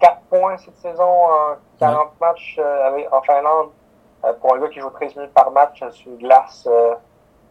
4 0.00 0.20
points 0.22 0.56
cette 0.58 0.76
saison 0.78 1.04
en 1.04 1.56
40 1.78 1.96
ouais. 1.96 2.10
matchs 2.20 2.56
euh, 2.58 3.04
en 3.12 3.22
Finlande. 3.22 3.70
Euh, 4.24 4.32
pour 4.34 4.54
un 4.54 4.58
gars 4.58 4.68
qui 4.68 4.80
joue 4.80 4.90
13 4.90 5.16
minutes 5.16 5.34
par 5.34 5.50
match 5.50 5.82
sur 5.90 6.12
une 6.12 6.18
glace, 6.18 6.68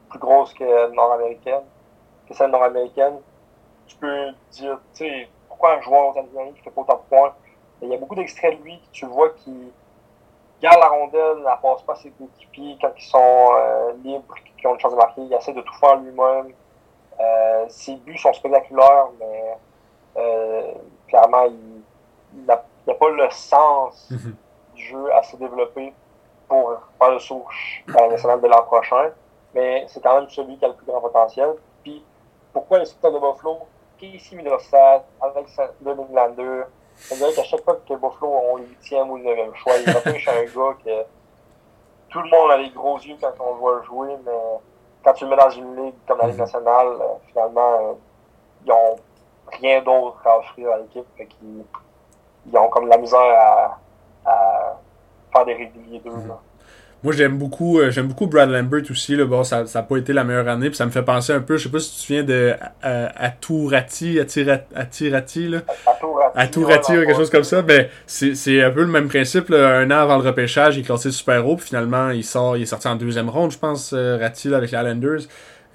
plus 0.10 0.20
grosse 0.20 0.54
que 0.54 0.92
nord-américaine, 0.94 1.64
que 2.28 2.34
celle 2.34 2.52
nord-américaine. 2.52 3.20
Tu 3.86 3.96
peux 3.98 4.32
dire, 4.52 4.80
tu 4.94 5.06
sais, 5.06 5.30
pourquoi 5.48 5.76
un 5.76 5.82
joueur 5.82 6.08
aux 6.08 6.12
États-Unis 6.14 6.54
qui 6.54 6.62
fait 6.62 6.72
pas 6.72 6.82
autant 6.82 6.96
de 6.96 7.16
points? 7.16 7.34
il 7.84 7.90
y 7.90 7.94
a 7.94 7.98
beaucoup 7.98 8.16
d'extraits 8.16 8.58
de 8.60 8.64
lui 8.64 8.80
que 8.80 8.92
tu 8.92 9.06
vois 9.06 9.30
qui 9.32 9.72
garde 10.62 10.80
la 10.80 10.88
rondelle, 10.88 11.40
ne 11.40 11.44
passe 11.44 11.82
pas 11.84 11.94
à 11.94 11.96
ses 11.96 12.12
coéquipiers 12.12 12.78
quand 12.80 12.92
ils 12.98 13.04
sont 13.04 13.50
euh, 13.58 13.94
libres, 14.04 14.36
qui 14.58 14.66
ont 14.66 14.74
une 14.74 14.80
chance 14.80 14.94
de 14.94 14.98
marquer. 14.98 15.22
Il 15.22 15.34
essaie 15.34 15.54
de 15.54 15.62
tout 15.62 15.74
faire 15.74 15.98
lui-même. 15.98 16.54
Euh, 17.20 17.66
ses 17.68 17.96
buts 17.98 18.18
sont 18.18 18.32
spectaculaires, 18.34 19.08
mais 19.20 19.58
euh, 20.18 20.72
clairement, 21.08 21.44
il 21.44 21.73
n'a 22.48 22.58
pas 22.94 23.10
le 23.10 23.30
sens 23.32 24.10
mhm. 24.12 24.36
du 24.76 24.84
jeu 24.86 25.14
à 25.14 25.24
se 25.24 25.36
développer 25.36 25.94
pour 26.48 26.78
faire 27.00 27.12
le 27.12 27.20
saut 27.20 27.46
à 27.96 28.02
la 28.02 28.10
nationale 28.10 28.42
de 28.42 28.48
l'an 28.48 28.64
prochain. 28.64 29.12
Mais 29.54 29.86
c'est 29.88 30.02
quand 30.02 30.20
même 30.20 30.30
celui 30.30 30.58
qui 30.58 30.66
a 30.66 30.70
le 30.70 30.74
plus 30.74 30.86
grand 30.86 31.02
potentiel. 31.02 31.56
Puis, 31.84 32.04
pourquoi 32.52 32.80
les 32.80 32.86
secteurs 32.86 33.12
de 33.12 33.20
Buffalo, 33.20 33.60
Casey 34.00 34.36
Middlestad, 34.36 35.04
avec 35.22 35.48
le 35.84 35.92
Englander, 35.92 36.64
on 37.12 37.16
dirait 37.16 37.34
qu'à 37.34 37.44
chaque 37.44 37.64
fois 37.64 37.80
que 37.88 37.94
Buffalo 37.94 38.32
ont 38.32 38.58
le 38.58 38.66
huitième 38.66 39.10
ou 39.12 39.18
le 39.18 39.24
neuvième 39.24 39.54
choix, 39.56 39.74
il 39.78 40.20
chez 40.20 40.32
un 40.32 40.44
gars 40.44 40.78
que 40.84 41.04
tout 42.10 42.20
le 42.20 42.30
monde 42.30 42.52
a 42.52 42.58
les 42.58 42.70
gros 42.70 42.98
yeux 43.00 43.16
quand 43.20 43.34
on 43.40 43.54
le 43.54 43.60
voit 43.60 43.82
jouer, 43.84 44.16
mais 44.26 44.32
quand 45.04 45.14
tu 45.14 45.26
le 45.26 45.32
mets 45.32 45.38
dans 45.38 45.50
une 45.50 45.76
ligue 45.76 45.96
comme 46.08 46.20
la 46.20 46.28
Ligue 46.28 46.36
mhm. 46.36 46.42
nationale, 46.42 46.88
euh, 46.88 47.14
finalement, 47.28 47.74
euh, 47.82 47.94
ils 48.66 48.72
ont 48.72 48.96
rien 49.52 49.82
d'autre 49.82 50.20
à 50.26 50.38
offrir 50.38 50.72
à 50.72 50.78
l'équipe. 50.78 51.06
Ils, 52.52 52.58
ont 52.58 52.70
comme 52.70 52.88
la 52.88 52.98
misère 52.98 53.20
à, 53.20 53.80
à 54.26 54.80
faire 55.32 55.46
des 55.46 55.54
réguliers 55.54 56.02
d'eux. 56.04 56.12
Mhm. 56.12 56.34
Moi, 57.04 57.12
j'aime 57.12 57.38
beaucoup, 57.38 57.80
euh, 57.80 57.92
j'aime 57.92 58.08
beaucoup 58.08 58.28
Brad 58.28 58.50
Lambert 58.50 58.84
aussi. 58.90 59.18
Là. 59.18 59.26
Bon, 59.26 59.44
ça 59.44 59.66
n'a 59.76 59.84
pas 59.84 59.98
été 59.98 60.14
la 60.14 60.24
meilleure 60.24 60.48
année. 60.48 60.70
Puis 60.70 60.78
ça 60.78 60.86
me 60.86 60.92
fait 60.92 61.02
penser 61.02 61.34
un 61.34 61.42
peu, 61.42 61.58
je 61.58 61.64
sais 61.64 61.70
pas 61.70 61.80
si 61.80 61.90
tu 61.92 61.96
te 61.98 62.02
souviens 62.02 62.24
de 62.24 62.54
Atourati, 62.82 64.22
Atirati, 64.22 65.50
là. 65.50 65.60
Atourati, 66.34 66.94
ou 66.94 67.02
quelque 67.02 67.16
chose 67.16 67.30
comme 67.30 67.44
ça. 67.44 67.62
Ben, 67.62 67.88
c'est 68.08 68.64
un 68.64 68.72
peu 68.72 68.82
le 68.82 68.88
même 68.88 69.10
principe. 69.10 69.52
Un 69.52 69.92
an 69.92 69.98
avant 69.98 70.18
le 70.18 70.24
repêchage, 70.24 70.78
il 70.78 70.80
est 70.80 70.84
classé 70.84 71.12
super 71.12 71.46
haut. 71.46 71.58
Puis 71.58 71.68
finalement, 71.68 72.10
il 72.12 72.24
sort, 72.24 72.56
il 72.56 72.64
est 72.64 72.68
sorti 72.68 72.88
en 72.88 72.96
deuxième 72.96 73.30
ronde, 73.30 73.52
je 73.52 73.60
pense, 73.60 73.92
euh, 73.94 74.18
Ratti, 74.18 74.54
avec 74.54 74.72
les 74.72 74.78
Islanders. 74.78 75.24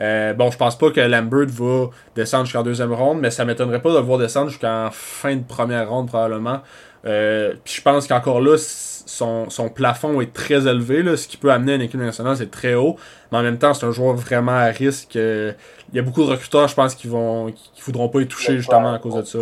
Euh, 0.01 0.33
bon, 0.33 0.51
je 0.51 0.57
pense 0.57 0.79
pas 0.79 0.91
que 0.91 1.01
Lambert 1.01 1.49
va 1.49 1.91
descendre 2.15 2.45
jusqu'en 2.45 2.63
deuxième 2.63 2.93
ronde, 2.93 3.21
mais 3.21 3.31
ça 3.31 3.45
m'étonnerait 3.45 3.83
pas 3.83 3.91
de 3.91 3.97
le 3.97 4.03
voir 4.03 4.19
descendre 4.19 4.49
jusqu'en 4.49 4.91
fin 4.93 5.37
de 5.37 5.43
première 5.43 5.89
ronde 5.89 6.09
probablement. 6.09 6.61
Euh, 7.05 7.55
puis 7.65 7.75
je 7.75 7.83
pense 7.83 8.07
qu'encore 8.07 8.41
là, 8.41 8.57
son, 8.59 9.51
son, 9.51 9.69
plafond 9.69 10.21
est 10.21 10.33
très 10.33 10.67
élevé. 10.67 11.03
Là, 11.03 11.17
ce 11.17 11.27
qui 11.29 11.37
peut 11.37 11.51
amener 11.51 11.75
une 11.75 11.83
équipe 11.83 12.01
nationale, 12.01 12.37
c'est 12.37 12.51
très 12.51 12.75
haut. 12.75 12.97
Mais 13.31 13.39
en 13.39 13.43
même 13.43 13.59
temps, 13.59 13.73
c'est 13.75 13.87
un 13.87 13.93
joueur 13.93 14.15
vraiment 14.15 14.53
à 14.53 14.67
risque. 14.67 15.17
Euh, 15.17 15.53
il 15.93 15.97
y 15.97 15.99
a 15.99 16.03
beaucoup 16.03 16.23
de 16.23 16.31
recruteurs, 16.31 16.69
je 16.69 16.75
pense, 16.75 16.95
qui 16.95 17.07
vont 17.09 17.51
qui, 17.53 17.81
voudront 17.83 18.09
pas 18.09 18.21
y 18.21 18.27
toucher 18.27 18.57
justement 18.57 18.93
à 18.93 18.99
cause 18.99 19.15
de 19.15 19.23
ça. 19.23 19.39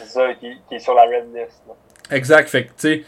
C'est 0.00 0.06
ça, 0.06 0.34
qui, 0.34 0.46
est 0.70 0.78
sur 0.78 0.94
la 0.94 1.02
red 1.02 1.26
list. 1.34 1.62
Exact. 2.10 2.48
Fait 2.48 2.64
que, 2.64 2.68
tu 2.68 2.74
sais, 2.76 3.04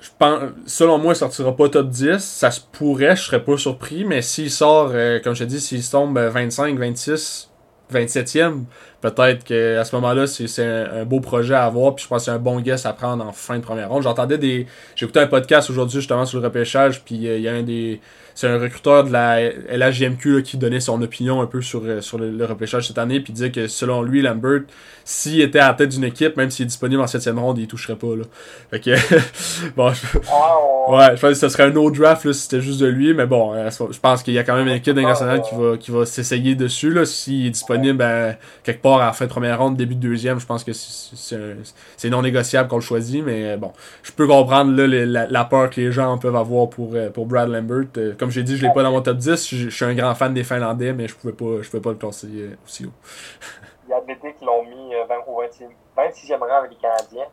je 0.00 0.08
pense, 0.18 0.42
selon 0.66 0.98
moi, 0.98 1.12
il 1.12 1.16
sortira 1.16 1.54
pas 1.54 1.68
top 1.68 1.88
10. 1.88 2.18
Ça 2.18 2.50
se 2.50 2.60
pourrait, 2.60 3.16
je 3.16 3.22
serais 3.22 3.44
pas 3.44 3.56
surpris. 3.56 4.04
Mais 4.04 4.22
s'il 4.22 4.50
sort, 4.50 4.90
euh, 4.94 5.20
comme 5.20 5.34
je 5.34 5.44
te 5.44 5.48
dis, 5.48 5.60
s'il 5.60 5.86
tombe 5.88 6.18
25, 6.18 6.78
26, 6.78 7.50
27e, 7.92 8.64
peut-être 9.00 9.44
qu'à 9.44 9.84
ce 9.84 9.94
moment-là, 9.96 10.26
c'est 10.26 10.64
un, 10.64 11.04
beau 11.04 11.20
projet 11.20 11.54
à 11.54 11.64
avoir. 11.64 11.94
Puis 11.94 12.04
je 12.04 12.08
pense 12.08 12.22
que 12.22 12.24
c'est 12.26 12.30
un 12.30 12.38
bon 12.38 12.60
guess 12.60 12.86
à 12.86 12.92
prendre 12.92 13.24
en 13.24 13.32
fin 13.32 13.58
de 13.58 13.62
première 13.62 13.90
ronde. 13.90 14.02
J'entendais 14.02 14.38
des. 14.38 14.66
J'ai 14.94 15.04
écouté 15.04 15.20
un 15.20 15.26
podcast 15.26 15.68
aujourd'hui 15.68 15.98
justement 15.98 16.24
sur 16.24 16.40
le 16.40 16.46
repêchage. 16.46 17.02
Puis 17.04 17.28
euh, 17.28 17.36
il 17.36 17.42
y 17.42 17.48
a 17.48 17.52
un 17.52 17.62
des 17.62 18.00
c'est 18.40 18.48
un 18.48 18.58
recruteur 18.58 19.04
de 19.04 19.12
la 19.12 19.38
LHGMQ 19.42 20.42
qui 20.42 20.56
donnait 20.56 20.80
son 20.80 21.02
opinion 21.02 21.42
un 21.42 21.46
peu 21.46 21.60
sur, 21.60 21.82
euh, 21.84 22.00
sur 22.00 22.16
le, 22.16 22.42
repêchage 22.46 22.88
cette 22.88 22.96
année, 22.96 23.20
puis 23.20 23.34
disait 23.34 23.50
que 23.50 23.66
selon 23.66 24.00
lui, 24.00 24.22
Lambert, 24.22 24.62
s'il 25.04 25.42
était 25.42 25.58
à 25.58 25.68
la 25.68 25.74
tête 25.74 25.90
d'une 25.90 26.04
équipe, 26.04 26.38
même 26.38 26.50
s'il 26.50 26.62
est 26.62 26.68
disponible 26.68 27.02
en 27.02 27.06
7 27.06 27.34
ronde, 27.36 27.58
il 27.58 27.66
toucherait 27.66 27.96
pas. 27.96 28.16
Là. 28.16 28.24
Fait 28.70 28.80
que, 28.80 28.92
bon, 29.76 29.92
je, 29.92 30.16
ouais, 30.16 31.16
je 31.16 31.20
pense 31.20 31.32
que 31.32 31.34
ce 31.34 31.48
serait 31.50 31.64
un 31.64 31.76
autre 31.76 31.98
draft 31.98 32.24
là, 32.24 32.32
si 32.32 32.40
c'était 32.40 32.62
juste 32.62 32.80
de 32.80 32.86
lui, 32.86 33.12
mais 33.12 33.26
bon, 33.26 33.52
euh, 33.52 33.68
je 33.68 33.98
pense 33.98 34.22
qu'il 34.22 34.32
y 34.32 34.38
a 34.38 34.42
quand 34.42 34.56
même 34.56 34.68
une 34.68 34.74
équipe 34.74 34.96
nationale 34.96 35.42
qui 35.42 35.54
va, 35.54 35.76
qui 35.76 35.90
va 35.90 36.06
s'essayer 36.06 36.54
dessus. 36.54 36.90
Là, 36.90 37.04
s'il 37.04 37.46
est 37.46 37.50
disponible 37.50 37.98
ben, 37.98 38.36
quelque 38.62 38.80
part 38.80 39.02
à 39.02 39.06
la 39.06 39.12
fin 39.12 39.26
de 39.26 39.30
première 39.30 39.58
ronde, 39.58 39.76
début 39.76 39.96
de 39.96 40.00
deuxième, 40.00 40.40
je 40.40 40.46
pense 40.46 40.64
que 40.64 40.72
c'est 40.72 42.08
non 42.08 42.22
négociable 42.22 42.70
qu'on 42.70 42.76
le 42.76 42.80
choisit, 42.80 43.22
mais 43.22 43.58
bon, 43.58 43.72
je 44.02 44.12
peux 44.12 44.26
comprendre 44.26 44.74
là, 44.74 44.86
la, 44.86 45.26
la, 45.26 45.44
peur 45.44 45.68
que 45.68 45.78
les 45.78 45.92
gens 45.92 46.16
peuvent 46.16 46.36
avoir 46.36 46.70
pour, 46.70 46.92
euh, 46.94 47.10
pour 47.10 47.26
Brad 47.26 47.50
Lambert. 47.50 47.84
Comme 48.18 48.29
j'ai 48.30 48.42
dit, 48.42 48.56
je 48.56 48.66
l'ai 48.66 48.72
pas 48.72 48.82
dans 48.82 48.92
mon 48.92 49.02
top 49.02 49.16
10. 49.16 49.54
Je, 49.54 49.68
suis 49.68 49.84
un 49.84 49.94
grand 49.94 50.14
fan 50.14 50.32
des 50.34 50.44
Finlandais, 50.44 50.92
mais 50.92 51.08
je 51.08 51.14
pouvais 51.14 51.32
pas, 51.32 51.62
je 51.62 51.70
pouvais 51.70 51.82
pas 51.82 51.90
le 51.90 51.98
euh, 51.98 52.56
aussi 52.64 52.86
haut. 52.86 52.92
Il 53.86 53.90
y 53.90 53.94
a 53.94 54.00
des 54.02 54.14
qui 54.34 54.44
l'ont 54.44 54.64
mis 54.64 54.94
euh, 54.94 55.04
au 55.26 55.42
26e 55.42 56.38
rang 56.38 56.58
avec 56.58 56.70
les 56.70 56.76
Canadiens. 56.76 57.26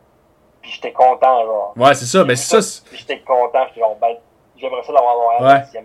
Puis 0.60 0.72
j'étais 0.72 0.92
content, 0.92 1.44
genre. 1.44 1.72
Ouais, 1.76 1.94
c'est 1.94 2.06
ça. 2.06 2.24
Ben, 2.24 2.36
c'est 2.36 2.60
ça. 2.60 2.82
J'étais 2.92 3.20
content. 3.20 3.64
J'étais 3.68 3.80
genre, 3.80 3.96
ben, 4.00 4.16
J'aimerais 4.60 4.82
ça 4.84 4.92
l'avoir 4.92 5.40
Montréal 5.40 5.68
ouais. 5.72 5.82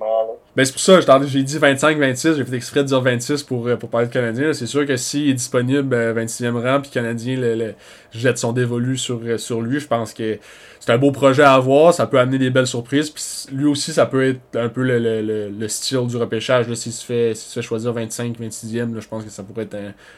Ben, 0.55 0.65
c'est 0.65 0.71
pour 0.71 0.81
ça, 0.81 0.99
j'ai 1.25 1.43
dit 1.43 1.57
25-26, 1.57 2.35
j'ai 2.35 2.45
fait 2.45 2.55
exprès 2.55 2.81
de 2.81 2.87
dire 2.87 3.01
26 3.01 3.43
pour, 3.43 3.67
euh, 3.67 3.75
pour 3.75 3.89
parler 3.89 4.07
de 4.07 4.13
Canadien. 4.13 4.53
C'est 4.53 4.65
sûr 4.65 4.85
que 4.85 4.95
s'il 4.97 5.29
est 5.29 5.33
disponible 5.33 5.95
26e 5.95 6.59
rang, 6.61 6.81
puis 6.81 6.89
Canadien 6.89 7.37
le, 7.39 7.75
jette 8.11 8.37
son 8.37 8.51
dévolu 8.51 8.97
sur, 8.97 9.21
sur 9.39 9.61
lui, 9.61 9.79
je 9.79 9.87
pense 9.87 10.13
que 10.13 10.39
c'est 10.79 10.91
un 10.91 10.97
beau 10.97 11.11
projet 11.11 11.43
à 11.43 11.53
avoir, 11.53 11.93
ça 11.93 12.07
peut 12.07 12.19
amener 12.19 12.37
des 12.37 12.49
belles 12.49 12.67
surprises. 12.67 13.09
Puis 13.09 13.23
lui 13.55 13.65
aussi, 13.65 13.93
ça 13.93 14.05
peut 14.05 14.27
être 14.27 14.55
un 14.55 14.69
peu 14.69 14.83
le, 14.83 14.99
le, 14.99 15.49
le, 15.49 15.67
style 15.67 16.07
du 16.07 16.17
repêchage. 16.17 16.71
S'il 16.73 16.91
se, 16.91 17.05
fait, 17.05 17.35
se 17.35 17.53
fait 17.53 17.61
choisir 17.61 17.93
25, 17.93 18.37
26e, 18.39 18.99
je 18.99 19.07
pense 19.07 19.23
que 19.23 19.29
ça 19.29 19.43
pourrait 19.43 19.63
être 19.63 19.77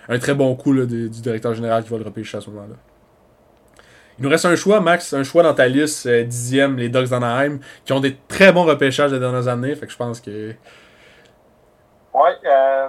un, 0.09 0.17
très 0.19 0.33
bon 0.33 0.55
coup 0.55 0.73
là, 0.73 0.85
du 0.85 1.09
directeur 1.09 1.53
général 1.53 1.83
qui 1.83 1.89
va 1.89 1.97
le 1.97 2.05
repêcher 2.05 2.37
à 2.37 2.41
ce 2.41 2.49
moment-là. 2.49 2.75
Il 4.17 4.23
nous 4.23 4.29
reste 4.29 4.45
un 4.45 4.55
choix, 4.55 4.79
Max, 4.79 5.13
un 5.13 5.23
choix 5.23 5.43
dans 5.43 5.53
ta 5.53 5.67
liste, 5.67 6.05
euh, 6.05 6.23
dixième, 6.23 6.77
les 6.77 6.87
Ducks 6.87 7.09
d'Anaheim, 7.09 7.59
qui 7.83 7.91
ont 7.91 7.99
des 7.99 8.15
très 8.29 8.53
bons 8.53 8.63
repêchages 8.63 9.11
les 9.11 9.19
dernières 9.19 9.49
années. 9.49 9.75
Fait 9.75 9.85
que 9.85 9.91
je 9.91 9.97
pense 9.97 10.21
que. 10.21 10.53
Ouais, 12.13 12.35
euh, 12.45 12.87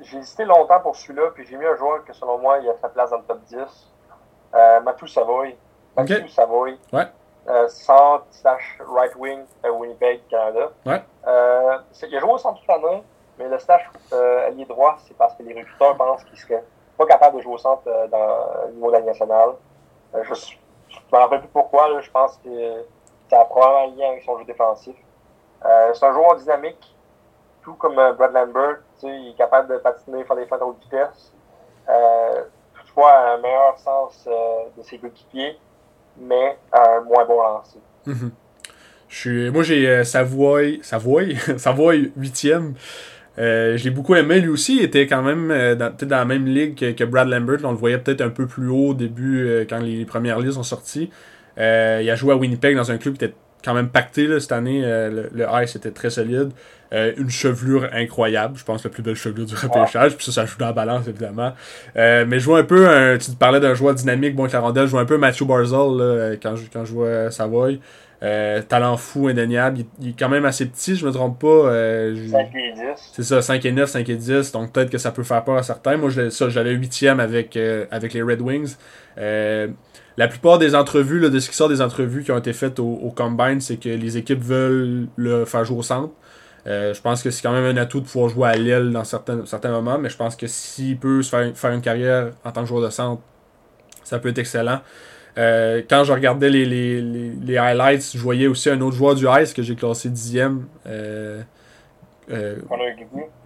j'ai 0.00 0.16
hésité 0.16 0.46
longtemps 0.46 0.80
pour 0.80 0.96
celui-là, 0.96 1.24
puis 1.34 1.46
j'ai 1.46 1.56
mis 1.56 1.66
un 1.66 1.76
joueur 1.76 2.02
que 2.04 2.14
selon 2.14 2.38
moi, 2.38 2.58
il 2.62 2.70
a 2.70 2.74
sa 2.80 2.88
place 2.88 3.10
dans 3.10 3.18
le 3.18 3.24
top 3.24 3.40
10. 3.44 3.58
Euh, 4.54 4.80
Matou 4.80 5.06
Savoy. 5.06 5.56
Matou 5.94 6.26
Savoy. 6.28 6.78
Ouais. 6.90 7.06
Centre 7.68 8.24
slash 8.30 8.78
right 8.88 9.14
wing 9.16 9.40
à 9.62 9.70
Winnipeg, 9.70 10.22
Canada. 10.30 10.70
Ouais. 10.86 11.02
Il 11.26 12.16
a 12.16 12.20
joué 12.20 12.30
au 12.30 12.38
centre 12.38 12.60
toute 12.60 12.68
l'année, 12.68 13.02
mais 13.38 13.48
le 13.48 13.58
slash 13.58 13.82
allié 14.46 14.64
droit, 14.64 14.96
c'est 15.06 15.16
parce 15.18 15.34
que 15.34 15.42
les 15.42 15.52
recruteurs 15.52 15.96
pensent 15.96 16.24
qu'il 16.24 16.38
serait 16.38 16.64
pas 16.96 17.04
capable 17.04 17.36
de 17.36 17.42
jouer 17.42 17.54
au 17.54 17.58
centre 17.58 17.82
dans 18.10 18.68
le 18.68 18.72
niveau 18.74 18.90
de 18.90 18.96
la 18.96 19.02
nationale. 19.02 19.50
je 20.22 20.34
suis 20.34 20.61
je 20.92 21.16
me 21.16 21.20
rappelle 21.20 21.40
plus 21.40 21.48
pourquoi, 21.48 21.88
là, 21.88 22.00
je 22.00 22.10
pense 22.10 22.38
que 22.44 22.84
ça 23.28 23.40
a 23.40 23.44
probablement 23.44 23.96
lien 23.96 24.10
avec 24.10 24.22
son 24.24 24.38
jeu 24.38 24.44
défensif. 24.44 24.96
Euh, 25.64 25.92
c'est 25.94 26.04
un 26.06 26.12
joueur 26.12 26.36
dynamique, 26.36 26.94
tout 27.62 27.74
comme 27.74 27.98
euh, 27.98 28.12
Brad 28.12 28.32
Lambert. 28.32 28.78
Il 29.02 29.30
est 29.30 29.36
capable 29.36 29.72
de 29.72 29.78
patiner, 29.78 30.24
faire 30.24 30.36
des 30.36 30.46
feintes 30.46 30.62
haute 30.62 30.80
vitesse. 30.82 31.32
Euh, 31.88 32.42
toutefois, 32.74 33.34
un 33.34 33.38
meilleur 33.38 33.78
sens 33.78 34.28
de 34.76 34.82
ses 34.82 34.98
coéquipiers, 34.98 35.58
mais 36.16 36.58
un 36.72 37.00
moins 37.00 37.24
bon 37.24 37.42
lancer. 37.42 37.80
Mhm. 38.06 38.32
Je 39.08 39.18
suis, 39.18 39.50
moi, 39.50 39.62
j'ai 39.62 40.04
Savoy, 40.04 40.80
Savoy, 40.82 41.36
Savoy 41.58 42.12
8e. 42.18 42.74
Euh, 43.38 43.76
je 43.76 43.84
l'ai 43.84 43.90
beaucoup 43.90 44.14
aimé. 44.14 44.40
Lui 44.40 44.48
aussi, 44.48 44.76
il 44.76 44.82
était 44.82 45.06
quand 45.06 45.22
même 45.22 45.50
euh, 45.50 45.74
dans, 45.74 45.94
dans 45.96 46.16
la 46.16 46.24
même 46.24 46.46
ligue 46.46 46.94
que, 46.94 47.04
Brad 47.04 47.28
Lambert. 47.28 47.58
on 47.64 47.72
le 47.72 47.76
voyait 47.76 47.98
peut-être 47.98 48.20
un 48.20 48.30
peu 48.30 48.46
plus 48.46 48.68
haut 48.68 48.88
au 48.88 48.94
début 48.94 49.46
euh, 49.46 49.64
quand 49.68 49.78
les, 49.78 50.04
premières 50.04 50.38
listes 50.38 50.54
sont 50.54 50.62
sorties. 50.62 51.10
il 51.56 51.62
a 51.62 52.14
joué 52.14 52.32
à 52.32 52.36
Winnipeg 52.36 52.76
dans 52.76 52.90
un 52.90 52.98
club 52.98 53.16
qui 53.16 53.24
était 53.24 53.34
quand 53.64 53.74
même 53.74 53.88
pacté 53.88 54.26
là, 54.26 54.40
cette 54.40 54.52
année. 54.52 54.82
le, 54.82 55.46
ice 55.62 55.76
était 55.76 55.92
très 55.92 56.10
solide. 56.10 56.50
une 56.92 57.30
chevelure 57.30 57.88
incroyable. 57.92 58.58
Je 58.58 58.64
pense 58.64 58.84
la 58.84 58.90
plus 58.90 59.02
belle 59.02 59.14
chevelure 59.14 59.46
du 59.46 59.54
repêchage. 59.54 60.16
Puis 60.16 60.26
ça, 60.26 60.32
ça 60.32 60.46
joue 60.46 60.58
dans 60.58 60.66
la 60.66 60.72
balance, 60.72 61.06
évidemment. 61.06 61.54
mais 61.94 62.38
je 62.38 62.44
vois 62.44 62.58
un 62.58 62.64
peu, 62.64 62.88
un, 62.88 63.16
tu 63.18 63.30
parlais 63.32 63.60
d'un 63.60 63.74
joueur 63.74 63.94
dynamique, 63.94 64.34
bon 64.34 64.42
avec 64.42 64.52
la 64.52 64.60
rondelle. 64.60 64.86
Je 64.86 64.90
vois 64.90 65.00
un 65.00 65.06
peu 65.06 65.16
Matthew 65.16 65.44
Barzell 65.44 66.38
quand, 66.42 66.56
je, 66.56 66.64
quand 66.72 66.84
je 66.84 66.92
vois 66.92 67.30
Savoy. 67.30 67.80
Euh, 68.22 68.62
talent 68.62 68.96
fou, 68.96 69.26
indéniable. 69.26 69.80
Il, 70.00 70.10
est 70.10 70.18
quand 70.18 70.28
même 70.28 70.44
assez 70.44 70.66
petit, 70.66 70.94
je 70.94 71.04
me 71.04 71.10
trompe 71.10 71.40
pas. 71.40 71.48
Euh, 71.48 72.14
5 72.28 72.54
et 72.54 72.72
10. 72.72 72.80
C'est 73.12 73.22
ça, 73.24 73.42
5 73.42 73.64
et 73.64 73.72
9, 73.72 73.90
5 73.90 74.08
et 74.08 74.14
10. 74.14 74.52
Donc 74.52 74.72
peut-être 74.72 74.90
que 74.90 74.98
ça 74.98 75.10
peut 75.10 75.24
faire 75.24 75.42
peur 75.42 75.56
à 75.56 75.64
certains. 75.64 75.96
Moi, 75.96 76.10
ça, 76.30 76.48
j'allais 76.48 76.72
8 76.72 77.06
avec, 77.18 77.56
euh, 77.56 77.86
avec 77.90 78.14
les 78.14 78.22
Red 78.22 78.40
Wings. 78.40 78.76
Euh, 79.18 79.68
la 80.16 80.28
plupart 80.28 80.58
des 80.58 80.76
entrevues, 80.76 81.18
là, 81.18 81.30
de 81.30 81.38
ce 81.40 81.50
qui 81.50 81.56
sort 81.56 81.68
des 81.68 81.82
entrevues 81.82 82.22
qui 82.22 82.30
ont 82.30 82.38
été 82.38 82.52
faites 82.52 82.78
au, 82.78 83.12
Combine, 83.16 83.60
c'est 83.60 83.76
que 83.76 83.88
les 83.88 84.16
équipes 84.16 84.42
veulent 84.42 85.08
le 85.16 85.44
faire 85.44 85.64
jouer 85.64 85.78
au 85.78 85.82
centre. 85.82 86.12
je 86.66 87.00
pense 87.00 87.22
que 87.22 87.30
c'est 87.30 87.42
quand 87.42 87.52
même 87.52 87.76
un 87.76 87.80
atout 87.80 88.00
de 88.00 88.06
pouvoir 88.06 88.28
jouer 88.28 88.48
à 88.50 88.54
l'aile 88.54 88.92
dans 88.92 89.04
certains, 89.04 89.44
certains 89.46 89.70
moments, 89.70 89.98
mais 89.98 90.10
je 90.10 90.16
pense 90.16 90.36
que 90.36 90.46
s'il 90.46 90.98
peut 90.98 91.22
se 91.22 91.30
faire, 91.30 91.56
faire 91.56 91.72
une 91.72 91.80
carrière 91.80 92.30
en 92.44 92.52
tant 92.52 92.60
que 92.60 92.68
joueur 92.68 92.82
de 92.82 92.90
centre, 92.90 93.22
ça 94.04 94.18
peut 94.18 94.28
être 94.28 94.38
excellent. 94.38 94.80
Euh, 95.38 95.82
quand 95.88 96.04
je 96.04 96.12
regardais 96.12 96.50
les, 96.50 96.66
les, 96.66 97.00
les, 97.00 97.56
highlights, 97.56 98.12
je 98.14 98.18
voyais 98.18 98.46
aussi 98.46 98.68
un 98.68 98.80
autre 98.82 98.96
joueur 98.96 99.14
du 99.14 99.26
Ice 99.40 99.54
que 99.54 99.62
j'ai 99.62 99.74
classé 99.74 100.10
dixième. 100.10 100.66
Euh, 100.86 101.40
euh, 102.30 102.56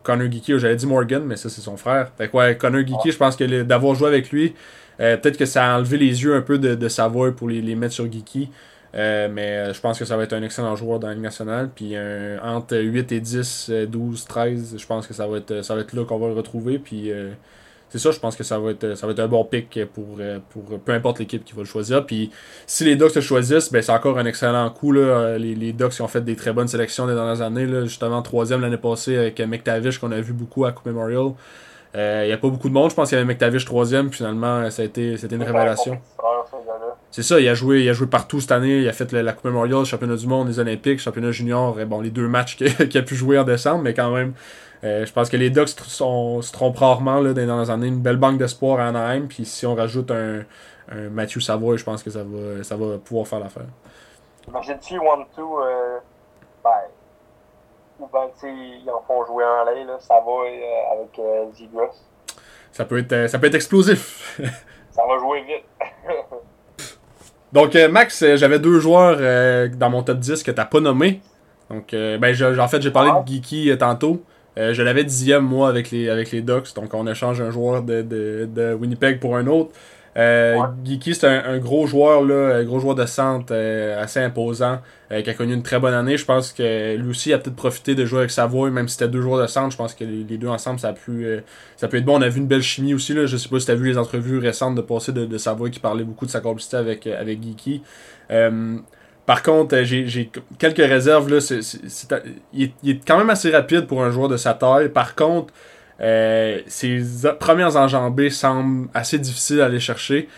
Connor 0.03 0.31
Geeky, 0.31 0.59
j'avais 0.59 0.77
dit 0.77 0.87
Morgan, 0.87 1.25
mais 1.25 1.37
ça 1.37 1.49
c'est 1.49 1.61
son 1.61 1.77
frère. 1.77 2.11
Fait 2.19 2.29
que 2.29 2.37
ouais, 2.37 2.57
Connor 2.57 2.87
Geeky, 2.87 3.13
je 3.13 3.17
pense 3.17 3.37
que 3.37 3.63
d'avoir 3.63 3.95
joué 3.95 4.09
avec 4.09 4.31
lui, 4.31 4.55
euh, 5.01 5.17
peut-être 5.17 5.37
que 5.37 5.47
ça 5.47 5.75
a 5.75 5.79
enlevé 5.79 5.97
les 5.99 6.23
yeux 6.23 6.35
un 6.35 6.43
peu 6.43 6.59
de, 6.59 6.75
de 6.75 6.89
Savoy 6.89 7.33
pour 7.33 7.49
les, 7.49 7.61
les 7.61 7.75
mettre 7.77 7.95
sur 7.95 8.11
Geeky. 8.11 8.51
Mais 8.95 9.73
je 9.75 9.81
pense 9.81 9.99
que 9.99 10.05
ça 10.05 10.17
va 10.17 10.23
être 10.23 10.33
un 10.33 10.43
excellent 10.43 10.75
joueur 10.75 10.99
dans 10.99 11.09
la 11.09 11.15
Ligue 11.15 11.23
nationale. 11.23 11.69
Puis 11.75 11.95
entre 12.43 12.79
8 12.79 13.13
et 13.13 13.21
10, 13.21 13.71
12, 13.89 14.25
13, 14.25 14.77
je 14.79 14.87
pense 14.87 15.07
que 15.07 15.15
ça 15.15 15.27
va 15.27 15.37
être, 15.37 15.63
ça 15.63 15.75
va 15.75 15.83
être 15.83 15.93
là 15.93 16.05
qu'on 16.05 16.19
va 16.19 16.29
le 16.29 16.35
retrouver. 16.35 16.79
Puis 16.79 17.13
c'est 17.89 17.99
ça, 17.99 18.11
je 18.11 18.19
pense 18.19 18.35
que 18.37 18.43
ça 18.43 18.59
va 18.59 18.73
être, 18.73 18.95
ça 18.97 19.07
va 19.07 19.13
être 19.13 19.21
un 19.21 19.29
bon 19.29 19.45
pick 19.45 19.79
pour, 19.95 20.19
pour 20.51 20.79
peu 20.81 20.93
importe 20.93 21.21
l'équipe 21.21 21.45
qui 21.45 21.53
va 21.53 21.61
le 21.61 21.67
choisir. 21.67 22.05
Puis 22.05 22.31
si 22.67 22.85
les 22.85 22.97
Ducks 22.97 23.15
le 23.15 23.21
choisissent, 23.21 23.71
ben, 23.71 23.81
c'est 23.81 23.93
encore 23.93 24.19
un 24.19 24.27
excellent 24.27 24.69
coup. 24.71 24.93
Là. 24.93 25.39
Les, 25.39 25.55
les 25.55 25.73
Ducks 25.73 26.01
ont 26.01 26.09
fait 26.09 26.23
des 26.23 26.35
très 26.35 26.53
bonnes 26.53 26.69
sélections 26.69 27.07
les 27.07 27.15
dernières 27.15 27.43
années. 27.43 27.67
Là. 27.67 27.85
Justement, 27.85 28.23
troisième 28.23 28.61
l'année 28.61 28.77
passée 28.77 29.17
avec 29.17 29.41
McTavish 29.41 29.99
qu'on 29.99 30.11
a 30.11 30.21
vu 30.21 30.33
beaucoup 30.33 30.65
à 30.65 30.73
Coupe 30.73 30.87
Memorial. 30.87 31.33
Euh, 31.95 32.23
il 32.25 32.27
n'y 32.27 32.33
a 32.33 32.39
pas 32.39 32.49
beaucoup 32.49 32.69
de 32.69 32.75
monde. 32.75 32.91
Je 32.91 32.95
pense 32.95 33.09
qu'il 33.09 33.17
y 33.17 33.21
avait 33.21 33.33
McTavish 33.33 33.65
troisième. 33.65 34.13
Finalement, 34.13 34.71
ça 34.71 34.83
a 34.83 34.85
été, 34.85 35.17
c'était 35.17 35.37
une 35.37 35.43
révélation. 35.43 35.99
C'est 37.11 37.23
ça, 37.23 37.41
il 37.41 37.49
a, 37.49 37.55
joué, 37.55 37.83
il 37.83 37.89
a 37.89 37.95
joué 37.95 38.07
partout 38.09 38.41
cette 38.41 38.53
année. 38.53 38.81
Il 38.81 38.89
a 38.89 38.93
fait 38.93 39.11
la, 39.13 39.33
Coupe 39.33 39.47
Memorial, 39.47 39.79
le 39.79 39.85
championnat 39.85 40.17
du 40.17 40.27
monde, 40.27 40.49
les 40.49 40.59
Olympiques, 40.59 40.99
le 40.99 41.03
championnat 41.03 41.31
junior. 41.31 41.75
Bon, 41.87 42.01
les 42.01 42.11
deux 42.11 42.29
matchs 42.29 42.57
qu'il 42.57 42.99
a 42.99 43.03
pu 43.03 43.15
jouer 43.15 43.39
en 43.39 43.45
décembre, 43.45 43.83
mais 43.83 43.95
quand 43.95 44.13
même, 44.13 44.35
euh, 44.35 44.66
je 44.83 45.13
pense 45.13 45.29
que 45.29 45.37
les 45.37 45.51
Ducks 45.51 45.69
se 45.69 46.53
trompent 46.53 46.79
rarement 46.79 47.21
là, 47.21 47.33
dans 47.33 47.61
les 47.61 47.71
années. 47.71 47.89
Une 47.89 48.01
belle 48.01 48.17
banque 48.17 48.39
d'espoir 48.39 48.81
à 48.81 48.89
Anaheim. 48.89 49.27
Puis 49.29 49.45
si 49.45 49.67
on 49.67 49.75
rajoute 49.75 50.11
un, 50.11 50.41
un 50.91 51.09
Matthew 51.11 51.41
Savoy, 51.41 51.79
je 51.79 51.85
pense 51.85 52.03
que 52.03 52.11
ça 52.11 52.23
va, 52.23 52.63
ça 52.63 52.77
va 52.77 52.99
pouvoir 52.99 53.27
faire 53.27 53.41
l'affaire. 53.41 53.67
Imagine-tu 54.49 54.99
one-two, 54.99 55.61
euh, 55.61 55.99
ben, 56.63 56.71
ou 57.99 58.09
ben, 58.13 58.29
tu 58.35 58.41
sais, 58.41 58.53
ils 58.53 58.91
en 58.91 59.03
font 59.07 59.25
jouer 59.25 59.45
en 59.45 59.65
lait, 59.65 59.85
là, 59.85 59.99
Savoy 59.99 60.49
euh, 60.49 60.93
avec 60.93 61.19
euh, 61.19 61.53
Zigros. 61.55 61.91
Ça 62.73 62.85
peut 62.85 62.99
être, 62.99 63.13
euh, 63.13 63.29
ça 63.29 63.39
peut 63.39 63.47
être 63.47 63.55
explosif. 63.55 64.39
ça 64.91 65.03
va 65.07 65.19
jouer 65.19 65.43
vite. 65.43 65.65
Donc, 67.53 67.75
Max, 67.91 68.23
j'avais 68.35 68.59
deux 68.59 68.81
joueurs 68.81 69.17
dans 69.71 69.89
mon 69.89 70.03
top 70.03 70.19
10 70.19 70.43
que 70.43 70.51
tu 70.51 70.57
n'as 70.57 70.67
pas 70.67 70.81
nommés. 70.81 71.23
Donc, 71.71 71.93
ben, 71.93 72.61
en 72.61 72.69
fait, 72.69 72.83
j'ai 72.83 72.91
parlé 72.91 73.11
de 73.13 73.27
Geeky 73.27 73.79
tantôt. 73.79 74.23
Je 74.57 74.83
l'avais 74.83 75.05
dixième, 75.05 75.45
moi, 75.45 75.69
avec 75.69 75.91
les, 75.91 76.09
avec 76.09 76.31
les 76.33 76.43
Ducks. 76.43 76.75
Donc, 76.75 76.95
on 76.95 77.07
échange 77.07 77.41
un 77.41 77.51
joueur 77.51 77.83
de, 77.83 78.03
de, 78.03 78.49
de 78.53 78.75
Winnipeg 78.75 79.21
pour 79.21 79.37
un 79.37 79.47
autre. 79.47 79.71
Euh, 80.17 80.57
Geeky, 80.83 81.15
c'est 81.15 81.27
un, 81.27 81.59
gros 81.59 81.87
joueur, 81.87 82.25
là, 82.25 82.57
un 82.57 82.65
gros 82.65 82.81
joueur 82.81 82.95
de 82.95 83.05
centre 83.05 83.49
euh, 83.51 84.03
assez 84.03 84.19
imposant, 84.19 84.81
euh, 85.13 85.21
qui 85.21 85.29
a 85.29 85.35
connu 85.35 85.53
une 85.53 85.63
très 85.63 85.79
bonne 85.79 85.93
année. 85.93 86.17
Je 86.17 86.25
pense 86.25 86.53
que 86.53 86.97
lui 86.97 87.11
aussi 87.11 87.35
a 87.35 87.39
peut-être 87.39 87.57
profité 87.57 87.95
de 87.95 88.07
jouer 88.07 88.21
avec 88.21 88.31
Savoy, 88.31 88.71
même 88.71 88.89
si 88.89 88.95
c'était 88.95 89.11
deux 89.11 89.21
joueurs 89.21 89.43
de 89.43 89.47
centre. 89.47 89.73
Je 89.73 89.77
pense 89.77 89.95
que 89.95 90.05
les, 90.05 90.39
deux 90.39 90.49
ensemble, 90.49 90.81
ça 90.81 90.89
a, 90.89 90.93
pu, 90.95 91.27
ça 91.77 91.89
peut 91.89 91.99
être 91.99 92.07
bon. 92.07 92.19
On 92.19 92.23
a 92.23 92.29
vu 92.29 92.41
une 92.41 92.47
belle 92.47 92.63
chimie 92.63 92.95
aussi. 92.95 93.13
Là. 93.13 93.27
Je 93.27 93.37
sais 93.37 93.49
pas 93.49 93.61
si 93.61 93.67
tu 93.67 93.73
as 93.73 93.75
vu 93.75 93.89
les 93.89 93.99
entrevues 93.99 94.39
récentes 94.39 94.75
de 94.75 94.81
passé 94.81 95.13
de, 95.13 95.27
de 95.27 95.39
Savoy 95.39 95.71
qui 95.71 95.81
parlait 95.81 96.05
beaucoup 96.05 96.25
de 96.25 96.31
sa 96.31 96.41
complicité 96.41 96.79
avec, 96.79 97.07
avec 97.07 97.43
Geeky. 97.43 97.83
Par 99.27 99.43
contre, 99.43 99.83
j'ai 99.83 100.31
quelques 100.59 100.79
réserves. 100.79 101.29
Là. 101.29 101.39
il, 102.53 102.73
est, 102.85 103.07
quand 103.07 103.19
même 103.19 103.31
assez 103.31 103.51
rapide 103.51 103.87
pour 103.87 104.03
un 104.05 104.11
joueur 104.11 104.29
de 104.29 104.37
sa 104.37 104.55
taille. 104.55 104.89
Par 104.89 105.17
contre, 105.17 105.53
euh, 106.01 106.61
ses 106.69 107.03
premières 107.41 107.77
enjambées 107.77 108.31
semblent 108.31 108.89
assez 108.95 109.19
difficiles 109.19 109.61
à 109.61 109.67
aller 109.67 109.81
chercher. 109.81 110.29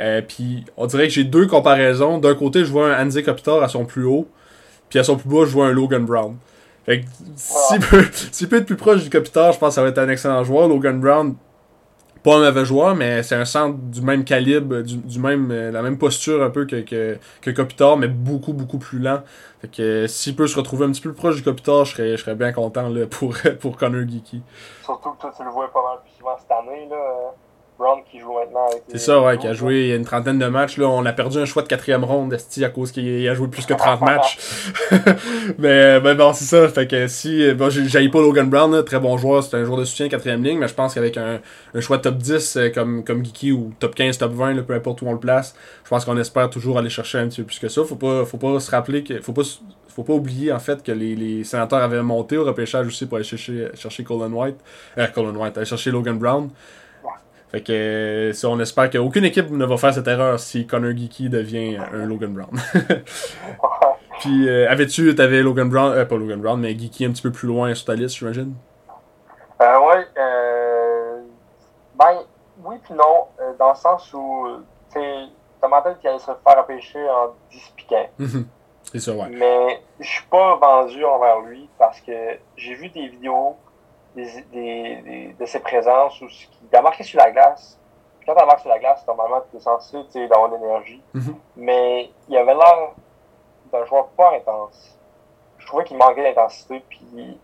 Euh, 0.00 0.22
puis 0.26 0.64
on 0.76 0.86
dirait 0.86 1.08
que 1.08 1.12
j'ai 1.12 1.24
deux 1.24 1.46
comparaisons. 1.46 2.18
D'un 2.18 2.34
côté, 2.34 2.64
je 2.64 2.70
vois 2.70 2.94
un 2.94 3.04
Andy 3.04 3.22
Kopitar 3.22 3.62
à 3.62 3.68
son 3.68 3.84
plus 3.84 4.04
haut, 4.04 4.28
puis 4.88 4.98
à 4.98 5.04
son 5.04 5.16
plus 5.16 5.28
bas, 5.28 5.44
je 5.44 5.50
vois 5.50 5.66
un 5.66 5.72
Logan 5.72 6.06
Brown. 6.06 6.36
Fait 6.86 7.00
que 7.00 7.06
s'il 7.36 7.80
peut, 7.80 8.02
peut, 8.48 8.56
être 8.56 8.66
plus 8.66 8.76
proche 8.76 9.02
du 9.02 9.10
Kopitar, 9.10 9.52
je 9.52 9.58
pense 9.58 9.70
que 9.70 9.74
ça 9.74 9.82
va 9.82 9.88
être 9.88 9.98
un 9.98 10.08
excellent 10.08 10.42
joueur. 10.44 10.68
Logan 10.68 11.00
Brown, 11.00 11.34
pas 12.28 12.36
un 12.36 12.40
mauvais 12.40 12.64
joueur, 12.64 12.94
mais 12.94 13.22
c'est 13.22 13.36
un 13.36 13.44
centre 13.44 13.78
du 13.78 14.02
même 14.02 14.24
calibre, 14.24 14.82
du, 14.82 15.18
même, 15.18 15.50
euh, 15.50 15.70
la 15.70 15.82
même 15.82 15.98
posture 15.98 16.42
un 16.42 16.50
peu 16.50 16.66
que, 16.66 16.82
que, 16.82 17.18
que 17.40 17.96
mais 17.96 18.08
beaucoup, 18.08 18.52
beaucoup 18.52 18.78
plus 18.78 18.98
lent. 18.98 19.22
Fait 19.60 19.68
que 19.68 19.82
euh, 19.82 20.06
s'il 20.06 20.36
peut 20.36 20.46
se 20.46 20.56
retrouver 20.56 20.86
un 20.86 20.92
petit 20.92 21.00
peu 21.00 21.10
plus 21.12 21.18
proche 21.18 21.36
du 21.36 21.42
Kopitar, 21.42 21.84
je 21.84 21.92
serais, 21.92 22.16
je 22.16 22.22
serais 22.22 22.34
bien 22.34 22.52
content 22.52 22.88
là, 22.88 23.06
pour, 23.06 23.34
pour 23.60 23.76
Connor 23.76 24.06
Geeky. 24.08 24.42
Surtout 24.82 25.12
que 25.12 25.20
toi, 25.20 25.32
tu 25.36 25.42
le 25.42 25.50
vois 25.50 25.72
pas 25.72 25.82
mal 25.82 25.98
plus 26.02 26.18
souvent 26.18 26.36
cette 26.38 26.50
année. 26.50 26.86
Là. 26.90 27.34
Brown 27.78 28.00
qui 28.10 28.18
joue 28.18 28.32
maintenant 28.32 28.66
avec 28.68 28.82
C'est 28.88 28.98
ça, 28.98 29.20
ouais, 29.20 29.38
qui 29.38 29.46
a 29.46 29.52
joué 29.52 29.82
il 29.82 29.86
y 29.88 29.92
a 29.92 29.94
une 29.94 30.04
trentaine 30.04 30.38
de 30.38 30.46
matchs. 30.46 30.78
Là. 30.78 30.88
On 30.88 31.06
a 31.06 31.12
perdu 31.12 31.38
un 31.38 31.44
choix 31.44 31.62
de 31.62 31.68
quatrième 31.68 32.02
ronde, 32.02 32.32
Esti, 32.32 32.64
à 32.64 32.70
cause 32.70 32.90
qu'il 32.90 33.28
a 33.28 33.34
joué 33.34 33.46
plus 33.46 33.64
que 33.66 33.74
30 33.74 34.00
matchs. 34.00 34.38
mais 35.58 36.00
ben 36.00 36.16
bon, 36.16 36.32
c'est 36.32 36.44
ça. 36.44 36.68
Fait 36.68 36.88
que 36.88 37.06
si. 37.06 37.54
Bon, 37.54 37.70
j'ai 37.70 38.08
pas 38.08 38.20
Logan 38.20 38.50
Brown, 38.50 38.84
très 38.84 38.98
bon 38.98 39.16
joueur, 39.16 39.44
c'est 39.44 39.56
un 39.56 39.64
joueur 39.64 39.78
de 39.78 39.84
soutien 39.84 40.08
quatrième 40.08 40.42
ligne, 40.42 40.58
mais 40.58 40.66
je 40.66 40.74
pense 40.74 40.94
qu'avec 40.94 41.16
un, 41.16 41.40
un, 41.72 41.80
choix 41.80 41.98
top 41.98 42.16
10 42.16 42.56
euh, 42.56 42.70
comme, 42.70 43.04
comme 43.04 43.24
Geeky 43.24 43.52
ou 43.52 43.72
top 43.78 43.94
15, 43.94 44.18
top 44.18 44.32
20, 44.32 44.62
peu 44.62 44.74
importe 44.74 45.02
où 45.02 45.06
on 45.06 45.12
le 45.12 45.20
place, 45.20 45.54
je 45.84 45.88
pense 45.88 46.04
qu'on 46.04 46.16
espère 46.16 46.50
toujours 46.50 46.78
aller 46.78 46.90
chercher 46.90 47.18
un 47.18 47.28
petit 47.28 47.42
peu 47.42 47.46
plus 47.46 47.60
que 47.60 47.68
ça. 47.68 47.84
Faut 47.84 47.96
pas, 47.96 48.24
faut 48.24 48.38
pas 48.38 48.58
se 48.58 48.70
rappeler 48.70 49.04
que. 49.04 49.20
Faut 49.22 49.32
pas 49.32 49.42
faut 49.88 50.04
pas 50.04 50.12
oublier 50.12 50.52
en 50.52 50.60
fait 50.60 50.80
que 50.84 50.92
les, 50.92 51.16
les 51.16 51.42
sénateurs 51.42 51.82
avaient 51.82 52.02
monté 52.02 52.36
au 52.36 52.44
repêchage 52.44 52.86
aussi 52.86 53.06
pour 53.06 53.16
aller 53.16 53.24
chercher, 53.24 53.68
chercher 53.74 54.04
Colin 54.04 54.32
White. 54.32 54.56
Euh, 54.96 55.06
Colin 55.08 55.34
White, 55.34 55.56
aller 55.56 55.66
chercher 55.66 55.90
Logan 55.90 56.18
Brown. 56.18 56.50
Fait 57.50 57.62
que 57.62 58.30
si 58.34 58.44
on 58.46 58.60
espère 58.60 58.90
qu'aucune 58.90 59.24
équipe 59.24 59.50
ne 59.50 59.64
va 59.64 59.76
faire 59.78 59.94
cette 59.94 60.06
erreur 60.06 60.38
si 60.38 60.66
Connor 60.66 60.92
Geeky 60.96 61.30
devient 61.30 61.78
un 61.78 62.04
Logan 62.04 62.34
Brown. 62.34 62.50
Puis 64.20 64.48
euh, 64.48 64.68
avais-tu, 64.68 65.14
t'avais 65.14 65.42
Logan 65.42 65.68
Brown, 65.68 65.92
euh, 65.92 66.04
pas 66.04 66.16
Logan 66.16 66.40
Brown, 66.40 66.60
mais 66.60 66.76
Geeky 66.76 67.06
un 67.06 67.10
petit 67.10 67.22
peu 67.22 67.32
plus 67.32 67.48
loin 67.48 67.72
sur 67.74 67.86
ta 67.86 67.94
liste, 67.94 68.16
j'imagine? 68.16 68.54
Euh, 69.62 69.80
ouais, 69.80 70.06
euh, 70.18 71.20
ben 71.96 72.22
oui 72.64 72.76
puis 72.84 72.94
non, 72.94 73.26
euh, 73.40 73.52
dans 73.58 73.70
le 73.70 73.76
sens 73.76 74.12
où, 74.12 74.46
tu 74.92 75.00
sais, 75.00 75.24
Tomatel 75.60 75.96
qui 76.00 76.08
allait 76.08 76.18
se 76.18 76.26
faire 76.26 76.58
empêcher 76.58 77.08
en 77.08 77.34
10 77.50 77.72
piquants. 77.76 78.08
Mhm. 78.18 78.46
C'est 78.84 79.00
ça, 79.00 79.12
ouais. 79.12 79.28
Mais 79.30 79.82
je 80.00 80.08
suis 80.08 80.26
pas 80.26 80.56
vendu 80.56 81.04
envers 81.04 81.40
lui 81.40 81.68
parce 81.78 82.00
que 82.00 82.12
j'ai 82.56 82.74
vu 82.74 82.88
des 82.88 83.08
vidéos 83.08 83.56
des, 84.24 85.02
des, 85.02 85.36
de 85.38 85.46
ses 85.46 85.60
présences 85.60 86.20
ou 86.20 86.28
ce 86.28 86.46
qui 86.46 86.76
a 86.76 86.82
marqué 86.82 87.02
sur 87.02 87.18
la 87.18 87.30
glace. 87.30 87.78
quand 88.26 88.34
tu 88.34 88.46
marqué 88.46 88.62
sur 88.62 88.70
la 88.70 88.78
glace, 88.78 89.06
normalement, 89.06 89.42
tu 89.50 89.56
es 89.56 89.60
censé 89.60 89.98
d'avoir 90.28 90.48
de 90.50 90.56
l'énergie. 90.56 91.02
Mm-hmm. 91.14 91.34
Mais 91.56 92.10
il 92.28 92.36
avait 92.36 92.54
l'air 92.54 92.90
d'un 93.72 93.84
joueur 93.84 94.08
pas 94.08 94.34
intense. 94.34 94.98
Je 95.58 95.66
trouvais 95.66 95.84
qu'il 95.84 95.96
manquait 95.96 96.22
d'intensité. 96.22 96.82
Puis, 96.88 97.38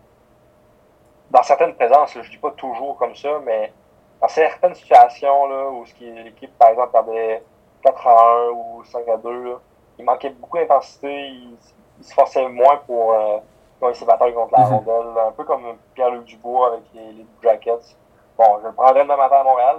dans 1.31 1.43
certaines 1.43 1.75
présences, 1.75 2.13
je 2.13 2.29
dis 2.29 2.37
pas 2.37 2.51
toujours 2.51 2.97
comme 2.97 3.15
ça, 3.15 3.39
mais 3.45 3.73
dans 4.21 4.27
certaines 4.27 4.75
situations 4.75 5.47
là, 5.47 5.69
où 5.69 5.83
l'équipe, 5.99 6.57
par 6.57 6.69
exemple, 6.69 6.97
avait 6.97 7.43
4 7.83 8.07
à 8.07 8.37
1 8.47 8.49
ou 8.51 8.83
5 8.85 9.07
à 9.07 9.17
2, 9.17 9.57
il 9.99 10.05
manquait 10.05 10.29
beaucoup 10.29 10.57
d'intensité. 10.57 11.29
Il, 11.29 11.57
se 12.01 12.13
forçait 12.13 12.47
moins 12.49 12.77
pour. 12.85 13.13
Euh, 13.13 13.37
quand 13.79 13.89
il 13.89 13.95
s'est 13.95 14.05
battu 14.05 14.33
contre 14.33 14.53
la 14.57 14.65
mhm. 14.65 14.73
rondelle, 14.75 15.27
un 15.27 15.31
peu 15.31 15.43
comme 15.43 15.77
Pierre-Luc 15.93 16.25
Dubois 16.25 16.67
avec 16.73 16.83
les, 16.93 17.11
les 17.11 17.25
Jackets. 17.43 17.95
Bon, 18.37 18.59
je 18.61 18.67
le 18.67 18.73
prendrais 18.73 19.03
demain 19.03 19.17
matin 19.17 19.37
à 19.37 19.43
Montréal, 19.43 19.77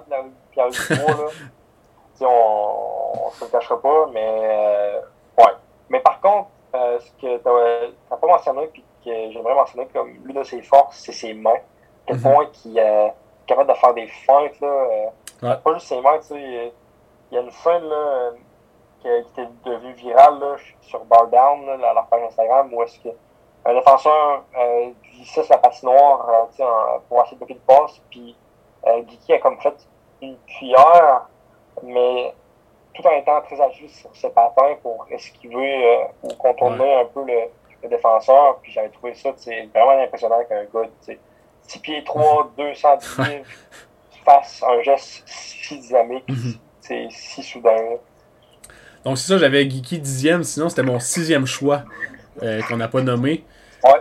Pierre-Luc 0.52 0.88
Dubois, 0.90 1.24
là. 1.24 2.26
on, 2.28 3.26
on 3.26 3.30
se 3.30 3.44
le 3.44 3.50
cachera 3.50 3.80
pas, 3.80 4.06
mais 4.12 4.40
euh, 4.42 5.00
ouais. 5.38 5.52
Mais 5.88 6.00
par 6.00 6.20
contre, 6.20 6.48
euh, 6.74 6.98
ce 6.98 7.10
que 7.12 7.36
tu 7.38 7.48
n'as 8.10 8.16
pas 8.16 8.26
mentionné, 8.26 8.66
puis 8.68 8.84
que 9.04 9.30
j'aimerais 9.32 9.54
mentionner 9.54 9.86
comme 9.92 10.10
l'une 10.24 10.36
de 10.36 10.42
ses 10.42 10.62
forces, 10.62 10.98
c'est 10.98 11.12
ses 11.12 11.34
mains. 11.34 11.60
Quel 12.06 12.16
mhm. 12.16 12.22
point 12.22 12.46
qu'il 12.46 12.78
est 12.78 13.14
capable 13.46 13.70
de 13.70 13.74
faire 13.74 13.94
des 13.94 14.06
feintes, 14.08 14.60
là. 14.60 15.12
Euh, 15.42 15.54
pas 15.56 15.74
juste 15.74 15.88
ses 15.88 16.00
mains, 16.00 16.18
tu 16.18 16.28
sais. 16.28 16.72
Il 17.30 17.34
y 17.34 17.38
a 17.38 17.40
une 17.40 17.50
feinte, 17.50 17.82
là, 17.82 18.30
qui, 19.00 19.08
qui 19.34 19.40
était 19.40 19.50
devenue 19.64 19.92
virale, 19.94 20.38
là, 20.38 20.56
sur 20.80 21.04
Bar 21.04 21.26
Down, 21.28 21.66
là, 21.66 21.90
à 21.90 21.94
leur 21.94 22.06
page 22.06 22.22
Instagram, 22.22 22.72
où 22.72 22.82
est-ce 22.82 23.00
que 23.00 23.08
un 23.66 23.74
défenseur 23.74 24.44
euh, 24.58 24.90
glissait 25.12 25.42
sa 25.42 25.58
patinoire 25.58 26.48
euh, 26.60 26.64
pour 27.08 27.22
essayer 27.22 27.34
de 27.36 27.38
bloquer 27.38 27.54
de 27.54 27.60
passe. 27.66 28.00
Puis 28.10 28.36
euh, 28.86 29.02
Geeky 29.08 29.32
a 29.34 29.38
comme 29.38 29.58
fait 29.60 29.74
une 30.22 30.36
cuillère, 30.46 31.26
mais 31.82 32.32
tout 32.94 33.06
en 33.06 33.10
étant 33.12 33.40
très 33.42 33.60
agile 33.60 33.90
sur 33.90 34.14
ses 34.14 34.30
patins 34.30 34.76
pour 34.82 35.06
esquiver 35.10 35.86
euh, 35.86 36.04
ou 36.22 36.28
contourner 36.34 36.94
un 36.94 37.04
peu 37.06 37.24
le, 37.26 37.50
le 37.82 37.88
défenseur. 37.88 38.58
Puis 38.62 38.72
j'avais 38.72 38.88
trouvé 38.88 39.14
ça 39.14 39.30
vraiment 39.74 40.02
impressionnant 40.02 40.42
qu'un 40.48 40.64
gars, 40.64 40.88
6 41.62 41.78
pieds 41.80 42.04
3, 42.04 42.52
210 42.56 43.18
livres, 43.18 43.44
fasse 44.24 44.62
un 44.62 44.82
geste 44.82 45.22
si 45.26 45.78
dynamique, 45.78 46.26
c'est 46.80 47.08
si 47.10 47.42
soudain. 47.42 47.76
Donc 49.04 49.18
c'est 49.18 49.28
ça, 49.28 49.38
j'avais 49.38 49.68
Geeky 49.68 49.98
dixième, 49.98 50.42
sinon 50.42 50.68
c'était 50.68 50.82
mon 50.82 50.98
sixième 50.98 51.46
choix 51.46 51.82
euh, 52.42 52.60
qu'on 52.62 52.76
n'a 52.76 52.88
pas 52.88 53.02
nommé. 53.02 53.44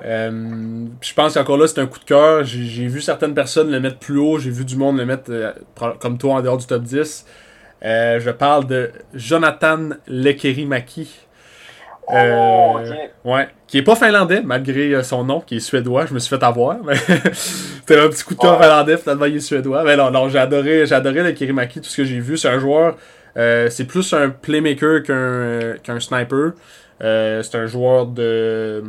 Euh, 0.06 0.86
je 1.02 1.14
pense 1.14 1.34
qu'encore 1.34 1.58
là, 1.58 1.68
c'est 1.68 1.80
un 1.80 1.88
coup 1.88 2.00
de 2.00 2.06
cœur. 2.06 2.44
J'ai 2.44 2.88
vu 2.88 3.02
certaines 3.02 3.34
personnes 3.34 3.72
le 3.72 3.80
mettre 3.80 3.98
plus 3.98 4.18
haut. 4.18 4.40
J'ai 4.40 4.52
vu 4.52 4.66
du 4.66 4.76
monde 4.76 4.98
le 4.98 5.06
mettre 5.06 5.32
euh, 5.32 5.52
comme 6.00 6.18
toi 6.18 6.36
en 6.36 6.42
dehors 6.42 6.58
du 6.58 6.66
top 6.66 6.84
10. 6.84 7.26
Euh, 7.84 8.20
je 8.20 8.30
parle 8.32 8.68
de 8.68 8.92
Jonathan 9.14 9.90
Lekerimaki. 10.08 11.22
Oh, 12.08 12.78
Ouais, 13.24 13.48
qui 13.66 13.80
est 13.80 13.82
pas 13.82 13.96
finlandais, 13.96 14.42
malgré 14.44 15.04
son 15.04 15.24
nom, 15.24 15.42
qui 15.42 15.58
est 15.58 15.60
suédois. 15.60 16.06
Je 16.06 16.14
me 16.14 16.20
suis 16.20 16.30
fait 16.30 16.44
avoir, 16.44 16.78
c'était 17.34 18.00
un 18.00 18.10
petit 18.10 18.24
coup 18.24 18.36
de 18.36 18.40
cœur 18.40 18.62
finlandais, 18.62 18.98
finalement 18.98 19.26
il 19.26 19.38
est 19.38 19.40
suédois. 19.40 19.84
Mais 19.84 19.98
non, 19.98 20.12
non, 20.12 20.30
j'ai 20.30 20.38
adoré, 20.38 20.86
j'ai 20.86 20.94
adoré 20.94 21.24
le 21.24 21.32
Kirimaki, 21.32 21.82
tout 21.82 21.90
ce 21.90 21.98
que 21.98 22.04
j'ai 22.04 22.20
vu. 22.20 22.38
C'est 22.38 22.50
un 22.50 22.60
joueur, 22.60 22.96
c'est 23.36 23.88
plus 23.88 24.14
un 24.14 24.30
playmaker 24.30 25.02
qu'un 25.02 25.78
qu'un 25.82 26.00
sniper. 26.00 26.52
c'est 27.00 27.56
un 27.56 27.66
joueur 27.66 28.06
de 28.06 28.84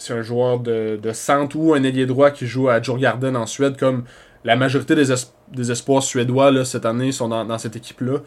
c'est 0.00 0.14
un 0.14 0.22
joueur 0.22 0.60
de, 0.60 0.98
de 1.00 1.12
centre 1.12 1.56
ou 1.56 1.74
un 1.74 1.82
ailier 1.82 2.06
droit 2.06 2.30
qui 2.30 2.46
joue 2.46 2.68
à 2.70 2.80
Djurgården 2.80 3.36
en 3.36 3.46
Suède, 3.46 3.76
comme 3.78 4.04
la 4.44 4.56
majorité 4.56 4.94
des, 4.94 5.12
des 5.52 5.70
espoirs 5.70 6.02
suédois 6.02 6.50
là, 6.50 6.64
cette 6.64 6.86
année 6.86 7.12
sont 7.12 7.28
dans, 7.28 7.44
dans 7.44 7.58
cette 7.58 7.76
équipe-là. 7.76 8.18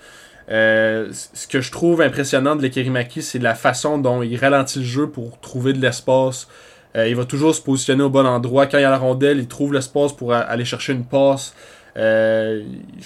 Euh, 0.52 1.10
ce 1.12 1.48
que 1.48 1.62
je 1.62 1.72
trouve 1.72 2.02
impressionnant 2.02 2.56
de 2.56 2.62
l'Ekerimaki, 2.62 3.24
c'est 3.24 3.40
la 3.40 3.56
façon 3.56 3.98
dont 3.98 4.22
il 4.22 4.38
ralentit 4.38 4.80
le 4.80 4.86
jeu 4.86 5.10
pour 5.10 5.40
trouver 5.40 5.74
de 5.74 5.82
l'espace. 5.82 6.48
Euh, 6.96 7.08
il 7.08 7.16
va 7.16 7.26
toujours 7.26 7.56
se 7.56 7.62
positionner 7.62 8.04
au 8.04 8.10
bon 8.10 8.26
endroit. 8.26 8.68
Quand 8.68 8.78
il 8.78 8.82
y 8.82 8.86
a 8.86 8.92
la 8.92 9.00
rondelle, 9.00 9.40
il 9.40 9.48
trouve 9.48 9.74
l'espace 9.74 10.14
pour 10.14 10.34
aller 10.34 10.66
chercher 10.66 10.94
une 10.94 11.06
passe. 11.06 11.56
Euh, 11.98 12.62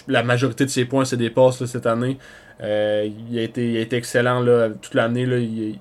la 0.10 0.24
majorité 0.24 0.66
de 0.66 0.70
ses 0.70 0.84
points, 0.84 1.06
c'est 1.06 1.16
des 1.18 1.30
passes 1.30 1.64
cette 1.66 1.86
année. 1.86 2.18
il, 2.60 2.66
a 3.40 3.42
été, 3.42 3.72
il 3.72 3.78
a 3.78 3.80
été 3.80 3.96
excellent 3.96 4.42
là, 4.42 4.70
toute 4.70 4.94
l'année. 4.94 5.78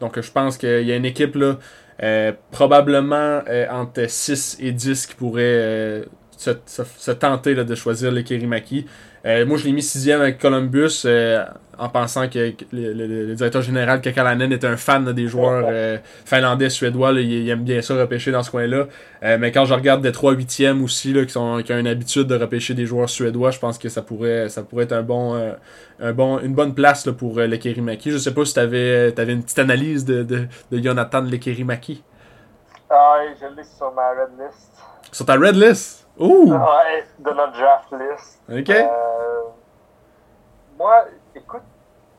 Donc 0.00 0.20
je 0.20 0.30
pense 0.30 0.58
qu'il 0.58 0.86
y 0.86 0.92
a 0.92 0.96
une 0.96 1.06
équipe 1.06 1.34
là, 1.36 1.56
probablement 2.50 3.42
entre 3.70 4.08
6 4.08 4.58
et 4.60 4.72
10 4.72 5.06
qui 5.06 5.14
pourrait 5.14 6.04
se, 6.36 6.50
se, 6.66 7.10
tenter 7.10 7.54
là, 7.54 7.64
de 7.64 7.74
choisir 7.74 8.12
le 8.12 8.22
Kerimaki. 8.22 8.86
Euh, 9.26 9.44
moi, 9.44 9.56
je 9.58 9.64
l'ai 9.64 9.72
mis 9.72 9.82
sixième 9.82 10.20
avec 10.20 10.38
Columbus 10.38 11.02
euh, 11.04 11.44
en 11.78 11.88
pensant 11.88 12.28
que 12.28 12.52
le, 12.72 13.34
directeur 13.34 13.60
général 13.60 14.00
Kakalanen 14.00 14.52
est 14.52 14.64
un 14.64 14.76
fan 14.76 15.12
des 15.12 15.26
joueurs 15.26 15.66
euh, 15.68 15.98
finlandais, 16.24 16.70
suédois. 16.70 17.10
il, 17.12 17.48
aime 17.50 17.64
bien 17.64 17.82
ça 17.82 17.96
repêcher 17.96 18.30
dans 18.30 18.44
ce 18.44 18.52
coin-là. 18.52 18.86
mais 19.38 19.50
quand 19.50 19.64
je 19.64 19.74
regarde 19.74 20.00
des 20.00 20.12
3 20.12 20.34
8e 20.34 20.80
aussi, 20.80 21.12
là, 21.12 21.24
qui, 21.24 21.32
sont, 21.32 21.60
qui 21.64 21.72
ont 21.72 21.78
une 21.78 21.88
habitude 21.88 22.28
de 22.28 22.36
repêcher 22.36 22.74
des 22.74 22.86
joueurs 22.86 23.10
suédois, 23.10 23.50
je 23.50 23.58
pense 23.58 23.78
que 23.78 23.88
ça 23.88 24.00
pourrait, 24.00 24.48
ça 24.48 24.62
pourrait 24.62 24.84
être 24.84 24.92
un 24.92 25.02
bon, 25.02 25.34
un 25.98 26.12
bon, 26.12 26.38
une 26.38 26.54
bonne 26.54 26.74
place 26.74 27.08
pour 27.18 27.40
le 27.40 27.56
Kerimaki. 27.56 28.12
Je 28.12 28.18
sais 28.18 28.32
pas 28.32 28.44
si 28.44 28.54
tu 28.54 28.60
avais, 28.60 29.08
une 29.08 29.42
petite 29.42 29.58
analyse 29.58 30.04
de, 30.04 30.22
de, 30.22 30.46
de 30.70 30.78
Jonathan 30.78 31.22
Lekerimaki. 31.22 32.04
Ah, 32.88 33.16
je 33.40 33.56
l'ai 33.56 33.64
sur 33.64 33.92
ma 33.92 34.10
red 34.10 34.30
list. 34.38 34.70
Sur 35.10 35.26
ta 35.26 35.34
red 35.34 35.56
list? 35.56 36.05
Ouh! 36.18 36.52
Ouais, 36.52 37.04
de 37.18 37.30
notre 37.30 37.52
draft 37.52 37.92
list. 37.92 38.40
Ok. 38.50 38.70
Euh, 38.70 39.42
moi, 40.78 41.04
écoute, 41.34 41.62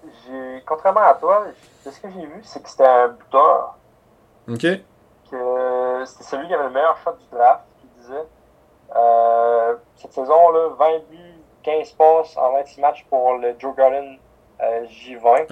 j'ai, 0.04 0.64
contrairement 0.66 1.02
à 1.02 1.14
toi, 1.16 1.46
ce 1.84 2.00
que 2.00 2.10
j'ai 2.10 2.26
vu, 2.26 2.42
c'est 2.44 2.62
que 2.62 2.70
c'était 2.70 2.86
un 2.86 3.08
buteur. 3.10 3.78
Ok. 4.48 4.66
Que 5.32 6.04
c'était 6.06 6.24
celui 6.24 6.48
qui 6.48 6.54
avait 6.54 6.66
le 6.66 6.70
meilleur 6.70 6.98
shot 7.04 7.14
du 7.14 7.36
draft, 7.36 7.64
qui 7.80 7.88
disait. 8.00 8.24
Euh, 8.96 9.76
cette 9.96 10.14
saison-là, 10.14 10.70
20 10.78 10.86
buts, 11.10 11.42
15 11.64 11.92
passes 11.94 12.38
en 12.38 12.54
26 12.54 12.82
matchs 12.82 13.06
pour 13.10 13.34
le 13.34 13.56
Joe 13.60 13.76
Garden 13.76 14.18
euh, 14.62 14.86
J20, 14.86 15.48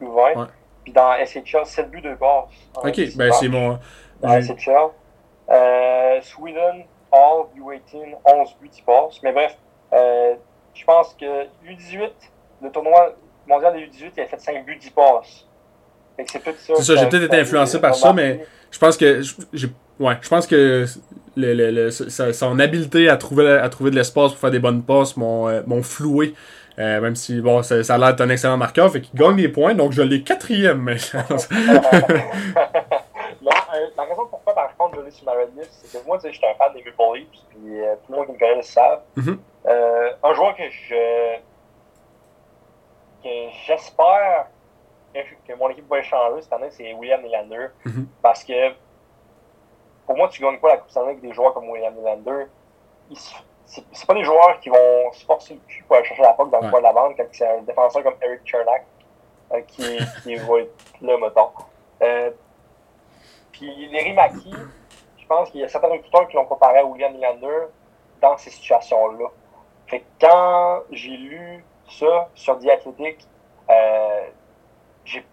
U20. 0.00 0.46
Puis 0.84 0.92
dans 0.92 1.12
SHL, 1.24 1.66
7 1.66 1.90
buts, 1.90 2.02
2 2.02 2.16
passes. 2.16 2.44
Ok, 2.76 3.16
ben 3.16 3.32
c'est 3.32 3.48
mon. 3.48 3.78
Dans 4.20 4.40
SHL. 4.40 4.90
Euh, 5.50 6.20
Sweden, 6.22 6.84
All, 7.14 7.46
U18, 7.56 8.14
11 8.24 8.56
buts, 8.60 8.70
il 8.76 8.84
passe. 8.84 9.22
Mais 9.22 9.32
bref, 9.32 9.56
euh, 9.92 10.34
je 10.74 10.84
pense 10.84 11.14
que 11.14 11.44
U18, 11.66 12.10
le 12.62 12.70
tournoi 12.70 13.14
mondial 13.46 13.74
de 13.74 13.80
U18, 13.80 14.12
il 14.16 14.20
a 14.22 14.26
fait 14.26 14.40
5 14.40 14.64
buts, 14.64 14.76
10 14.76 14.90
passes. 14.90 15.46
C'est 16.18 16.28
ça. 16.58 16.74
ça, 16.76 16.96
j'ai 16.96 17.08
peut-être 17.08 17.24
été 17.24 17.40
influencé 17.40 17.80
par 17.80 17.94
ça, 17.94 18.12
mais 18.12 18.46
je 18.70 18.78
pense 18.78 18.96
que 18.96 19.20
j'ai 19.52 19.68
ouais, 19.98 20.16
je 20.20 20.28
pense 20.28 20.46
que 20.46 20.86
le, 21.36 21.54
le, 21.54 21.70
le, 21.70 21.90
son 21.90 22.58
habileté 22.58 23.08
à 23.08 23.16
trouver, 23.16 23.50
à 23.50 23.68
trouver 23.68 23.90
de 23.90 23.96
l'espace 23.96 24.32
pour 24.32 24.40
faire 24.40 24.50
des 24.50 24.58
bonnes 24.58 24.82
passes 24.82 25.16
m'ont 25.16 25.48
euh, 25.48 25.82
floué. 25.82 26.34
Euh, 26.78 27.00
même 27.00 27.14
si 27.14 27.40
bon, 27.40 27.62
ça, 27.62 27.84
ça 27.84 27.94
a 27.94 27.98
l'air 27.98 28.08
d'être 28.08 28.20
un 28.22 28.30
excellent 28.30 28.56
marqueur, 28.56 28.90
fait 28.90 29.00
qu'il 29.00 29.18
gagne 29.18 29.36
des 29.36 29.48
points, 29.48 29.74
donc 29.74 29.92
je 29.92 30.02
l'ai 30.02 30.22
quatrième. 30.22 30.96
Euh, 33.74 33.86
la 33.96 34.04
raison 34.04 34.22
par 34.54 34.76
contre, 34.76 34.96
je 34.96 35.00
l'ai 35.02 35.10
sur 35.10 35.24
ma 35.26 35.32
red 35.32 35.56
list, 35.56 35.70
c'est 35.72 36.00
que 36.00 36.06
moi, 36.06 36.18
tu 36.18 36.22
sais, 36.22 36.32
j'étais 36.32 36.48
un 36.48 36.54
fan 36.54 36.72
des 36.72 36.82
Maple 36.82 37.18
Leafs, 37.18 37.28
puis 37.50 37.80
euh, 37.80 37.94
tout 38.04 38.12
le 38.12 38.18
monde 38.18 38.26
qui 38.26 38.32
me 38.32 38.38
connaît 38.38 38.56
le 38.56 38.62
savent. 38.62 39.02
Mm-hmm. 39.16 39.38
Euh, 39.66 40.12
un 40.22 40.34
joueur 40.34 40.56
que 40.56 40.68
je. 40.68 41.36
que 43.22 43.50
j'espère 43.66 44.46
que, 45.12 45.54
mon 45.54 45.68
équipe 45.68 45.88
va 45.88 45.98
échanger 45.98 46.42
cette 46.42 46.52
année, 46.52 46.70
c'est 46.70 46.92
William 46.94 47.22
Nylander. 47.22 47.68
Mm-hmm. 47.84 48.06
Parce 48.22 48.44
que, 48.44 48.72
pour 50.06 50.16
moi, 50.16 50.28
tu 50.28 50.42
gagnes 50.42 50.58
pas 50.58 50.68
la 50.68 50.76
Coupe 50.78 50.90
Stanley 50.90 51.10
avec 51.10 51.20
des 51.20 51.32
joueurs 51.32 51.54
comme 51.54 51.68
William 51.68 51.94
Nylander? 51.94 52.46
C'est 53.66 54.06
pas 54.06 54.14
des 54.14 54.24
joueurs 54.24 54.60
qui 54.60 54.68
vont 54.68 55.12
se 55.12 55.24
forcer 55.24 55.54
le 55.54 55.60
cul 55.66 55.84
pour 55.84 55.96
aller 55.96 56.04
chercher 56.06 56.22
la 56.22 56.34
POC 56.34 56.50
dans 56.50 56.60
le 56.60 56.70
coin 56.70 56.80
de 56.80 56.84
la 56.84 56.92
bande 56.92 57.14
quand 57.16 57.24
c'est 57.32 57.46
un 57.46 57.62
défenseur 57.62 58.02
comme 58.02 58.14
Eric 58.22 58.40
Chernak 58.44 58.84
qui, 59.68 59.98
qui 60.22 60.36
va 60.36 60.60
être 60.60 60.74
là, 61.00 61.16
mettons. 61.18 61.50
Puis 63.54 63.88
les 63.90 64.02
Rimaki, 64.02 64.52
je 65.16 65.26
pense 65.26 65.50
qu'il 65.50 65.60
y 65.60 65.64
a 65.64 65.68
certains 65.68 65.88
recruteurs 65.88 66.26
qui 66.26 66.36
l'ont 66.36 66.44
comparé 66.44 66.78
à 66.78 66.84
William 66.84 67.12
Nylander 67.12 67.66
dans 68.20 68.36
ces 68.36 68.50
situations-là. 68.50 69.26
Fait 69.86 70.00
que 70.00 70.04
quand 70.20 70.82
j'ai 70.90 71.16
lu 71.16 71.64
ça 71.88 72.28
sur 72.34 72.58
The 72.58 72.68
Athletic, 72.68 73.18
euh, 73.70 74.26
j'ai 75.04 75.24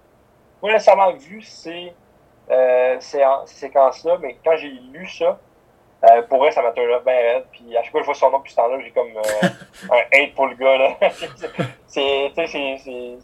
pas 0.61 0.67
nécessairement 0.67 1.13
vu 1.13 1.41
ces, 1.41 1.93
euh, 2.51 2.97
ces, 2.99 3.23
séquences-là, 3.45 4.17
mais 4.21 4.37
quand 4.43 4.55
j'ai 4.57 4.69
lu 4.69 5.07
ça, 5.07 5.39
euh, 6.03 6.21
pour 6.23 6.39
vrai, 6.39 6.51
ça 6.51 6.61
m'a 6.61 6.71
tenu 6.71 6.87
bien 7.03 7.13
raide. 7.13 7.45
Puis 7.51 7.75
à 7.75 7.81
chaque 7.81 7.91
fois 7.91 8.01
que 8.01 8.05
je 8.05 8.11
vois 8.11 8.15
son 8.15 8.29
nom 8.29 8.37
depuis 8.37 8.51
ce 8.51 8.57
temps-là, 8.57 8.79
j'ai 8.81 8.91
comme 8.91 9.09
un 9.91 10.01
hate 10.13 10.35
pour 10.35 10.45
le 10.45 10.55
gars. 10.55 10.77
Là. 10.77 10.97
c'est, 11.87 12.31
c'est, 12.35 12.47
c'est, 12.47 13.17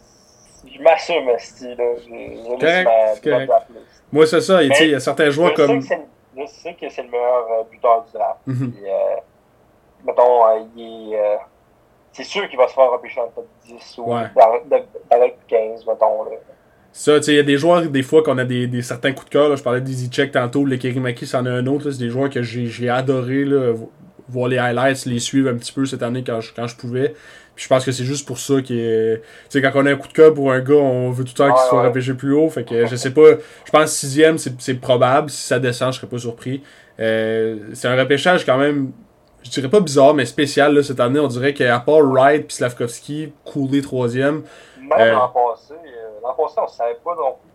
je 0.66 0.82
m'assume, 0.82 1.24
ma 1.26 1.36
moi, 4.10 4.26
c'est 4.26 4.40
ça. 4.40 4.62
Il 4.62 4.90
y 4.90 4.94
a 4.94 5.00
certains 5.00 5.30
joueurs 5.30 5.54
comme. 5.54 5.80
je 5.80 6.46
sais 6.46 6.74
que 6.74 6.88
c'est 6.88 7.02
le 7.02 7.10
meilleur 7.10 7.46
euh, 7.50 7.62
buteur 7.70 8.04
du 8.04 8.12
draft. 8.12 8.40
Mm 8.46 8.70
mettons, 10.06 10.46
euh, 10.46 10.60
il 10.76 11.12
est. 11.12 11.38
c'est 12.12 12.24
sûr 12.24 12.48
qu'il 12.48 12.56
va 12.56 12.68
se 12.68 12.74
faire 12.74 12.90
repêcher 12.90 13.16
dans 13.16 13.26
le 13.26 13.32
top 13.32 13.48
10 13.66 13.98
ou 13.98 14.06
dans, 14.06 14.16
le 14.16 15.32
15, 15.48 15.86
mettons. 15.86 16.24
Là. 16.24 16.30
Ça, 16.92 17.16
tu 17.16 17.24
sais, 17.24 17.32
il 17.32 17.36
y 17.36 17.40
a 17.40 17.42
des 17.42 17.58
joueurs, 17.58 17.82
des 17.82 18.02
fois, 18.02 18.22
qu'on 18.22 18.38
a 18.38 18.44
des, 18.44 18.66
des, 18.66 18.80
certains 18.82 19.12
coups 19.12 19.26
de 19.26 19.30
cœur. 19.30 19.48
Là. 19.48 19.56
Je 19.56 19.62
parlais 19.62 19.80
d'Easy 19.80 20.08
Check 20.08 20.32
tantôt, 20.32 20.64
le 20.64 20.76
Kerimaki, 20.76 21.26
c'en 21.26 21.44
a 21.46 21.50
un 21.50 21.66
autre. 21.66 21.90
C'est 21.90 21.98
des 21.98 22.08
joueurs 22.08 22.30
que 22.30 22.42
j'ai 22.42 22.88
adoré 22.88 23.44
là, 23.44 23.74
voir 24.28 24.48
les 24.48 24.58
highlights, 24.58 25.04
les 25.06 25.18
suivre 25.18 25.50
un 25.50 25.56
petit 25.56 25.72
peu 25.72 25.84
cette 25.84 26.02
année 26.02 26.22
quand 26.24 26.40
je, 26.40 26.52
quand 26.54 26.66
je 26.66 26.76
pouvais 26.76 27.14
je 27.58 27.66
pense 27.66 27.84
que 27.84 27.90
c'est 27.90 28.04
juste 28.04 28.26
pour 28.26 28.38
ça 28.38 28.62
que 28.62 29.16
tu 29.16 29.20
sais 29.48 29.60
quand 29.60 29.72
on 29.74 29.84
a 29.84 29.90
un 29.90 29.96
coup 29.96 30.06
de 30.06 30.12
cœur 30.12 30.32
pour 30.32 30.52
un 30.52 30.60
gars, 30.60 30.74
on 30.74 31.10
veut 31.10 31.24
tout 31.24 31.32
le 31.36 31.48
temps 31.48 31.52
qu'il 31.52 31.68
soit 31.68 31.82
repêché 31.82 32.14
plus 32.14 32.32
haut. 32.32 32.48
Fait 32.48 32.62
que 32.62 32.86
je 32.86 32.94
sais 32.94 33.10
pas. 33.10 33.32
Je 33.64 33.70
pense 33.72 33.90
sixième, 33.90 34.38
c'est 34.38 34.74
probable. 34.74 35.28
Si 35.28 35.42
ça 35.42 35.58
descend, 35.58 35.92
je 35.92 35.98
serais 35.98 36.06
pas 36.06 36.18
surpris. 36.18 36.62
Euh, 37.00 37.58
c'est 37.74 37.88
un 37.88 37.96
repêchage 37.96 38.46
quand 38.46 38.58
même. 38.58 38.92
Je 39.42 39.50
dirais 39.50 39.68
pas 39.68 39.80
bizarre, 39.80 40.14
mais 40.14 40.24
spécial 40.24 40.72
là, 40.72 40.84
cette 40.84 41.00
année. 41.00 41.18
On 41.18 41.26
dirait 41.26 41.52
qu'à 41.52 41.80
part 41.80 42.02
Wright 42.02 42.44
et 42.44 42.52
Slavkovski, 42.54 43.32
coulé 43.44 43.82
troisième. 43.82 44.42
Même 44.80 44.92
euh, 45.00 45.12
l'an 45.12 45.28
passé, 45.28 45.74
euh, 45.74 46.20
l'an 46.22 46.34
passé, 46.34 46.54
on 46.62 46.68
savait 46.68 46.98
pas 47.04 47.14
non 47.16 47.36
plus 47.42 47.47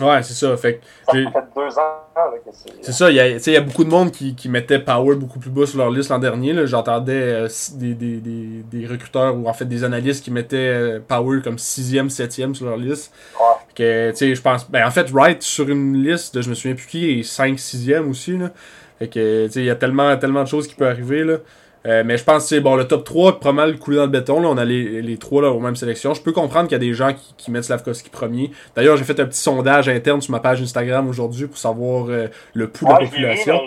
Ouais, 0.00 0.22
c'est 0.22 0.34
ça. 0.34 0.56
Fait, 0.56 0.80
ça 1.06 1.12
fait 1.12 1.24
deux 1.56 1.78
ans 1.78 2.04
que 2.44 2.50
c'est. 2.52 2.72
C'est 2.82 2.92
ça, 2.92 3.10
il 3.10 3.16
y, 3.16 3.56
a, 3.56 3.60
beaucoup 3.60 3.84
de 3.84 3.90
monde 3.90 4.10
qui, 4.10 4.34
qui 4.34 4.48
mettait 4.48 4.78
Power 4.78 5.16
beaucoup 5.16 5.38
plus 5.38 5.50
bas 5.50 5.66
sur 5.66 5.78
leur 5.78 5.90
liste 5.90 6.10
l'an 6.10 6.18
dernier. 6.18 6.66
J'entendais 6.66 7.12
euh, 7.12 7.48
des, 7.74 7.94
des, 7.94 8.16
des, 8.18 8.62
des, 8.62 8.86
recruteurs 8.86 9.36
ou 9.36 9.48
en 9.48 9.52
fait 9.52 9.64
des 9.64 9.84
analystes 9.84 10.24
qui 10.24 10.30
mettaient 10.30 10.56
euh, 10.56 11.00
Power 11.06 11.40
comme 11.42 11.56
6e, 11.56 12.08
7e 12.08 12.54
sur 12.54 12.66
leur 12.66 12.76
liste. 12.76 13.12
Ouais. 13.38 13.56
Que, 13.74 14.12
je 14.14 14.40
pense. 14.40 14.70
Ben, 14.70 14.86
en 14.86 14.90
fait, 14.90 15.10
Wright 15.10 15.42
sur 15.42 15.68
une 15.68 16.02
liste, 16.02 16.34
de, 16.34 16.42
je 16.42 16.50
me 16.50 16.54
souviens 16.54 16.74
plus 16.74 16.86
qui, 16.86 17.20
est 17.20 17.22
5, 17.22 17.56
6e 17.56 18.08
aussi. 18.08 18.36
Là. 18.36 18.50
Fait 18.98 19.08
que, 19.08 19.48
il 19.54 19.64
y 19.64 19.70
a 19.70 19.76
tellement, 19.76 20.16
tellement 20.16 20.42
de 20.42 20.48
choses 20.48 20.66
qui 20.66 20.74
peuvent 20.74 20.90
arriver. 20.90 21.24
Là. 21.24 21.38
Euh, 21.86 22.02
mais 22.04 22.16
je 22.16 22.24
pense 22.24 22.48
que 22.48 22.58
bon, 22.60 22.76
le 22.76 22.88
top 22.88 23.04
3 23.04 23.40
pas 23.40 23.52
mal 23.52 23.78
coulé 23.78 23.98
dans 23.98 24.04
le 24.04 24.10
béton. 24.10 24.40
Là. 24.40 24.48
On 24.48 24.56
a 24.56 24.64
les, 24.64 25.02
les 25.02 25.16
3 25.18 25.42
là, 25.42 25.50
aux 25.50 25.60
mêmes 25.60 25.76
sélections. 25.76 26.14
Je 26.14 26.22
peux 26.22 26.32
comprendre 26.32 26.68
qu'il 26.68 26.74
y 26.74 26.76
a 26.76 26.78
des 26.78 26.94
gens 26.94 27.12
qui, 27.12 27.34
qui 27.36 27.50
mettent 27.50 27.64
Slavkovski 27.64 28.08
premier. 28.08 28.50
D'ailleurs, 28.74 28.96
j'ai 28.96 29.04
fait 29.04 29.20
un 29.20 29.26
petit 29.26 29.40
sondage 29.40 29.88
interne 29.88 30.20
sur 30.20 30.32
ma 30.32 30.40
page 30.40 30.62
Instagram 30.62 31.08
aujourd'hui 31.08 31.46
pour 31.46 31.58
savoir 31.58 32.06
euh, 32.08 32.28
le 32.54 32.68
pouls 32.68 32.86
de 32.86 32.92
la 32.92 32.98
population. 32.98 33.60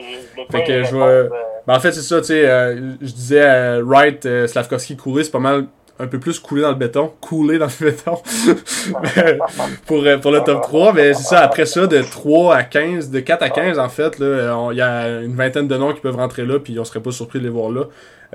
fait 0.49 0.63
que 0.63 0.84
je 0.84 0.91
vois... 0.95 1.24
ben, 1.68 1.76
en 1.76 1.80
fait, 1.80 1.91
c'est 1.91 2.01
ça, 2.01 2.20
tu 2.22 2.28
sais, 2.28 2.49
euh, 2.49 2.93
je 3.01 3.11
disais 3.11 3.82
Wright, 3.82 4.28
Slavkovski 4.47 4.97
coulé, 4.97 5.24
c'est 5.24 5.32
pas 5.32 5.39
mal 5.39 5.68
un 5.99 6.07
peu 6.07 6.19
plus 6.19 6.39
coulé 6.39 6.61
dans 6.61 6.69
le 6.69 6.75
béton, 6.75 7.11
coulé 7.21 7.57
dans 7.57 7.67
le 7.67 7.85
béton 7.91 8.21
pour, 9.85 10.03
pour 10.21 10.31
le 10.31 10.43
top 10.43 10.61
3. 10.61 10.93
Mais 10.93 11.13
c'est 11.13 11.23
ça, 11.23 11.39
après 11.39 11.65
ça, 11.65 11.87
de 11.87 12.01
3 12.01 12.55
à 12.55 12.63
15, 12.63 13.09
de 13.09 13.19
4 13.19 13.43
à 13.43 13.49
15 13.49 13.79
en 13.79 13.89
fait, 13.89 14.17
il 14.19 14.77
y 14.77 14.81
a 14.81 15.21
une 15.21 15.35
vingtaine 15.35 15.67
de 15.67 15.77
noms 15.77 15.93
qui 15.93 16.01
peuvent 16.01 16.15
rentrer 16.15 16.45
là, 16.45 16.59
puis 16.59 16.77
on 16.79 16.83
serait 16.83 17.01
pas 17.01 17.11
surpris 17.11 17.39
de 17.39 17.45
les 17.45 17.49
voir 17.49 17.71
là. 17.71 17.83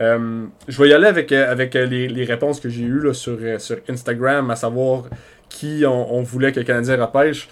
Euh, 0.00 0.46
je 0.68 0.82
vais 0.82 0.88
y 0.88 0.94
aller 0.94 1.06
avec, 1.06 1.32
avec 1.32 1.74
les, 1.74 2.08
les 2.08 2.24
réponses 2.24 2.60
que 2.60 2.68
j'ai 2.68 2.82
eues 2.82 3.00
là, 3.00 3.12
sur, 3.12 3.38
sur 3.58 3.76
Instagram, 3.88 4.50
à 4.50 4.56
savoir 4.56 5.04
qui 5.52 5.84
on, 5.86 6.22
voulait 6.22 6.52
que 6.52 6.60
le 6.60 6.66
Canadien 6.66 6.96
repêche. 6.96 7.48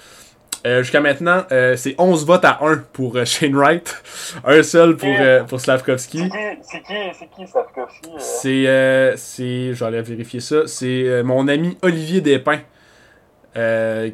Jusqu'à 0.65 1.01
maintenant, 1.01 1.45
c'est 1.77 1.95
11 1.99 2.27
votes 2.27 2.45
à 2.45 2.59
1 2.63 2.85
pour 2.93 3.17
Shane 3.25 3.55
Wright, 3.55 4.03
un 4.45 4.63
seul 4.63 4.97
pour, 4.97 5.15
pour 5.49 5.61
Slavkovski. 5.61 6.29
C'est 6.63 6.83
qui, 6.83 7.47
Slavkovski 7.47 8.11
C'est, 8.19 9.15
c'est, 9.17 9.75
j'allais 9.75 10.03
vérifier 10.03 10.41
ça, 10.41 10.67
c'est 10.67 11.23
mon 11.25 11.49
ami 11.49 11.79
Olivier 11.83 12.21
Despins. 12.21 12.61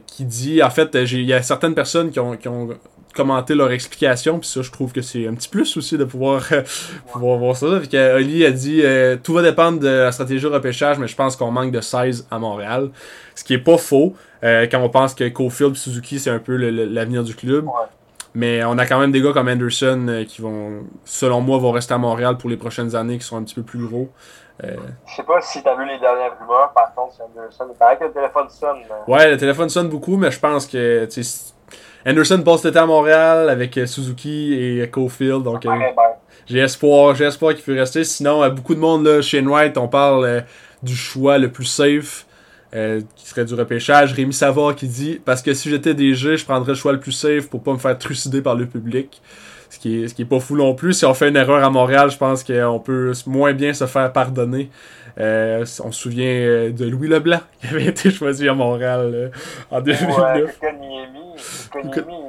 qui 0.06 0.24
dit, 0.24 0.62
en 0.62 0.70
fait, 0.70 0.94
il 0.94 1.24
y 1.24 1.32
a 1.32 1.42
certaines 1.42 1.74
personnes 1.74 2.10
qui 2.10 2.20
ont, 2.20 2.36
qui 2.36 2.48
ont 2.48 2.70
commenter 3.16 3.54
leur 3.54 3.72
explication. 3.72 4.38
Puis 4.38 4.48
ça, 4.48 4.62
je 4.62 4.70
trouve 4.70 4.92
que 4.92 5.02
c'est 5.02 5.26
un 5.26 5.34
petit 5.34 5.48
plus 5.48 5.76
aussi 5.76 5.98
de 5.98 6.04
pouvoir, 6.04 6.44
pouvoir 7.12 7.38
voir 7.38 7.56
ça. 7.56 7.80
Puis 7.80 7.98
Oli 7.98 8.44
a 8.44 8.52
dit 8.52 8.82
euh, 8.84 9.16
tout 9.20 9.32
va 9.32 9.42
dépendre 9.42 9.80
de 9.80 9.88
la 9.88 10.12
stratégie 10.12 10.44
de 10.44 10.50
repêchage, 10.50 10.98
mais 10.98 11.08
je 11.08 11.16
pense 11.16 11.34
qu'on 11.34 11.50
manque 11.50 11.72
de 11.72 11.80
16 11.80 12.28
à 12.30 12.38
Montréal. 12.38 12.90
Ce 13.34 13.42
qui 13.42 13.54
est 13.54 13.58
pas 13.58 13.78
faux 13.78 14.14
euh, 14.46 14.66
quand 14.70 14.80
on 14.80 14.88
pense 14.88 15.14
que 15.14 15.28
Cofield 15.28 15.72
et 15.72 15.78
Suzuki, 15.78 16.18
c'est 16.18 16.30
un 16.30 16.38
peu 16.38 16.56
l'avenir 16.56 17.24
du 17.24 17.34
club. 17.34 17.66
Mais 18.34 18.62
on 18.64 18.76
a 18.76 18.86
quand 18.86 18.98
même 18.98 19.12
des 19.12 19.22
gars 19.22 19.32
comme 19.32 19.48
Anderson 19.48 20.06
euh, 20.08 20.24
qui 20.24 20.42
vont, 20.42 20.84
selon 21.04 21.40
moi, 21.40 21.58
vont 21.58 21.70
rester 21.70 21.94
à 21.94 21.98
Montréal 21.98 22.36
pour 22.36 22.50
les 22.50 22.58
prochaines 22.58 22.94
années, 22.94 23.18
qui 23.18 23.24
sont 23.24 23.38
un 23.38 23.42
petit 23.42 23.54
peu 23.54 23.62
plus 23.62 23.78
gros. 23.78 24.10
Je 24.62 25.14
sais 25.14 25.22
pas 25.22 25.40
si 25.42 25.62
t'as 25.62 25.74
vu 25.74 25.86
les 25.86 25.98
dernières 25.98 26.38
rumeurs, 26.40 26.72
par 26.74 26.94
contre, 26.94 27.14
sur 27.14 27.24
Anderson. 27.24 27.66
Il 27.70 27.76
paraît 27.76 27.98
que 27.98 28.04
le 28.04 28.12
téléphone 28.12 28.48
sonne. 28.48 28.78
Ouais, 29.06 29.30
le 29.30 29.36
téléphone 29.36 29.68
sonne 29.68 29.88
beaucoup, 29.88 30.16
mais 30.16 30.30
je 30.30 30.40
pense 30.40 30.66
que 30.66 31.06
Anderson 32.06 32.40
passe 32.44 32.64
l'été 32.64 32.78
à 32.78 32.86
Montréal 32.86 33.50
avec 33.50 33.76
euh, 33.76 33.86
Suzuki 33.86 34.54
et 34.54 34.88
Cofield. 34.88 35.42
Donc, 35.42 35.66
euh, 35.66 35.70
j'ai 36.46 36.60
espoir, 36.60 37.16
j'ai 37.16 37.24
espoir 37.24 37.52
qu'il 37.52 37.64
puisse 37.64 37.76
rester. 37.76 38.04
Sinon, 38.04 38.44
euh, 38.44 38.50
beaucoup 38.50 38.76
de 38.76 38.80
monde, 38.80 39.04
là, 39.04 39.20
Shane 39.20 39.48
Wright, 39.48 39.76
on 39.76 39.88
parle 39.88 40.44
du 40.84 40.94
choix 40.94 41.38
le 41.38 41.50
plus 41.50 41.64
safe. 41.64 42.26
Qui 42.72 43.26
serait 43.26 43.44
du 43.44 43.54
repêchage. 43.54 44.12
Rémi 44.12 44.32
Savard 44.32 44.74
qui 44.74 44.88
dit 44.88 45.20
Parce 45.24 45.42
que 45.42 45.54
si 45.54 45.70
j'étais 45.70 45.94
DG, 45.94 46.36
je 46.36 46.44
prendrais 46.44 46.72
le 46.72 46.76
choix 46.76 46.92
le 46.92 47.00
plus 47.00 47.12
safe 47.12 47.48
pour 47.48 47.62
pas 47.62 47.72
me 47.72 47.78
faire 47.78 47.96
trucider 47.98 48.42
par 48.42 48.54
le 48.54 48.66
public. 48.66 49.22
Ce 49.68 49.78
qui, 49.78 50.04
est, 50.04 50.08
ce 50.08 50.14
qui 50.14 50.22
est 50.22 50.26
pas 50.26 50.38
fou 50.38 50.56
non 50.56 50.74
plus. 50.74 50.92
Si 50.92 51.04
on 51.04 51.14
fait 51.14 51.28
une 51.28 51.36
erreur 51.36 51.64
à 51.64 51.70
Montréal, 51.70 52.10
je 52.10 52.16
pense 52.16 52.44
qu'on 52.44 52.78
peut 52.78 53.12
moins 53.26 53.52
bien 53.52 53.72
se 53.72 53.86
faire 53.86 54.12
pardonner. 54.12 54.70
on 55.18 55.64
se 55.64 55.90
souvient 55.92 56.70
de 56.70 56.84
Louis 56.84 57.08
Leblanc 57.08 57.40
qui 57.60 57.66
avait 57.68 57.86
été 57.86 58.10
choisi 58.10 58.48
à 58.48 58.54
Montréal 58.54 59.32
en 59.70 59.80
2009 59.80 60.58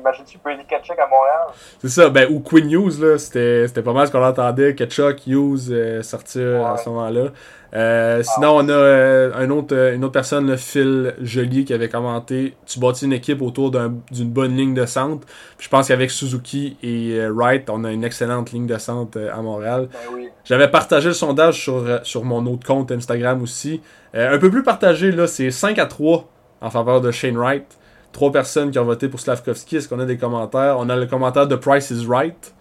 imagine-tu 0.08 0.38
Brady 0.44 0.64
Ketchuk 0.66 0.98
à 1.00 1.08
Montréal? 1.08 1.48
C'est 1.80 1.90
ça, 1.90 2.10
ben, 2.10 2.28
ou 2.32 2.40
Quinn 2.40 2.70
Hughes, 2.70 3.00
là, 3.00 3.18
c'était 3.18 3.82
pas 3.82 3.94
mal 3.94 4.08
ce 4.08 4.12
qu'on 4.12 4.24
entendait, 4.24 4.76
Ketchuk, 4.76 5.26
Hughes 5.28 5.72
euh, 5.72 6.02
sortir 6.02 6.66
à 6.66 6.78
ce 6.78 6.90
moment-là. 6.90 7.32
Euh, 7.74 8.22
ah. 8.22 8.24
sinon, 8.24 8.58
on 8.58 8.70
a 8.70 8.72
euh, 8.72 9.32
un 9.36 9.50
autre, 9.50 9.76
une 9.94 10.04
autre 10.04 10.14
personne, 10.14 10.48
le 10.48 10.58
Phil 10.58 11.14
Joly, 11.22 11.66
qui 11.66 11.74
avait 11.74 11.90
commenté 11.90 12.56
Tu 12.66 12.80
bâtis 12.80 13.06
une 13.06 13.14
équipe 13.14 13.42
autour 13.42 13.72
d'une 13.72 14.30
bonne 14.30 14.56
ligne 14.56 14.74
de 14.74 14.86
centre. 14.86 15.28
je 15.60 15.68
pense 15.70 15.88
qu'avec 15.88 16.12
Suzuki 16.12 16.78
et 16.82 17.20
Wright, 17.30 17.70
on 17.70 17.84
a 17.84 17.92
une 17.92 18.04
excellente 18.04 18.52
ligne 18.52 18.68
de 18.68 18.78
centre 18.78 19.20
à 19.34 19.42
Montréal. 19.42 19.90
Ben 19.92 20.30
J'avais 20.46 20.70
partagé 20.70 21.10
le 21.10 21.14
sondage 21.14 21.62
sur, 21.62 22.00
sur 22.04 22.24
mon 22.24 22.46
autre 22.46 22.66
compte 22.66 22.92
Instagram 22.92 23.42
aussi. 23.42 23.82
un 24.14 24.38
peu 24.38 24.50
plus 24.50 24.64
partagé, 24.64 25.12
là, 25.12 25.28
c'est 25.28 25.52
5 25.52 25.78
à 25.80 25.86
3 25.86 26.28
en 26.62 26.70
faveur 26.70 27.02
de 27.02 27.12
Shane 27.12 27.38
Wright 27.38 27.78
trois 28.18 28.32
personnes 28.32 28.72
qui 28.72 28.80
ont 28.80 28.86
voté 28.86 29.08
pour 29.10 29.20
Slavkovski. 29.20 29.78
Est-ce 29.78 29.88
qu'on 29.88 30.00
a 30.00 30.06
des 30.06 30.18
commentaires? 30.18 30.78
On 30.80 30.90
a 30.90 30.96
le 30.96 31.06
commentaire 31.06 31.48
de 31.48 31.56
Price 31.56 31.92
is 31.92 32.06
Right 32.08 32.54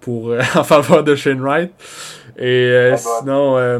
pour 0.00 0.28
euh, 0.28 0.40
en 0.54 0.64
faveur 0.64 1.04
de 1.04 1.14
Shane 1.14 1.40
Wright. 1.40 1.72
Et 2.36 2.44
euh, 2.46 2.96
sinon, 2.96 3.56
euh, 3.56 3.78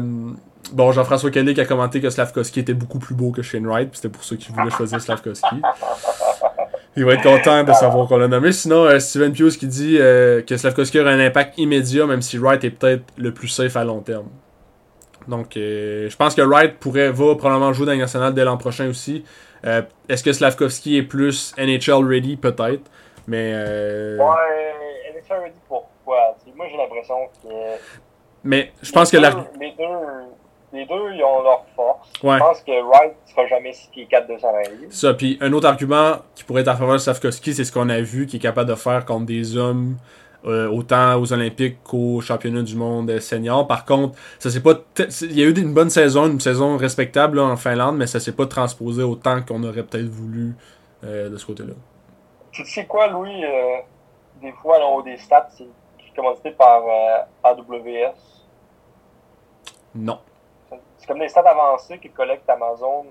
bon, 0.71 0.91
Jean-François 0.91 1.31
Kelly 1.31 1.53
qui 1.53 1.61
a 1.61 1.65
commenté 1.65 2.01
que 2.01 2.09
Slavkovski 2.09 2.61
était 2.61 2.73
beaucoup 2.73 2.99
plus 2.99 3.15
beau 3.15 3.31
que 3.31 3.41
Shane 3.41 3.65
Wright. 3.67 3.89
C'était 3.93 4.09
pour 4.09 4.23
ça 4.23 4.35
qu'il 4.35 4.53
voulait 4.53 4.71
choisir 4.71 5.01
Slavkovski. 5.01 5.61
Il 6.97 7.05
va 7.05 7.13
être 7.13 7.23
content 7.23 7.63
de 7.63 7.71
savoir 7.71 8.07
qu'on 8.07 8.17
l'a 8.17 8.27
nommé. 8.27 8.51
Sinon, 8.51 8.99
Steven 8.99 9.31
Pius 9.31 9.55
qui 9.57 9.67
dit 9.67 9.97
que 9.97 10.57
Slavkovski 10.57 10.99
aura 10.99 11.11
un 11.11 11.19
impact 11.19 11.57
immédiat, 11.57 12.05
même 12.05 12.21
si 12.21 12.37
Wright 12.37 12.63
est 12.63 12.71
peut-être 12.71 13.03
le 13.17 13.33
plus 13.33 13.47
safe 13.47 13.75
à 13.77 13.83
long 13.83 14.01
terme. 14.01 14.27
Donc, 15.27 15.53
je 15.55 16.15
pense 16.17 16.35
que 16.35 16.41
Wright 16.41 16.77
pourrait, 16.79 17.11
va 17.11 17.35
probablement 17.35 17.71
jouer 17.73 17.85
dans 17.85 17.93
le 17.93 17.99
national 17.99 18.33
dès 18.33 18.43
l'an 18.43 18.57
prochain 18.57 18.89
aussi. 18.89 19.23
Euh, 19.65 19.81
est-ce 20.09 20.23
que 20.23 20.33
Slavkovski 20.33 20.97
est 20.97 21.03
plus 21.03 21.53
NHL 21.57 22.05
ready? 22.05 22.35
Peut-être. 22.35 22.89
Mais. 23.27 23.51
Euh... 23.53 24.17
Ouais, 24.17 25.13
NHL 25.13 25.43
ready 25.43 25.55
pourquoi? 25.67 26.35
Moi 26.55 26.65
j'ai 26.69 26.77
l'impression 26.77 27.15
que. 27.43 27.49
Mais 28.43 28.71
je 28.81 28.91
pense 28.91 29.11
que 29.11 29.17
la... 29.17 29.29
les, 29.59 29.71
deux, 29.77 29.83
les 30.73 30.85
deux, 30.85 31.13
ils 31.13 31.23
ont 31.23 31.43
leur 31.43 31.65
force. 31.75 32.09
Je 32.21 32.37
pense 32.37 32.61
que 32.61 32.81
Wright 32.81 33.13
ne 33.25 33.31
sera 33.31 33.45
jamais 33.47 33.73
6 33.73 33.89
pieds 33.89 34.05
4 34.05 34.27
220 34.27 34.61
Ça, 34.89 35.13
puis 35.13 35.37
un 35.41 35.51
autre 35.53 35.67
argument 35.67 36.17
qui 36.35 36.43
pourrait 36.43 36.61
être 36.61 36.69
en 36.69 36.77
faveur 36.77 36.93
de 36.93 36.99
Slavkovski, 36.99 37.53
c'est 37.53 37.65
ce 37.65 37.71
qu'on 37.71 37.89
a 37.89 37.99
vu, 37.99 38.25
qui 38.25 38.37
est 38.37 38.39
capable 38.39 38.69
de 38.69 38.75
faire 38.75 39.05
contre 39.05 39.25
des 39.25 39.57
hommes 39.57 39.97
euh, 40.45 40.69
autant 40.69 41.19
aux 41.19 41.33
Olympiques 41.33 41.83
qu'aux 41.83 42.21
championnats 42.21 42.63
du 42.63 42.75
monde 42.75 43.19
senior. 43.19 43.67
Par 43.67 43.85
contre, 43.85 44.17
ça 44.39 44.49
c'est 44.49 44.63
pas 44.63 44.75
il 45.21 45.37
y 45.37 45.43
a 45.43 45.45
eu 45.45 45.53
une 45.53 45.73
bonne 45.73 45.89
saison, 45.89 46.27
une 46.27 46.39
saison 46.39 46.77
respectable 46.77 47.39
en 47.39 47.57
Finlande, 47.57 47.97
mais 47.97 48.07
ça 48.07 48.19
s'est 48.19 48.31
pas 48.31 48.45
transposé 48.45 49.03
autant 49.03 49.41
qu'on 49.41 49.63
aurait 49.63 49.83
peut-être 49.83 50.09
voulu 50.09 50.55
euh, 51.03 51.29
de 51.29 51.37
ce 51.37 51.45
côté-là. 51.45 51.73
Tu 52.51 52.65
sais 52.65 52.85
quoi, 52.85 53.07
Louis? 53.07 53.43
Euh, 53.43 53.77
des 54.41 54.51
fois, 54.53 54.79
là, 54.79 54.85
haut 54.85 55.01
des 55.03 55.17
stats, 55.17 55.49
c'est 55.55 55.67
commandité 56.15 56.51
par 56.51 56.81
AWS. 57.43 58.15
Non. 59.95 60.19
C'est 61.01 61.07
comme 61.07 61.17
des 61.17 61.29
stats 61.29 61.41
avancées 61.41 61.97
que 61.97 62.07
collecte 62.09 62.47
Amazon. 62.47 63.07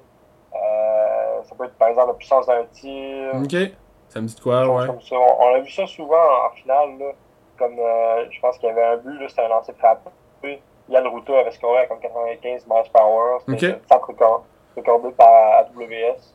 ça 0.53 1.55
peut 1.59 1.65
être 1.65 1.75
par 1.75 1.89
exemple 1.89 2.09
la 2.09 2.15
puissance 2.15 2.47
d'un 2.47 2.65
tir. 2.67 3.35
Ok. 3.35 3.73
Ça 4.09 4.21
me 4.21 4.27
dit 4.27 4.37
quoi, 4.41 4.67
ouais. 4.67 4.87
On, 5.13 5.55
a 5.55 5.61
vu 5.61 5.71
ça 5.71 5.87
souvent 5.87 6.17
en 6.17 6.51
finale, 6.51 6.99
là, 6.99 7.13
comme 7.57 7.79
euh, 7.79 8.25
je 8.31 8.41
pense 8.41 8.59
qu'il 8.59 8.69
y 8.69 8.73
avait 8.73 8.85
un 8.85 8.97
but, 8.97 9.29
c'était 9.29 9.43
un 9.43 9.49
lancer 9.49 9.73
frappé. 9.75 10.61
Yann 10.89 11.07
Ruta 11.07 11.39
avait 11.39 11.53
scoré 11.53 11.83
à 11.83 11.87
comme 11.87 12.01
95 12.01 12.67
miles 12.67 12.91
par 12.93 13.07
heure. 13.07 13.41
C'était 13.49 13.75
okay. 13.75 13.97
record, 14.01 14.45
recordé 14.77 15.11
par 15.13 15.59
AWS. 15.59 16.35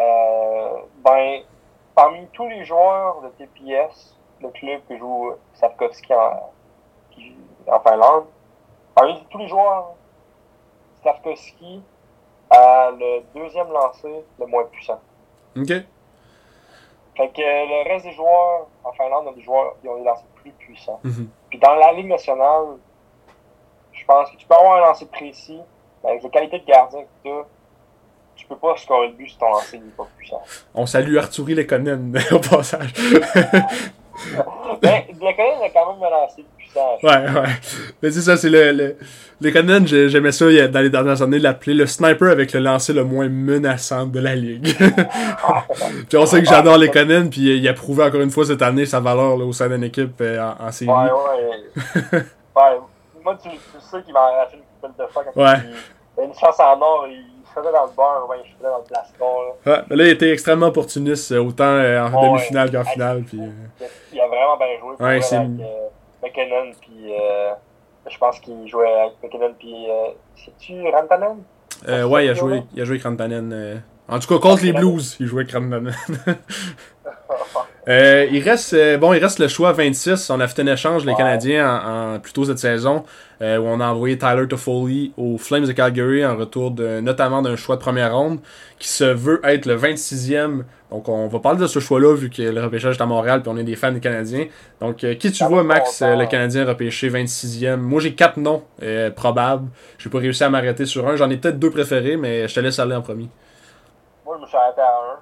Euh, 0.00 0.68
ben, 1.02 1.40
parmi 1.94 2.26
tous 2.32 2.46
les 2.46 2.64
joueurs 2.64 3.22
de 3.22 3.28
TPS, 3.28 4.18
le 4.42 4.48
club 4.50 4.80
que 4.88 4.98
joue 4.98 5.32
Sapkowski 5.54 6.12
en, 6.12 6.52
en 7.68 7.80
Finlande, 7.80 8.26
parmi 8.94 9.24
tous 9.30 9.38
les 9.38 9.48
joueurs, 9.48 9.94
A 12.50 12.90
le 12.98 13.22
deuxième 13.34 13.68
lancé 13.68 14.08
le 14.38 14.46
moins 14.46 14.64
puissant. 14.64 15.00
OK. 15.56 15.68
Fait 15.68 17.28
que 17.30 17.40
le 17.40 17.92
reste 17.92 18.06
des 18.06 18.12
joueurs 18.12 18.68
en 18.84 18.92
Finlande 18.92 19.26
ont 19.26 19.32
des 19.32 19.42
joueurs 19.42 19.74
qui 19.80 19.88
ont 19.88 19.98
des 19.98 20.04
lancers 20.04 20.24
plus 20.36 20.52
puissants. 20.52 21.00
Mhm. 21.02 21.28
Puis 21.50 21.58
dans 21.58 21.74
la 21.74 21.92
Ligue 21.92 22.06
nationale, 22.06 22.76
je 23.92 24.04
pense 24.06 24.30
que 24.30 24.36
tu 24.36 24.46
peux 24.46 24.54
avoir 24.54 24.76
un 24.76 24.86
lancer 24.86 25.06
précis, 25.06 25.60
mais 26.02 26.10
avec 26.10 26.22
la 26.22 26.28
qualité 26.30 26.60
de 26.60 26.64
gardien 26.64 27.02
que 27.02 27.08
tu 27.22 27.30
as, 27.30 27.44
tu 28.36 28.46
peux 28.46 28.56
pas 28.56 28.76
scorer 28.76 29.08
le 29.08 29.14
but 29.14 29.28
si 29.28 29.36
ton 29.36 29.50
lancer 29.50 29.78
n'est 29.78 29.90
pas 29.90 30.06
puissant. 30.16 30.40
On 30.74 30.86
salue 30.86 31.16
Arturi 31.16 31.54
Lekonen 31.54 32.16
au 32.32 32.38
passage. 32.38 32.94
ben, 34.80 35.02
Lekonen 35.20 35.62
a 35.62 35.70
quand 35.70 35.92
même 35.92 36.02
un 36.02 36.10
lancer 36.10 36.44
Ouais, 36.76 37.10
ouais. 37.10 37.48
Mais 38.02 38.10
c'est 38.10 38.20
ça, 38.20 38.36
c'est 38.36 38.50
le, 38.50 38.72
le... 38.72 38.96
Lekonen, 39.40 39.86
j'aimais 39.86 40.32
ça 40.32 40.46
dans 40.68 40.80
les 40.80 40.90
dernières 40.90 41.22
années, 41.22 41.38
l'appeler 41.38 41.74
le 41.74 41.86
sniper 41.86 42.30
avec 42.30 42.52
le 42.52 42.60
lancer 42.60 42.92
le 42.92 43.04
moins 43.04 43.28
menaçant 43.28 44.06
de 44.06 44.18
la 44.18 44.34
ligue. 44.34 44.76
puis 46.08 46.18
on 46.18 46.26
sait 46.26 46.42
que 46.42 46.48
j'adore 46.48 46.76
Lekonen, 46.76 47.30
puis 47.30 47.56
il 47.56 47.68
a 47.68 47.72
prouvé 47.72 48.02
encore 48.04 48.20
une 48.20 48.32
fois 48.32 48.44
cette 48.46 48.62
année 48.62 48.84
sa 48.84 48.98
valeur 48.98 49.36
là, 49.36 49.44
au 49.44 49.52
sein 49.52 49.68
d'une 49.68 49.84
équipe 49.84 50.20
euh, 50.20 50.40
en, 50.40 50.66
en 50.66 50.72
série. 50.72 50.90
Ouais, 50.90 50.96
ouais. 50.96 52.02
ouais. 52.12 52.78
Moi, 53.22 53.38
tu, 53.40 53.50
tu 53.50 53.58
sais 53.78 54.02
qu'il 54.02 54.12
m'a 54.12 54.20
arraché 54.20 54.56
une 54.56 54.88
couple 54.88 55.02
de 55.02 55.08
fois 55.08 55.22
quand 55.24 55.40
ouais. 55.40 55.58
il, 56.18 56.24
une 56.24 56.34
chance 56.34 56.58
en 56.58 56.80
or, 56.80 57.06
il 57.08 57.24
faisait 57.54 57.72
dans 57.72 57.84
le 57.84 57.92
beurre, 57.96 58.26
ouais, 58.28 58.38
je 58.44 58.56
faisais 58.56 58.68
dans 58.68 58.78
le 58.78 58.84
plastron. 58.84 59.42
Là. 59.42 59.72
Ouais, 59.72 59.82
mais 59.88 59.96
là, 59.96 60.04
il 60.04 60.10
était 60.10 60.32
extrêmement 60.32 60.66
opportuniste, 60.66 61.30
euh, 61.30 61.42
autant 61.42 61.64
euh, 61.64 62.02
en 62.02 62.22
demi-finale 62.22 62.72
qu'en 62.72 62.84
finale. 62.84 63.22
Puis, 63.22 63.38
il, 64.12 64.20
a, 64.20 64.26
vraiment 64.26 64.56
bien 64.56 64.78
joué 64.80 64.94
ouais, 64.98 65.10
avec 65.10 65.24
McKinnon, 66.28 66.72
puis 66.80 67.12
je 68.10 68.18
pense 68.18 68.40
qu'il 68.40 68.68
jouait 68.68 68.92
avec 68.92 69.14
McKinnon, 69.22 69.54
puis 69.58 69.86
c'est-tu 70.36 70.88
Rantanen? 70.88 71.42
Euh, 71.88 72.04
ouais, 72.04 72.26
il 72.26 72.30
a 72.30 72.34
joué, 72.34 72.62
il 72.74 72.82
a 72.82 72.84
joué 72.84 72.94
avec 72.94 73.04
Rantanen. 73.04 73.82
En 74.08 74.18
tout 74.18 74.28
cas, 74.28 74.38
contre 74.40 74.64
les 74.64 74.72
Blues, 74.72 75.16
il 75.20 75.26
jouait 75.26 75.42
avec 75.42 75.52
Rantanen. 75.52 75.94
Euh, 77.88 78.26
il 78.30 78.42
reste 78.42 78.74
euh, 78.74 78.98
bon, 78.98 79.14
il 79.14 79.18
reste 79.18 79.38
le 79.38 79.48
choix 79.48 79.72
26. 79.72 80.28
On 80.28 80.40
a 80.40 80.46
fait 80.48 80.60
un 80.60 80.66
échange 80.66 81.06
les 81.06 81.14
Canadiens 81.14 82.14
en, 82.14 82.18
plus 82.18 82.34
tôt 82.34 82.44
cette 82.44 82.58
saison 82.58 83.04
euh, 83.40 83.56
où 83.56 83.62
on 83.62 83.80
a 83.80 83.86
envoyé 83.86 84.18
Tyler 84.18 84.46
Toffoli 84.46 85.14
aux 85.16 85.38
Flames 85.38 85.64
de 85.64 85.72
Calgary 85.72 86.24
en 86.26 86.36
retour 86.36 86.70
de 86.70 87.00
notamment 87.00 87.40
d'un 87.40 87.56
choix 87.56 87.76
de 87.76 87.80
première 87.80 88.14
ronde 88.14 88.40
qui 88.78 88.88
se 88.88 89.04
veut 89.04 89.40
être 89.42 89.64
le 89.64 89.78
26e. 89.78 90.64
Donc 90.90 91.08
on 91.08 91.28
va 91.28 91.38
parler 91.38 91.58
de 91.58 91.66
ce 91.66 91.80
choix-là 91.80 92.14
vu 92.14 92.30
que 92.30 92.40
le 92.40 92.62
repêchage 92.62 92.96
est 92.96 93.02
à 93.02 93.06
Montréal 93.06 93.42
puis 93.42 93.50
on 93.52 93.56
est 93.58 93.64
des 93.64 93.76
fans 93.76 93.92
des 93.92 94.00
Canadiens. 94.00 94.46
Donc 94.80 94.96
qui 94.96 95.32
tu 95.32 95.44
vois 95.44 95.62
Max 95.62 96.02
le 96.02 96.26
Canadien 96.26 96.64
repêché 96.64 97.10
26e 97.10 97.76
Moi 97.76 98.00
j'ai 98.00 98.14
quatre 98.14 98.38
noms 98.38 98.62
probables. 99.14 99.68
J'ai 99.98 100.08
pas 100.08 100.18
réussi 100.18 100.44
à 100.44 100.48
m'arrêter 100.50 100.86
sur 100.86 101.06
un. 101.06 101.16
J'en 101.16 101.28
ai 101.28 101.36
peut-être 101.36 101.58
deux 101.58 101.70
préférés 101.70 102.16
mais 102.16 102.48
je 102.48 102.54
te 102.54 102.60
laisse 102.60 102.78
aller 102.78 102.94
en 102.94 103.02
premier. 103.02 103.28
Moi 104.24 104.36
je 104.36 104.42
me 104.42 104.46
suis 104.46 104.56
arrêté 104.56 104.80
à 104.80 104.96
un. 104.96 105.18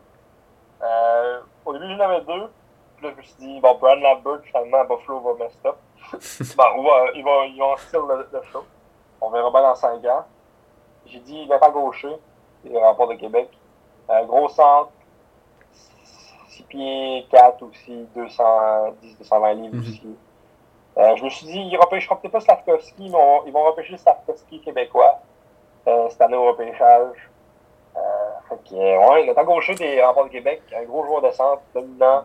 Euh, 0.82 1.40
au 1.64 1.72
début, 1.72 1.96
j'en 1.96 2.00
avais 2.00 2.20
deux. 2.20 2.48
Puis 2.96 3.06
là, 3.06 3.12
je 3.12 3.16
me 3.16 3.22
suis 3.22 3.34
dit, 3.38 3.60
bon, 3.60 3.74
Brad 3.78 3.98
Lambert, 3.98 4.40
finalement, 4.44 4.78
à 4.78 4.84
Buffalo 4.84 5.20
va 5.20 5.44
mess 5.44 5.58
up. 5.64 5.76
bon, 6.56 6.82
va, 6.82 7.12
il, 7.14 7.24
va, 7.24 7.46
il 7.46 7.58
va 7.58 7.66
en 7.66 7.76
style 7.76 8.00
le, 8.08 8.28
le 8.32 8.42
show. 8.52 8.64
On 9.20 9.30
verra 9.30 9.50
bien 9.50 9.62
dans 9.62 9.74
5 9.74 10.04
ans. 10.06 10.24
J'ai 11.06 11.20
dit, 11.20 11.46
pas 11.48 11.70
gaucher, 11.70 12.16
les 12.64 12.78
remports 12.78 13.08
de 13.08 13.14
Québec. 13.14 13.48
Euh, 14.10 14.24
gros 14.24 14.48
centre, 14.48 14.90
6 14.92 14.95
pieds 16.68 17.26
4 17.30 17.62
aussi, 17.62 18.06
210, 18.14 19.18
220 19.18 19.54
livres 19.54 19.74
mm 19.76 19.80
-hmm. 19.80 19.82
aussi. 19.82 20.16
Euh, 20.98 21.16
je 21.16 21.24
me 21.24 21.28
suis 21.30 21.46
dit, 21.46 21.60
ils 21.60 21.76
repêcheront 21.76 22.16
peut-être 22.16 22.32
pas 22.32 22.40
Slavkovski, 22.40 23.10
mais 23.10 23.18
on, 23.18 23.44
ils 23.46 23.52
vont 23.52 23.64
repêcher 23.64 23.96
Slavkovski 23.98 24.60
québécois 24.60 25.20
euh, 25.86 26.08
cette 26.10 26.22
année 26.22 26.36
au 26.36 26.46
repêchage. 26.46 27.30
Euh, 27.96 28.00
fait 28.48 28.58
que, 28.68 28.74
ouais, 28.74 29.26
le 29.26 29.34
temps 29.34 29.44
gaucher 29.44 29.74
des 29.74 30.02
remports 30.02 30.24
de 30.24 30.30
Québec, 30.30 30.62
un 30.74 30.84
gros 30.84 31.04
joueur 31.04 31.22
de 31.22 31.30
centre, 31.30 31.62
dominant. 31.74 32.24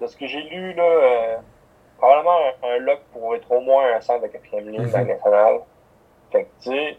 De 0.00 0.06
ce 0.06 0.16
que 0.16 0.26
j'ai 0.26 0.42
lu, 0.42 0.74
là, 0.74 0.82
euh, 0.82 1.36
probablement 1.98 2.38
un, 2.62 2.68
un 2.68 2.78
lock 2.78 3.00
pour 3.12 3.34
être 3.34 3.50
au 3.50 3.60
moins 3.60 3.84
un 3.96 4.00
centre 4.00 4.22
de 4.22 4.28
quatrième 4.28 4.68
ligne 4.68 4.82
mm 4.82 4.86
-hmm. 4.86 4.92
dans 4.92 5.06
nationale. 5.14 5.60
Fait 6.32 6.44
que, 6.44 6.48
tu 6.62 6.70
sais, 6.70 6.98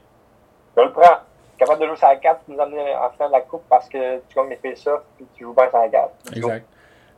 je 0.75 0.81
le 0.81 0.91
prends. 0.91 1.19
Capable 1.57 1.81
de 1.81 1.88
jouer 1.88 1.95
sur 1.97 2.07
la 2.07 2.15
4 2.17 2.41
nous 2.47 2.59
amener 2.59 2.95
en 2.95 3.09
finale 3.09 3.29
de 3.29 3.33
la 3.33 3.41
coupe 3.41 3.65
parce 3.67 3.88
que 3.89 4.19
tu 4.27 4.35
gagnes 4.35 4.49
les 4.49 4.57
face-off 4.57 5.01
et 5.19 5.25
tu 5.33 5.43
joues 5.43 5.53
bien 5.53 5.69
sur 5.69 5.79
la 5.79 5.89
4. 5.89 6.11
Exact. 6.35 6.65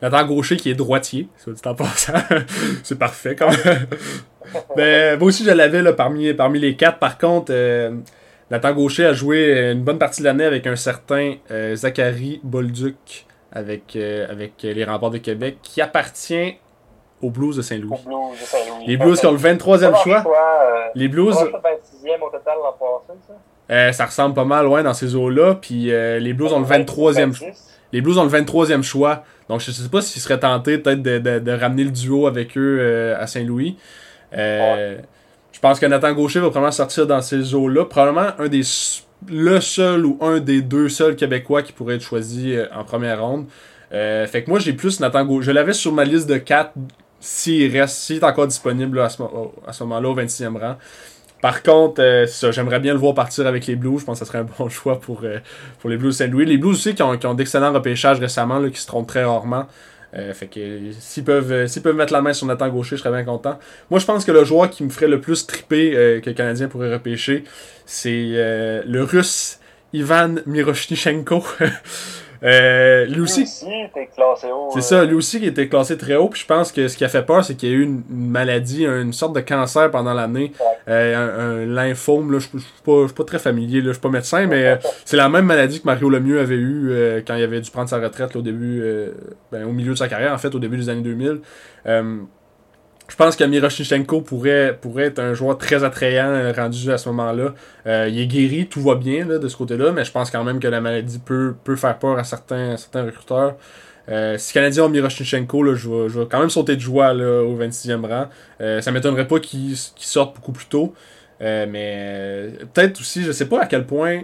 Nathan 0.01 0.25
Gaucher 0.25 0.57
qui 0.57 0.69
est 0.69 0.75
droitier, 0.75 1.27
soit 1.37 1.53
dit 1.53 1.61
en 1.65 1.75
passant. 1.75 2.13
c'est 2.83 2.97
parfait 2.97 3.35
quand 3.35 3.49
même. 3.49 3.87
Mais 4.75 5.17
moi 5.17 5.27
aussi, 5.27 5.43
je 5.43 5.51
l'avais 5.51 5.81
là, 5.81 5.93
parmi, 5.93 6.33
parmi 6.33 6.59
les 6.59 6.75
quatre. 6.75 6.99
Par 6.99 7.17
contre, 7.17 7.51
euh, 7.53 7.91
Nathan 8.49 8.73
Gaucher 8.73 9.05
a 9.05 9.13
joué 9.13 9.71
une 9.71 9.83
bonne 9.83 9.99
partie 9.99 10.21
de 10.21 10.25
l'année 10.25 10.45
avec 10.45 10.67
un 10.67 10.75
certain 10.75 11.35
euh, 11.51 11.75
Zachary 11.75 12.39
Bolduc 12.43 13.25
avec, 13.51 13.95
euh, 13.95 14.27
avec 14.29 14.53
les 14.61 14.83
remparts 14.85 15.11
de 15.11 15.17
Québec 15.17 15.57
qui 15.61 15.81
appartient 15.81 16.55
aux 17.21 17.29
Blues 17.29 17.55
de 17.55 17.61
Saint-Louis. 17.61 17.97
Les 18.87 18.97
Blues 18.97 19.19
qui 19.19 19.25
ont 19.25 19.31
le 19.31 19.37
23e 19.37 19.95
choix. 20.01 20.21
choix 20.21 20.59
euh, 20.61 20.87
les 20.95 21.07
Blues. 21.07 21.35
26e 21.35 22.21
au 22.21 22.29
total 22.29 22.57
l'an 22.63 22.75
passé, 22.79 23.19
ça? 23.27 23.33
Euh, 23.71 23.91
ça 23.91 24.05
ressemble 24.05 24.33
pas 24.33 24.45
mal 24.45 24.65
loin 24.65 24.83
dans 24.83 24.93
ces 24.93 25.15
eaux-là. 25.15 25.55
Puis 25.55 25.91
euh, 25.91 26.19
les 26.19 26.33
Blues 26.33 26.51
ont 26.53 26.59
le 26.59 26.65
23e 26.65 27.33
choix. 27.33 27.47
Les 27.91 28.01
Blues 28.01 28.17
ont 28.17 28.23
le 28.23 28.29
23e 28.29 28.83
choix. 28.83 29.23
Donc 29.49 29.61
je 29.61 29.71
sais 29.71 29.89
pas 29.89 30.01
s'ils 30.01 30.21
seraient 30.21 30.39
tentés 30.39 30.77
peut-être 30.77 31.01
de, 31.01 31.17
de, 31.17 31.39
de, 31.39 31.51
ramener 31.51 31.83
le 31.83 31.91
duo 31.91 32.27
avec 32.27 32.57
eux 32.57 32.77
euh, 32.79 33.19
à 33.19 33.27
Saint-Louis. 33.27 33.75
Ouais. 34.31 35.01
Je 35.51 35.59
pense 35.59 35.79
que 35.79 35.85
Nathan 35.87 36.13
Gaucher 36.13 36.39
va 36.39 36.45
probablement 36.45 36.71
sortir 36.71 37.07
dans 37.07 37.21
ces 37.21 37.53
eaux-là. 37.53 37.85
Probablement 37.85 38.29
un 38.37 38.47
des 38.47 38.61
le 39.27 39.59
seul 39.59 40.05
ou 40.05 40.17
un 40.21 40.39
des 40.39 40.61
deux 40.61 40.87
seuls 40.87 41.15
Québécois 41.15 41.63
qui 41.63 41.73
pourrait 41.73 41.95
être 41.95 42.01
choisi 42.01 42.55
en 42.73 42.85
première 42.85 43.21
ronde. 43.21 43.47
fait 43.91 44.43
que 44.45 44.49
moi 44.49 44.59
j'ai 44.59 44.73
plus 44.73 44.99
Nathan 44.99 45.25
Gaucher. 45.25 45.47
Je 45.47 45.51
l'avais 45.51 45.73
sur 45.73 45.91
ma 45.91 46.05
liste 46.05 46.29
de 46.29 46.37
4 46.37 46.71
s'il 47.19 47.77
reste, 47.77 47.97
s'il 47.97 48.17
est 48.17 48.23
encore 48.23 48.47
disponible 48.47 48.97
là, 48.97 49.05
à 49.05 49.09
ce, 49.09 49.21
à 49.67 49.73
ce 49.73 49.83
moment-là 49.83 50.09
au 50.09 50.15
26e 50.15 50.57
rang. 50.57 50.77
Par 51.41 51.63
contre, 51.63 52.01
euh, 52.01 52.27
ça, 52.27 52.51
j'aimerais 52.51 52.79
bien 52.79 52.93
le 52.93 52.99
voir 52.99 53.13
partir 53.13 53.47
avec 53.47 53.65
les 53.67 53.75
Blues. 53.75 53.99
Je 54.01 54.05
pense 54.05 54.19
que 54.19 54.25
ça 54.25 54.31
serait 54.31 54.39
un 54.39 54.47
bon 54.57 54.69
choix 54.69 54.99
pour, 54.99 55.21
euh, 55.23 55.39
pour 55.79 55.89
les 55.89 55.97
Blues 55.97 56.15
Saint-Louis. 56.15 56.45
Les 56.45 56.57
Blues 56.57 56.73
aussi 56.73 56.95
qui 56.95 57.03
ont, 57.03 57.17
qui 57.17 57.27
ont 57.27 57.33
d'excellents 57.33 57.73
repêchages 57.73 58.19
récemment, 58.19 58.59
là, 58.59 58.69
qui 58.69 58.79
se 58.79 58.87
trompent 58.87 59.07
très 59.07 59.23
rarement. 59.23 59.65
Euh, 60.15 60.33
fait 60.33 60.47
que 60.47 60.91
s'ils 60.99 61.23
peuvent, 61.23 61.51
euh, 61.51 61.67
s'ils 61.67 61.83
peuvent 61.83 61.95
mettre 61.95 62.13
la 62.13 62.21
main 62.21 62.33
sur 62.33 62.47
Nathan 62.47 62.69
Gaucher, 62.69 62.95
je 62.95 63.01
serais 63.01 63.11
bien 63.11 63.23
content. 63.23 63.59
Moi, 63.91 63.99
je 63.99 64.05
pense 64.05 64.25
que 64.25 64.31
le 64.31 64.43
joueur 64.43 64.69
qui 64.69 64.83
me 64.83 64.89
ferait 64.89 65.07
le 65.07 65.21
plus 65.21 65.45
triper 65.45 65.95
euh, 65.95 66.19
que 66.19 66.31
le 66.31 66.35
Canadien 66.35 66.67
pourrait 66.67 66.91
repêcher, 66.91 67.43
c'est 67.85 68.31
le 68.85 69.03
Russe 69.03 69.59
Ivan 69.93 70.35
Miroshnichenko. 70.45 71.43
Euh, 72.43 73.05
lui 73.05 73.21
aussi. 73.21 73.45
C'est 73.45 74.81
ça, 74.81 75.03
lui 75.05 75.15
aussi 75.15 75.39
qui 75.39 75.47
était 75.47 75.67
classé 75.67 75.97
très 75.97 76.15
haut. 76.15 76.29
Puis 76.29 76.41
je 76.41 76.45
pense 76.45 76.71
que 76.71 76.87
ce 76.87 76.97
qui 76.97 77.03
a 77.03 77.09
fait 77.09 77.23
peur, 77.23 77.43
c'est 77.43 77.55
qu'il 77.55 77.69
y 77.69 77.71
a 77.71 77.75
eu 77.75 77.83
une, 77.83 78.03
maladie, 78.09 78.85
une 78.85 79.13
sorte 79.13 79.35
de 79.35 79.41
cancer 79.41 79.91
pendant 79.91 80.13
l'année. 80.13 80.51
Euh, 80.87 81.15
un, 81.15 81.63
un, 81.63 81.65
lymphome, 81.65 82.31
là, 82.31 82.39
je 82.39 82.47
ne 82.53 82.59
suis, 82.59 82.67
suis, 82.69 83.13
pas 83.15 83.23
très 83.23 83.39
familier, 83.39 83.81
là, 83.81 83.87
je 83.87 83.93
suis 83.93 84.01
pas 84.01 84.09
médecin, 84.09 84.47
mais 84.47 84.65
euh, 84.65 84.75
c'est 85.05 85.17
la 85.17 85.29
même 85.29 85.45
maladie 85.45 85.81
que 85.81 85.85
Mario 85.85 86.09
Lemieux 86.09 86.39
avait 86.39 86.55
eu 86.55 86.89
euh, 86.91 87.21
quand 87.25 87.35
il 87.35 87.43
avait 87.43 87.61
dû 87.61 87.69
prendre 87.69 87.89
sa 87.89 87.99
retraite 87.99 88.33
là, 88.33 88.39
au 88.39 88.43
début, 88.43 88.83
ben, 89.51 89.65
au 89.65 89.71
milieu 89.71 89.91
de 89.91 89.97
sa 89.97 90.07
carrière, 90.07 90.33
en 90.33 90.37
fait, 90.37 90.53
au 90.55 90.59
début 90.59 90.77
des 90.77 90.89
années 90.89 91.01
2000 91.01 91.41
je 93.09 93.15
pense 93.15 93.35
que 93.35 93.43
Miroshnichenko 93.43 94.21
pourrait, 94.21 94.77
pourrait 94.79 95.05
être 95.05 95.19
un 95.19 95.33
joueur 95.33 95.57
très 95.57 95.83
attrayant 95.83 96.53
rendu 96.55 96.91
à 96.91 96.97
ce 96.97 97.09
moment-là. 97.09 97.53
Euh, 97.87 98.07
il 98.09 98.19
est 98.19 98.27
guéri, 98.27 98.67
tout 98.67 98.81
va 98.81 98.95
bien 98.95 99.25
là, 99.25 99.39
de 99.39 99.47
ce 99.47 99.57
côté-là, 99.57 99.91
mais 99.91 100.05
je 100.05 100.11
pense 100.11 100.31
quand 100.31 100.43
même 100.43 100.59
que 100.59 100.67
la 100.67 100.79
maladie 100.79 101.19
peut, 101.19 101.55
peut 101.63 101.75
faire 101.75 101.97
peur 101.97 102.17
à 102.17 102.23
certains, 102.23 102.77
certains 102.77 103.03
recruteurs. 103.03 103.55
Euh, 104.09 104.37
si 104.37 104.51
les 104.51 104.61
Canadiens 104.61 104.85
ont 104.85 104.89
Miroshnichenko, 104.89 105.63
là, 105.63 105.75
je, 105.75 105.89
vais, 105.89 106.09
je 106.09 106.19
vais 106.19 106.25
quand 106.29 106.39
même 106.39 106.49
sauter 106.49 106.75
de 106.75 106.81
joie 106.81 107.13
là, 107.13 107.43
au 107.43 107.57
26e 107.57 108.05
rang. 108.07 108.27
Euh, 108.61 108.81
ça 108.81 108.91
m'étonnerait 108.91 109.27
pas 109.27 109.39
qu'il 109.39 109.73
qu 109.73 110.05
sorte 110.05 110.35
beaucoup 110.35 110.51
plus 110.51 110.65
tôt. 110.65 110.93
Euh, 111.41 111.65
mais 111.69 112.51
peut-être 112.73 112.99
aussi, 112.99 113.23
je 113.23 113.31
sais 113.31 113.45
pas 113.45 113.61
à 113.61 113.65
quel 113.65 113.85
point 113.85 114.21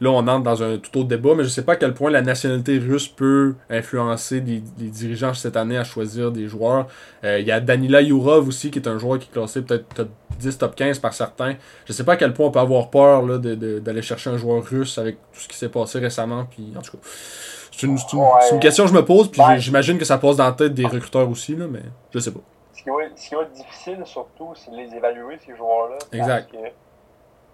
Là, 0.00 0.10
on 0.10 0.26
entre 0.26 0.44
dans 0.44 0.62
un 0.62 0.78
tout 0.78 0.98
autre 0.98 1.08
débat, 1.08 1.34
mais 1.36 1.44
je 1.44 1.48
sais 1.48 1.64
pas 1.64 1.72
à 1.72 1.76
quel 1.76 1.94
point 1.94 2.10
la 2.10 2.22
nationalité 2.22 2.78
russe 2.78 3.08
peut 3.08 3.54
influencer 3.68 4.40
les, 4.40 4.62
les 4.78 4.88
dirigeants 4.90 5.34
cette 5.34 5.56
année 5.56 5.76
à 5.76 5.84
choisir 5.84 6.30
des 6.30 6.46
joueurs. 6.46 6.86
Il 7.22 7.28
euh, 7.28 7.40
y 7.40 7.50
a 7.50 7.60
Danila 7.60 8.00
Yurov 8.00 8.46
aussi, 8.46 8.70
qui 8.70 8.78
est 8.78 8.88
un 8.88 8.98
joueur 8.98 9.18
qui 9.18 9.28
est 9.28 9.32
classé 9.32 9.62
peut-être 9.62 9.88
top 9.94 10.08
10, 10.38 10.58
top 10.58 10.76
15 10.76 10.98
par 11.00 11.12
certains. 11.12 11.54
Je 11.86 11.92
sais 11.92 12.04
pas 12.04 12.12
à 12.12 12.16
quel 12.16 12.32
point 12.32 12.46
on 12.46 12.50
peut 12.50 12.60
avoir 12.60 12.90
peur 12.90 13.26
d'aller 13.26 13.56
de, 13.56 13.78
de, 13.80 14.00
chercher 14.00 14.30
un 14.30 14.36
joueur 14.36 14.62
russe 14.64 14.98
avec 14.98 15.16
tout 15.32 15.40
ce 15.40 15.48
qui 15.48 15.56
s'est 15.56 15.68
passé 15.68 15.98
récemment. 15.98 16.46
Puis, 16.48 16.72
en 16.76 16.82
tout 16.82 16.92
cas, 16.92 17.02
c'est 17.72 17.86
une, 17.86 17.96
une, 17.96 18.18
ouais. 18.18 18.28
une, 18.52 18.60
question 18.60 18.84
que 18.84 18.90
je 18.90 18.94
me 18.94 19.04
pose, 19.04 19.30
puis 19.30 19.40
ouais. 19.40 19.58
j'imagine 19.58 19.98
que 19.98 20.04
ça 20.04 20.18
passe 20.18 20.36
dans 20.36 20.44
la 20.44 20.52
tête 20.52 20.74
des 20.74 20.86
recruteurs 20.86 21.28
aussi, 21.28 21.56
là, 21.56 21.66
mais 21.68 21.82
je 22.12 22.18
sais 22.18 22.32
pas. 22.32 22.40
Ce 22.72 22.82
qui 22.82 22.90
va, 22.90 22.96
ce 23.16 23.28
qui 23.28 23.34
va 23.34 23.42
être 23.42 23.52
difficile, 23.52 24.02
surtout, 24.04 24.52
c'est 24.54 24.70
de 24.70 24.76
les 24.76 24.94
évaluer, 24.94 25.38
ces 25.44 25.56
joueurs-là. 25.56 25.98
Exact. 26.12 26.50
Parce 26.52 26.64
que 26.64 26.68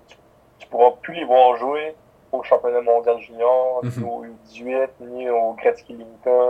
tu, 0.09 0.16
tu 0.59 0.68
pourras 0.68 0.90
plus 1.03 1.14
les 1.14 1.24
voir 1.24 1.57
jouer 1.57 1.95
au 2.35 2.43
championnat 2.43 2.82
mondial 2.82 3.18
junior, 3.26 3.80
mm 3.82 3.89
-hmm. 3.89 4.01
ni 4.01 4.05
au 4.12 4.24
U18, 4.24 4.91
ni 5.01 5.30
au 5.30 5.53
Gretzky 5.59 5.93
Limita, 5.99 6.41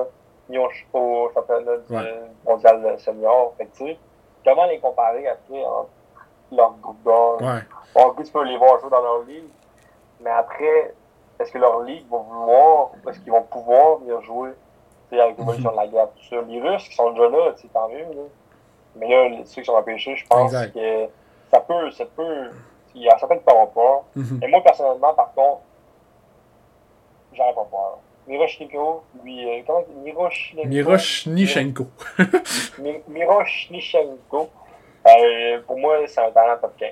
ni 0.49 0.57
au, 0.59 0.69
au 0.93 1.31
championnat 1.35 1.79
ouais. 1.91 2.21
mondial 2.47 2.99
senior. 2.99 3.53
Fait 3.57 3.67
que, 3.67 3.77
tu 3.77 3.85
sais, 3.87 3.97
comment 4.45 4.67
les 4.67 4.79
comparer 4.87 5.27
après 5.35 5.63
entre 5.65 5.91
leur 6.59 6.73
groupe 6.83 7.03
d'or? 7.07 7.41
Ouais. 7.41 7.63
Bon, 7.95 8.05
tu 8.23 8.33
peux 8.33 8.45
les 8.45 8.59
voir 8.63 8.73
jouer 8.81 8.91
dans 8.97 9.03
leur 9.09 9.21
ligue, 9.31 9.51
mais 10.23 10.31
après, 10.31 10.95
est-ce 11.39 11.51
que 11.53 11.59
leur 11.67 11.81
ligue 11.89 12.07
va 12.11 12.19
vouloir, 12.19 12.91
est-ce 13.09 13.19
qu'ils 13.21 13.33
vont 13.33 13.47
pouvoir 13.57 13.87
venir 13.99 14.21
jouer 14.31 14.53
avec 15.13 15.39
l'évolution 15.39 15.71
mm 15.71 15.75
-hmm. 15.75 15.81
de 15.81 15.83
la 15.83 15.87
guerre, 15.93 16.09
tout 16.17 16.27
ça? 16.31 16.37
Les 16.51 16.61
Russes 16.67 16.89
qui 16.89 16.95
sont 17.01 17.11
déjà 17.15 17.29
là, 17.37 17.43
tant 17.77 17.89
mieux, 17.89 18.09
là. 18.19 18.27
Mais 18.97 19.09
là, 19.13 19.45
ceux 19.45 19.61
qui 19.63 19.67
sont 19.71 19.79
empêchés, 19.83 20.15
je 20.23 20.27
pense 20.27 20.53
exact. 20.53 20.73
que 20.77 20.87
ça 21.53 21.61
peut, 21.69 21.87
ça 21.99 22.05
peut, 22.17 22.51
il 22.95 23.03
y 23.03 23.09
a 23.09 23.19
certaines 23.19 23.39
qui 23.39 23.45
pas. 23.45 24.05
Mm 24.17 24.23
-hmm. 24.23 24.45
Et 24.45 24.47
moi, 24.53 24.61
personnellement, 24.69 25.15
par 25.23 25.31
contre, 25.35 25.61
j'aurais 27.37 27.55
pas 27.55 27.69
peur. 27.71 27.99
Miroshnichenko, 28.27 29.05
lui, 29.23 29.45
euh, 29.45 29.63
comment 29.67 29.85
Miroshnichenko. 30.03 30.69
Miroshnichenko. 30.69 31.87
Miroshnichenko, 33.09 34.51
euh, 35.07 35.61
pour 35.67 35.79
moi, 35.79 35.99
c'est 36.07 36.21
un 36.21 36.31
talent 36.31 36.57
top 36.61 36.75
15. 36.79 36.91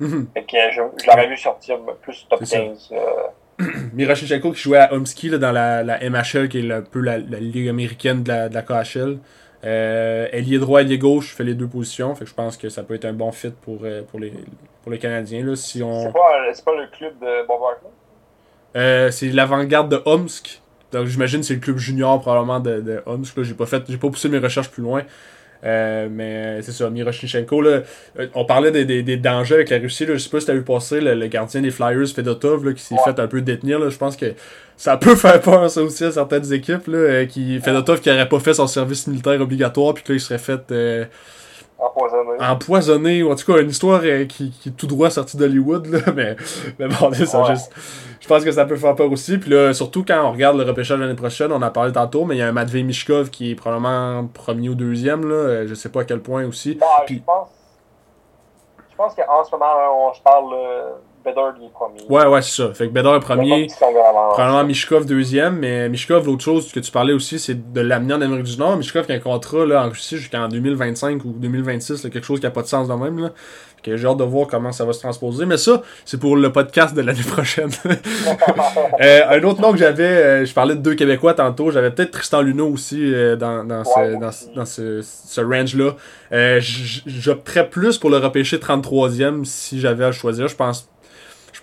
Mm 0.00 0.06
-hmm. 0.06 0.26
Fait 0.34 0.44
que 0.44 0.56
je, 0.72 0.82
je 1.02 1.06
l'aurais 1.06 1.28
vu 1.28 1.36
sortir 1.36 1.78
plus 2.02 2.26
top 2.28 2.40
15. 2.44 2.90
Euh... 2.92 3.64
Miroshnichenko 3.94 4.52
qui 4.52 4.60
jouait 4.60 4.78
à 4.78 4.92
Omski 4.92 5.28
là, 5.28 5.38
dans 5.38 5.52
la, 5.52 5.82
la 5.82 5.98
MHL, 6.10 6.48
qui 6.48 6.58
est 6.58 6.72
un 6.72 6.82
peu 6.82 7.00
la, 7.00 7.18
la 7.18 7.40
ligue 7.40 7.68
américaine 7.68 8.22
de 8.22 8.28
la, 8.28 8.48
de 8.48 8.54
la 8.54 8.62
KHL. 8.62 9.18
Euh, 9.64 10.28
ailier 10.30 10.58
droit, 10.58 10.82
ailier 10.82 10.98
gauche, 10.98 11.34
fait 11.34 11.42
les 11.44 11.54
deux 11.54 11.66
positions. 11.66 12.14
Fait 12.14 12.24
que 12.24 12.30
je 12.30 12.34
pense 12.34 12.56
que 12.56 12.68
ça 12.68 12.82
peut 12.84 12.94
être 12.94 13.06
un 13.06 13.12
bon 13.12 13.32
fit 13.32 13.50
pour, 13.50 13.80
euh, 13.82 14.02
pour, 14.02 14.20
les, 14.20 14.32
pour 14.82 14.92
les 14.92 14.98
Canadiens. 14.98 15.44
Là, 15.44 15.56
si 15.56 15.82
on... 15.82 16.02
C'est 16.02 16.12
pas, 16.12 16.72
pas 16.72 16.80
le 16.80 16.86
club 16.88 17.18
de 17.18 17.46
Bob 17.46 17.60
Hartman? 17.62 17.92
Euh, 18.76 19.10
c'est 19.10 19.30
l'avant-garde 19.30 19.90
de 19.90 20.00
Omsk. 20.04 20.60
Donc 20.92 21.06
j'imagine 21.06 21.42
c'est 21.42 21.54
le 21.54 21.60
club 21.60 21.78
junior 21.78 22.20
probablement 22.20 22.60
de, 22.60 22.80
de 22.80 23.02
Omsk. 23.06 23.36
Là. 23.36 23.42
J'ai 23.42 23.54
pas 23.54 23.66
fait, 23.66 23.82
j'ai 23.88 23.98
pas 23.98 24.08
poussé 24.08 24.28
mes 24.28 24.38
recherches 24.38 24.70
plus 24.70 24.82
loin. 24.82 25.02
Euh, 25.64 26.08
mais 26.10 26.62
c'est 26.62 26.72
ça, 26.72 26.88
Miroshnichenko, 26.88 27.60
là, 27.62 27.82
on 28.34 28.44
parlait 28.44 28.70
des, 28.70 28.84
des, 28.84 29.02
des, 29.02 29.16
dangers 29.16 29.56
avec 29.56 29.70
la 29.70 29.78
Russie. 29.78 30.06
Là, 30.06 30.14
je 30.14 30.18
sais 30.18 30.30
pas 30.30 30.40
si 30.40 30.46
t'as 30.46 30.54
vu 30.54 30.62
passer 30.62 31.00
le, 31.00 31.14
le, 31.14 31.26
gardien 31.26 31.60
des 31.60 31.70
Flyers, 31.70 32.06
Fedotov, 32.06 32.64
là, 32.64 32.72
qui 32.72 32.82
s'est 32.82 32.94
ouais. 32.94 33.00
fait 33.04 33.18
un 33.20 33.26
peu 33.26 33.40
détenir. 33.40 33.78
Là, 33.78 33.90
je 33.90 33.96
pense 33.96 34.16
que 34.16 34.34
ça 34.76 34.96
peut 34.96 35.16
faire 35.16 35.40
peur 35.40 35.68
ça 35.68 35.82
aussi 35.82 36.04
à 36.04 36.12
certaines 36.12 36.52
équipes. 36.52 36.86
Là, 36.86 36.98
euh, 36.98 37.26
qui, 37.26 37.58
Fedotov 37.60 38.00
qui 38.00 38.10
aurait 38.10 38.28
pas 38.28 38.40
fait 38.40 38.54
son 38.54 38.66
service 38.66 39.06
militaire 39.06 39.40
obligatoire, 39.40 39.94
puis 39.94 40.04
que 40.04 40.12
là, 40.12 40.16
il 40.16 40.20
serait 40.20 40.38
fait 40.38 40.70
euh, 40.70 41.04
empoisonné. 41.78 42.30
Empoisonné, 42.40 43.22
ou 43.22 43.30
en 43.30 43.36
tout 43.36 43.50
cas 43.50 43.60
une 43.60 43.70
histoire 43.70 44.00
euh, 44.04 44.24
qui, 44.24 44.50
qui 44.50 44.68
est 44.70 44.72
tout 44.72 44.86
droit 44.86 45.10
sortie 45.10 45.36
d'Hollywood, 45.36 45.86
là, 45.86 46.00
mais, 46.14 46.36
mais 46.78 46.88
bon, 46.88 47.12
ça 47.12 47.40
ouais. 47.40 47.54
juste. 47.54 47.72
Je 48.20 48.26
pense 48.26 48.44
que 48.44 48.50
ça 48.50 48.64
peut 48.64 48.76
faire 48.76 48.94
peur 48.94 49.10
aussi. 49.10 49.38
Puis 49.38 49.50
là, 49.50 49.72
surtout 49.72 50.04
quand 50.06 50.22
on 50.24 50.32
regarde 50.32 50.56
le 50.56 50.64
repêchage 50.64 50.98
l'année 50.98 51.14
prochaine, 51.14 51.52
on 51.52 51.56
en 51.56 51.62
a 51.62 51.70
parlé 51.70 51.92
tantôt, 51.92 52.24
mais 52.24 52.34
il 52.34 52.38
y 52.38 52.42
a 52.42 52.48
un 52.48 52.52
Matvey 52.52 52.82
Mishkov 52.82 53.30
qui 53.30 53.52
est 53.52 53.54
probablement 53.54 54.26
premier 54.26 54.68
ou 54.68 54.74
deuxième, 54.74 55.28
là. 55.28 55.34
Euh, 55.34 55.66
je 55.66 55.74
sais 55.74 55.88
pas 55.88 56.00
à 56.00 56.04
quel 56.04 56.20
point 56.20 56.44
aussi. 56.46 56.74
Bah, 56.74 56.86
Puis... 57.06 57.18
Je 57.18 57.22
pense, 57.22 57.48
je 58.90 58.96
pense 58.96 59.14
qu'en 59.14 59.44
ce 59.44 59.50
moment, 59.52 60.08
on 60.08 60.12
se 60.12 60.20
parle 60.20 60.54
Est 61.28 61.72
premier. 61.72 62.00
Ouais, 62.08 62.26
ouais, 62.26 62.42
c'est 62.42 62.62
ça. 62.62 62.74
Fait 62.74 62.88
que 62.88 62.92
Bedard 62.92 63.16
est 63.16 63.20
premier. 63.20 63.68
Probablement 63.78 64.64
Mishkov 64.64 65.06
deuxième, 65.06 65.58
mais 65.58 65.88
Mishkov, 65.88 66.26
l'autre 66.26 66.44
chose 66.44 66.72
que 66.72 66.80
tu 66.80 66.90
parlais 66.90 67.12
aussi, 67.12 67.38
c'est 67.38 67.72
de 67.72 67.80
l'amener 67.80 68.14
en 68.14 68.20
Amérique 68.20 68.44
du 68.44 68.58
Nord. 68.58 68.76
Mishkov 68.76 69.06
qui 69.06 69.12
a 69.12 69.16
un 69.16 69.20
contrat 69.20 69.66
là, 69.66 69.84
en 69.84 69.88
Russie 69.88 70.16
jusqu'en 70.16 70.48
2025 70.48 71.24
ou 71.24 71.32
2026, 71.32 72.04
là, 72.04 72.10
quelque 72.10 72.24
chose 72.24 72.40
qui 72.40 72.46
n'a 72.46 72.50
pas 72.50 72.62
de 72.62 72.66
sens 72.66 72.88
de 72.88 72.94
même. 72.94 73.18
Là. 73.18 73.30
J'ai 73.96 74.06
hâte 74.06 74.18
de 74.18 74.24
voir 74.24 74.46
comment 74.46 74.72
ça 74.72 74.84
va 74.84 74.92
se 74.92 75.00
transposer. 75.00 75.46
Mais 75.46 75.56
ça, 75.56 75.82
c'est 76.04 76.18
pour 76.18 76.36
le 76.36 76.52
podcast 76.52 76.94
de 76.94 77.00
l'année 77.00 77.22
prochaine. 77.26 77.70
euh, 79.00 79.20
un 79.28 79.42
autre 79.42 79.60
nom 79.60 79.72
que 79.72 79.78
j'avais, 79.78 80.04
euh, 80.04 80.44
je 80.44 80.52
parlais 80.52 80.74
de 80.74 80.80
deux 80.80 80.94
Québécois 80.94 81.34
tantôt, 81.34 81.70
j'avais 81.70 81.90
peut-être 81.90 82.10
Tristan 82.10 82.42
Luneau 82.42 82.68
aussi 82.68 83.14
euh, 83.14 83.36
dans, 83.36 83.64
dans, 83.64 83.84
ce, 83.84 84.14
dans, 84.14 84.30
dans, 84.54 84.66
ce, 84.66 85.00
ce 85.02 85.40
range-là. 85.40 85.96
J'opterais 87.06 87.68
plus 87.68 87.98
pour 87.98 88.10
le 88.10 88.18
repêcher 88.18 88.58
33e 88.58 89.44
si 89.44 89.80
j'avais 89.80 90.04
à 90.04 90.12
choisir. 90.12 90.48
Je 90.48 90.56
pense 90.56 90.88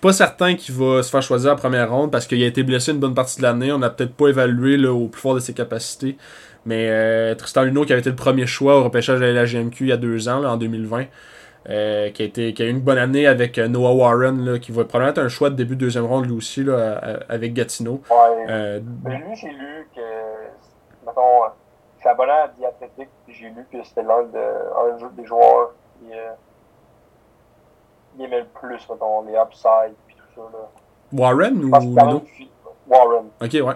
pas 0.06 0.12
certain 0.12 0.54
qu'il 0.54 0.72
va 0.72 1.02
se 1.02 1.10
faire 1.10 1.22
choisir 1.22 1.52
en 1.52 1.56
première 1.56 1.90
ronde 1.90 2.12
parce 2.12 2.28
qu'il 2.28 2.40
a 2.40 2.46
été 2.46 2.62
blessé 2.62 2.92
une 2.92 3.00
bonne 3.00 3.14
partie 3.14 3.38
de 3.38 3.42
l'année. 3.42 3.72
On 3.72 3.78
n'a 3.78 3.90
peut-être 3.90 4.14
pas 4.14 4.28
évalué 4.28 4.76
là, 4.76 4.92
au 4.92 5.08
plus 5.08 5.20
fort 5.20 5.34
de 5.34 5.40
ses 5.40 5.52
capacités. 5.52 6.16
Mais 6.64 6.88
euh, 6.88 7.34
Tristan 7.34 7.64
Luneau, 7.64 7.84
qui 7.84 7.92
avait 7.92 8.02
été 8.02 8.10
le 8.10 8.16
premier 8.16 8.46
choix 8.46 8.78
au 8.78 8.84
repêchage 8.84 9.18
de 9.18 9.24
la 9.24 9.44
GMQ 9.44 9.84
il 9.84 9.88
y 9.88 9.92
a 9.92 9.96
deux 9.96 10.28
ans, 10.28 10.38
là, 10.38 10.52
en 10.52 10.58
2020, 10.58 11.06
euh, 11.70 12.10
qui, 12.10 12.22
a 12.22 12.24
été, 12.24 12.54
qui 12.54 12.62
a 12.62 12.66
eu 12.66 12.70
une 12.70 12.82
bonne 12.82 12.98
année 12.98 13.26
avec 13.26 13.58
euh, 13.58 13.66
Noah 13.66 13.94
Warren, 13.94 14.44
là, 14.44 14.58
qui 14.60 14.70
va 14.70 14.84
probablement 14.84 15.10
être 15.10 15.18
un 15.18 15.28
choix 15.28 15.50
de 15.50 15.56
début 15.56 15.74
de 15.74 15.80
deuxième 15.80 16.04
ronde 16.04 16.26
lui 16.26 16.36
aussi, 16.36 16.62
là, 16.62 17.18
avec 17.28 17.52
Gatineau. 17.52 18.00
Ouais. 18.08 18.80
Mais 19.04 19.18
lui, 19.18 19.34
j'ai 19.34 19.48
lu 19.48 19.88
que, 19.92 20.00
mettons, 21.04 21.50
je 21.96 22.00
suis 22.00 22.08
abonné 22.08 22.30
à 22.30 22.48
Diathletic, 22.56 23.08
j'ai 23.26 23.46
lu 23.46 23.66
que 23.72 23.82
c'était 23.82 24.04
l'un 24.04 24.22
de, 24.22 25.16
des 25.16 25.26
joueurs 25.26 25.72
qui 25.98 26.12
il 28.18 28.24
aimait 28.24 28.40
le 28.40 28.46
plus, 28.46 28.80
mettons, 28.90 29.22
les 29.22 29.34
upsides 29.34 29.94
et 30.10 30.14
tout 30.14 30.26
ça. 30.34 30.42
Là. 30.52 30.68
Warren 31.12 31.64
ou 31.64 31.70
Luno? 31.78 32.22
Warren. 32.88 33.26
Ok, 33.40 33.52
ouais. 33.52 33.74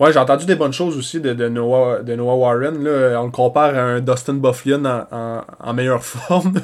Ouais, 0.00 0.12
j'ai 0.12 0.18
entendu 0.20 0.46
des 0.46 0.54
bonnes 0.54 0.72
choses 0.72 0.96
aussi 0.96 1.20
de, 1.20 1.34
de, 1.34 1.48
Noah, 1.48 2.02
de 2.02 2.14
Noah 2.14 2.36
Warren. 2.36 2.84
Là. 2.84 3.20
On 3.20 3.24
le 3.24 3.30
compare 3.32 3.74
à 3.74 3.80
un 3.80 4.00
Dustin 4.00 4.34
Bufflin 4.34 4.84
en, 4.84 5.06
en, 5.10 5.40
en 5.58 5.72
meilleure 5.74 6.02
forme, 6.04 6.54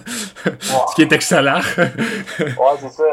ce 0.61 0.95
qui 0.95 1.03
est 1.03 1.13
excellent. 1.13 1.61
ouais, 1.79 2.55
c'est 2.79 2.91
ça. 2.91 3.05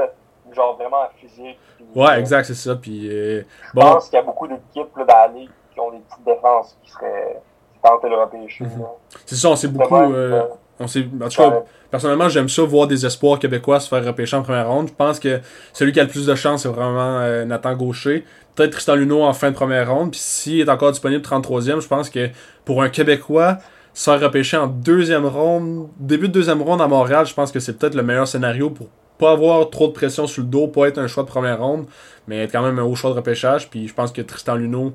Genre 0.53 0.75
vraiment 0.75 1.07
physique. 1.17 1.57
ouais, 1.95 2.09
euh, 2.09 2.19
exact, 2.19 2.43
c'est 2.45 2.53
ça. 2.55 2.75
Puis, 2.75 3.07
euh, 3.09 3.41
je 3.67 3.79
pense 3.79 4.09
qu'il 4.09 4.17
y 4.17 4.21
a 4.21 4.25
beaucoup 4.25 4.47
d'équipes 4.47 4.89
dans 4.97 5.05
la 5.07 5.27
ligue 5.29 5.49
qui 5.73 5.79
ont 5.79 5.91
des 5.91 5.99
petites 5.99 6.25
défenses 6.25 6.77
qui 6.83 6.91
seraient 6.91 7.41
tentées 7.81 8.09
de 8.09 8.15
repêcher. 8.15 8.65
Mm 8.65 8.67
-hmm. 8.67 8.87
C'est 9.25 9.35
ça, 9.35 9.49
on 9.49 9.55
sait 9.55 9.69
beaucoup. 9.69 9.95
Euh, 9.95 10.43
on 10.81 10.87
sait, 10.87 11.07
en 11.21 11.29
tout 11.29 11.41
cas, 11.41 11.63
personnellement, 11.89 12.29
j'aime 12.29 12.49
ça 12.49 12.63
voir 12.63 12.87
des 12.87 13.05
espoirs 13.05 13.39
québécois 13.39 13.79
se 13.79 13.87
faire 13.87 14.03
repêcher 14.03 14.35
en 14.35 14.41
première 14.41 14.69
ronde. 14.69 14.89
Je 14.89 14.93
pense 14.93 15.19
que 15.19 15.39
celui 15.73 15.91
qui 15.91 15.99
a 15.99 16.03
le 16.03 16.09
plus 16.09 16.25
de 16.25 16.35
chance, 16.35 16.63
c'est 16.63 16.69
vraiment 16.69 17.19
euh, 17.19 17.45
Nathan 17.45 17.75
Gaucher. 17.75 18.25
Peut-être 18.55 18.71
Tristan 18.71 18.95
Luneau 18.95 19.23
en 19.23 19.33
fin 19.33 19.51
de 19.51 19.55
première 19.55 19.93
ronde. 19.93 20.11
Puis 20.11 20.19
s'il 20.19 20.59
est 20.59 20.69
encore 20.69 20.91
disponible 20.91 21.23
33e, 21.23 21.81
je 21.81 21.87
pense 21.87 22.09
que 22.09 22.29
pour 22.65 22.81
un 22.83 22.89
Québécois, 22.89 23.57
se 23.93 24.09
faire 24.09 24.19
repêcher 24.21 24.57
en 24.57 24.67
deuxième 24.67 25.25
ronde, 25.25 25.89
début 25.99 26.27
de 26.27 26.33
deuxième 26.33 26.61
ronde 26.61 26.81
à 26.81 26.87
Montréal, 26.87 27.25
je 27.25 27.33
pense 27.33 27.51
que 27.51 27.59
c'est 27.59 27.77
peut-être 27.77 27.95
le 27.95 28.03
meilleur 28.03 28.27
scénario 28.27 28.69
pour 28.69 28.87
pas 29.17 29.31
avoir 29.31 29.69
trop 29.69 29.87
de 29.87 29.93
pression 29.93 30.25
sur 30.27 30.41
le 30.41 30.47
dos, 30.47 30.67
pas 30.67 30.87
être 30.87 30.97
un 30.97 31.07
choix 31.07 31.23
de 31.23 31.27
première 31.27 31.59
ronde, 31.59 31.85
mais 32.27 32.43
être 32.43 32.51
quand 32.51 32.63
même 32.63 32.79
un 32.79 32.83
haut 32.83 32.95
choix 32.95 33.11
de 33.11 33.15
repêchage. 33.15 33.69
Puis 33.69 33.87
je 33.87 33.93
pense 33.93 34.11
que 34.11 34.21
Tristan 34.21 34.55
Luneau, 34.55 34.93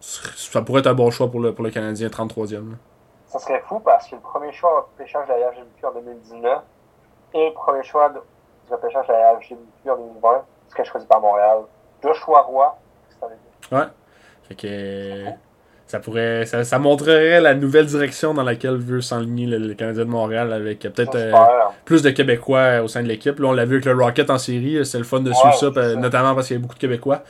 ça 0.00 0.62
pourrait 0.62 0.80
être 0.80 0.86
un 0.86 0.94
bon 0.94 1.10
choix 1.10 1.30
pour 1.30 1.40
le, 1.40 1.52
pour 1.52 1.64
le 1.64 1.70
Canadien 1.70 2.08
33e 2.08 2.62
ça 3.30 3.38
serait 3.38 3.60
fou 3.60 3.78
parce 3.78 4.08
que 4.08 4.16
le 4.16 4.20
premier 4.20 4.52
choix 4.52 4.72
au 4.72 4.80
repêchage 4.92 5.26
de 5.28 5.32
la 5.32 5.50
RGMQ 5.50 5.84
en 5.84 5.92
2019 5.92 6.62
et 7.34 7.46
le 7.46 7.54
premier 7.54 7.84
choix 7.84 8.08
du 8.08 8.18
repêchage 8.68 9.06
de 9.06 9.12
la 9.12 9.34
RGMQ 9.34 9.90
en 9.90 9.96
2020 9.96 10.44
serait 10.68 10.84
choisi 10.84 11.06
par 11.06 11.20
Montréal. 11.20 11.58
Joshua 12.02 12.42
Roy, 12.42 12.76
Ouais. 13.70 13.84
Fait 14.48 14.54
que 14.54 15.26
ça 15.86 16.00
pourrait 16.00 16.44
ça, 16.46 16.64
ça, 16.64 16.78
montrerait 16.80 17.40
la 17.40 17.54
nouvelle 17.54 17.86
direction 17.86 18.34
dans 18.34 18.42
laquelle 18.42 18.76
veut 18.76 19.00
s'enligner 19.00 19.46
le, 19.46 19.74
Canadien 19.74 20.04
de 20.04 20.10
Montréal 20.10 20.52
avec 20.52 20.80
peut-être 20.80 21.14
euh, 21.14 21.32
plus 21.84 22.02
de 22.02 22.10
Québécois 22.10 22.80
au 22.82 22.88
sein 22.88 23.02
de 23.02 23.08
l'équipe. 23.08 23.38
Là, 23.38 23.48
on 23.48 23.52
l'a 23.52 23.64
vu 23.64 23.76
avec 23.76 23.84
le 23.84 23.92
Rocket 23.92 24.30
en 24.30 24.38
série, 24.38 24.84
c'est 24.84 24.98
le 24.98 25.04
fun 25.04 25.20
de 25.20 25.32
suivre 25.32 25.54
ça, 25.54 25.94
notamment 25.94 26.34
parce 26.34 26.48
qu'il 26.48 26.56
y 26.56 26.58
a 26.58 26.62
beaucoup 26.62 26.74
de 26.74 26.80
Québécois. 26.80 27.22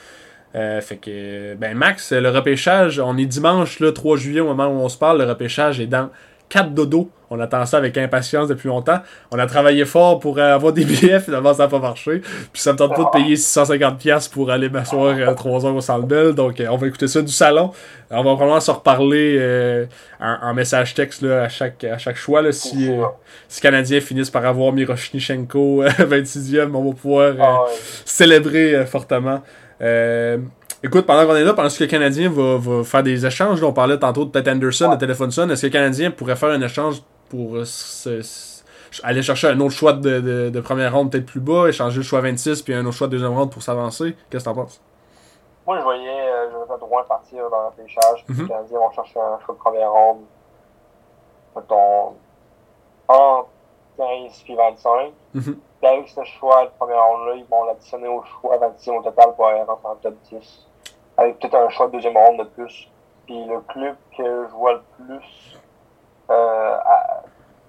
Euh, 0.54 0.80
fait 0.80 0.96
que, 0.96 1.54
ben 1.54 1.76
Max, 1.76 2.12
le 2.12 2.28
repêchage, 2.28 2.98
on 2.98 3.16
est 3.16 3.26
dimanche, 3.26 3.78
le 3.78 3.92
3 3.92 4.16
juillet, 4.16 4.40
au 4.40 4.46
moment 4.46 4.66
où 4.66 4.80
on 4.80 4.88
se 4.88 4.98
parle, 4.98 5.18
le 5.18 5.28
repêchage 5.28 5.80
est 5.80 5.86
dans 5.86 6.10
4 6.48 6.74
dodo. 6.74 7.08
On 7.32 7.38
attend 7.38 7.64
ça 7.64 7.76
avec 7.76 7.96
impatience 7.96 8.48
depuis 8.48 8.66
longtemps. 8.66 8.98
On 9.30 9.38
a 9.38 9.46
travaillé 9.46 9.84
fort 9.84 10.18
pour 10.18 10.38
euh, 10.38 10.52
avoir 10.52 10.72
des 10.72 10.84
billets, 10.86 11.20
finalement 11.20 11.54
ça 11.54 11.62
n'a 11.62 11.68
pas 11.68 11.78
marché. 11.78 12.22
Puis 12.52 12.60
ça 12.60 12.72
me 12.72 12.78
tente 12.78 12.96
pas 12.96 13.04
de 13.04 13.22
payer 13.22 13.36
650$ 13.36 14.28
pour 14.32 14.50
aller 14.50 14.68
m'asseoir 14.68 15.36
3 15.36 15.64
euh, 15.64 15.68
heures 15.68 15.76
au 15.76 15.80
Centre 15.80 16.06
Bell. 16.06 16.32
Donc 16.32 16.60
on 16.68 16.76
va 16.76 16.86
écouter 16.88 17.06
ça 17.06 17.22
du 17.22 17.32
salon. 17.32 17.70
On 18.10 18.16
va 18.16 18.22
probablement 18.22 18.58
se 18.58 18.72
reparler 18.72 19.86
en, 20.18 20.52
message 20.54 20.94
texte 20.94 21.22
là, 21.22 21.44
à, 21.44 21.48
chaque, 21.48 21.84
à 21.84 21.98
chaque 21.98 22.16
choix. 22.16 22.42
Là, 22.42 22.50
si, 22.50 22.90
si 23.46 23.60
les 23.60 23.62
Canadiens 23.62 24.00
finissent 24.00 24.30
par 24.30 24.44
avoir 24.44 24.72
Miroshnichenko 24.72 25.84
26e, 25.84 26.70
on 26.74 26.90
va 26.90 26.96
pouvoir 26.96 27.34
ah 27.40 27.66
célébrer 28.04 28.84
fortement. 28.86 29.40
Euh, 29.82 30.38
écoute, 30.82 31.06
pendant 31.06 31.26
qu'on 31.26 31.36
est 31.36 31.44
là, 31.44 31.54
pendant 31.54 31.68
que 31.68 31.82
le 31.82 31.86
Canadien 31.86 32.30
va, 32.30 32.58
va 32.58 32.84
faire 32.84 33.02
des 33.02 33.24
échanges, 33.24 33.62
on 33.62 33.72
parlait 33.72 33.98
tantôt 33.98 34.24
de 34.24 34.30
Pat 34.30 34.46
Anderson, 34.46 34.90
de 34.90 34.96
Téléphone 34.96 35.30
Sun, 35.30 35.50
est-ce 35.50 35.62
que 35.62 35.66
le 35.66 35.72
Canadien 35.72 36.10
pourrait 36.10 36.36
faire 36.36 36.50
un 36.50 36.60
échange 36.60 37.02
pour 37.28 37.56
euh, 37.56 37.64
aller 39.02 39.22
chercher 39.22 39.48
un 39.48 39.60
autre 39.60 39.74
choix 39.74 39.92
de, 39.92 40.20
de, 40.20 40.50
de 40.50 40.60
première 40.60 40.94
ronde 40.94 41.10
peut-être 41.10 41.26
plus 41.26 41.40
bas, 41.40 41.68
échanger 41.68 41.98
le 41.98 42.02
choix 42.02 42.20
26 42.20 42.62
puis 42.62 42.74
un 42.74 42.84
autre 42.84 42.96
choix 42.96 43.06
de 43.06 43.12
deuxième 43.12 43.32
ronde 43.32 43.50
pour 43.50 43.62
s'avancer? 43.62 44.16
Qu'est-ce 44.28 44.44
que 44.44 44.50
t'en 44.50 44.56
penses? 44.56 44.80
Moi, 45.66 45.78
je 45.78 45.84
voyais 45.84 46.08
euh, 46.08 46.50
Jonathan 46.50 46.78
Drouin 46.78 47.04
partir 47.04 47.48
dans 47.50 47.70
le 47.70 47.82
pêchage, 47.82 48.24
puis 48.26 48.34
mm 48.34 48.38
-hmm. 48.38 48.42
les 48.42 48.48
Canadiens 48.48 48.78
vont 48.78 48.90
chercher 48.90 49.20
un 49.20 49.38
choix 49.44 49.54
de 49.54 49.60
première 49.60 49.92
ronde, 49.92 50.22
mettons, 51.54 52.16
en 53.08 53.44
15 54.00 54.42
puis 54.44 54.54
25. 54.54 55.12
Mm 55.34 55.40
-hmm. 55.40 55.54
Puis 55.80 55.86
avec 55.88 56.08
ce 56.08 56.24
choix 56.24 56.64
de 56.64 56.70
première 56.78 57.04
ronde-là, 57.06 57.34
ils 57.36 57.44
vont 57.44 57.64
l'additionner 57.64 58.08
au 58.08 58.22
choix 58.22 58.56
26 58.56 58.90
au 58.90 59.02
total 59.02 59.34
pour 59.34 59.46
aller 59.46 59.62
rentrer 59.62 59.88
en 59.88 59.96
top 59.96 60.14
10. 60.30 60.66
Avec 61.16 61.38
peut-être 61.38 61.56
un 61.56 61.68
choix 61.68 61.86
de 61.86 61.92
deuxième 61.92 62.16
ronde 62.16 62.38
de 62.38 62.44
plus. 62.44 62.90
Puis 63.26 63.44
le 63.44 63.60
club 63.60 63.96
que 64.16 64.46
je 64.48 64.54
vois 64.54 64.74
le 64.74 64.82
plus, 64.96 65.58
euh, 66.30 66.92
à, 66.94 67.22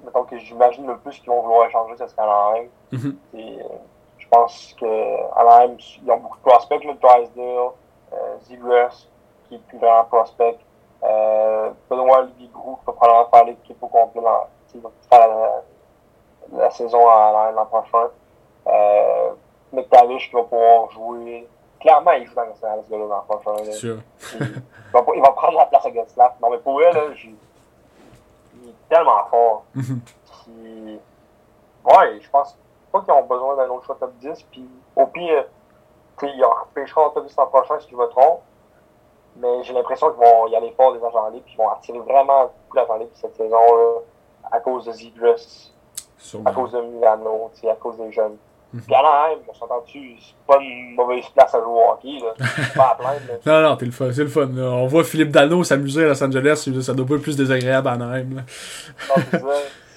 mettons 0.04 0.24
que 0.24 0.38
j'imagine 0.38 0.88
le 0.88 0.98
plus 0.98 1.20
qu'ils 1.20 1.30
vont 1.30 1.42
vouloir 1.42 1.68
échanger, 1.68 1.96
ce 1.98 2.08
serait 2.08 2.24
Anaheim. 2.24 2.68
Mm 2.92 2.98
-hmm. 2.98 3.16
Et, 3.40 3.62
euh, 3.62 3.78
je 4.22 4.28
pense 4.34 4.56
que 4.80 4.92
Anaheim, 5.40 5.74
ils 6.04 6.12
ont 6.14 6.22
beaucoup 6.24 6.40
de 6.44 6.48
prospects, 6.50 6.84
le 6.92 6.94
Drysdale, 7.04 7.72
euh, 8.14 8.38
Zigres, 8.46 8.96
qui 9.44 9.56
est 9.56 9.64
plus 9.70 9.80
grand 9.84 10.04
prospect. 10.14 10.58
Euh, 11.04 11.72
Benoît 11.90 12.28
Groux, 12.56 12.76
qui 12.80 12.86
va 12.86 12.94
probablement 12.94 13.30
faire 13.34 13.46
l'équipe 13.50 13.82
au 13.82 13.88
complet 13.88 14.22
dans, 14.22 14.92
faire 15.10 15.28
la, 15.28 15.64
la 16.52 16.70
saison 16.72 17.08
à 17.08 17.52
l'an 17.54 17.66
prochain. 17.66 18.10
Euh, 18.68 19.32
McTavish 19.74 20.30
qui 20.30 20.36
va 20.36 20.44
pouvoir 20.44 20.92
jouer. 20.92 21.48
Clairement, 21.80 22.12
il 22.12 22.28
joue 22.28 22.36
dans 22.36 22.44
le 22.44 22.54
ce 22.54 22.96
l'an 22.96 23.26
prochain. 23.28 23.64
Là. 23.64 23.72
Sûr. 23.72 23.98
il, 24.40 24.40
va, 24.94 25.04
il, 25.16 25.22
va, 25.22 25.32
prendre 25.32 25.58
la 25.58 25.66
place 25.66 25.86
à 25.86 25.92
Getzlaff. 25.92 26.34
Non, 26.42 26.52
mais 26.52 26.60
pour 26.60 26.82
elle, 26.82 26.94
là, 26.94 27.02
il 27.16 28.70
est 28.70 28.90
tellement 28.90 29.26
fort. 29.30 29.64
puis, 29.74 31.00
ouais, 31.86 32.20
je 32.20 32.30
pense 32.30 32.58
pas 32.92 33.02
qu'ils 33.02 33.14
ont 33.14 33.24
besoin 33.24 33.56
d'un 33.56 33.70
autre 33.70 33.86
choix 33.86 33.98
top 34.00 34.14
10. 34.20 34.44
Puis, 34.52 34.70
au 34.96 35.08
pire, 35.08 35.46
ils 36.22 36.46
repêcheront 36.46 37.06
en 37.06 37.10
top 37.10 37.26
10 37.26 37.36
l'an 37.38 37.48
prochain 37.48 37.80
si 37.80 37.90
je 37.90 37.96
me 37.96 38.08
trompe. 38.08 38.42
Mais 39.38 39.64
j'ai 39.64 39.74
l'impression 39.74 40.12
qu'ils 40.12 40.24
vont 40.24 40.48
y 40.48 40.56
aller 40.56 40.72
fort 40.72 40.94
des 40.94 41.04
agents 41.04 41.30
libres. 41.30 41.46
Puis, 41.46 41.56
ils 41.56 41.58
vont 41.58 41.70
attirer 41.70 42.00
vraiment 42.00 42.44
beaucoup 42.44 42.78
d'agents 42.78 42.98
libres 42.98 43.12
cette 43.16 43.36
saison-là 43.36 44.02
à 44.52 44.60
cause 44.60 44.86
de 44.86 44.92
Zidrus 44.92 45.71
à 46.46 46.52
cause 46.52 46.72
de 46.72 46.82
Milano, 46.82 47.52
à 47.70 47.76
cause 47.76 47.98
des 47.98 48.12
jeunes. 48.12 48.38
Mm 48.74 48.80
-hmm. 48.80 48.84
Puis 48.86 48.96
Anaheim, 48.96 49.40
on 49.50 49.54
s'entend-tu, 49.54 50.16
c'est 50.20 50.46
pas 50.48 50.58
une 50.62 50.96
mauvaise 50.96 51.26
place 51.36 51.54
à 51.54 51.60
jouer 51.60 51.78
au 51.82 51.92
hockey, 51.92 52.16
là. 52.24 52.32
Pas 52.76 52.92
à 52.92 52.96
plaindre, 52.96 53.40
Non, 53.46 53.62
non, 53.70 53.78
c'est 53.78 53.86
le 53.86 53.92
fun, 53.92 54.12
c'est 54.14 54.24
le 54.24 54.30
fun. 54.30 54.50
Là. 54.56 54.64
On 54.84 54.88
voit 54.88 55.04
Philippe 55.04 55.32
Dano 55.32 55.64
s'amuser 55.64 56.06
à 56.06 56.08
Los 56.08 56.24
Angeles, 56.24 56.56
ça 56.82 56.94
doit 56.94 57.06
pas 57.06 57.16
être 57.16 57.22
plus 57.22 57.36
désagréable 57.36 57.88
à 57.90 57.94
Anaheim, 57.94 58.30
là. 58.38 58.44
Non, 59.10 59.24
c'est 59.30 59.40
ça, 59.40 59.48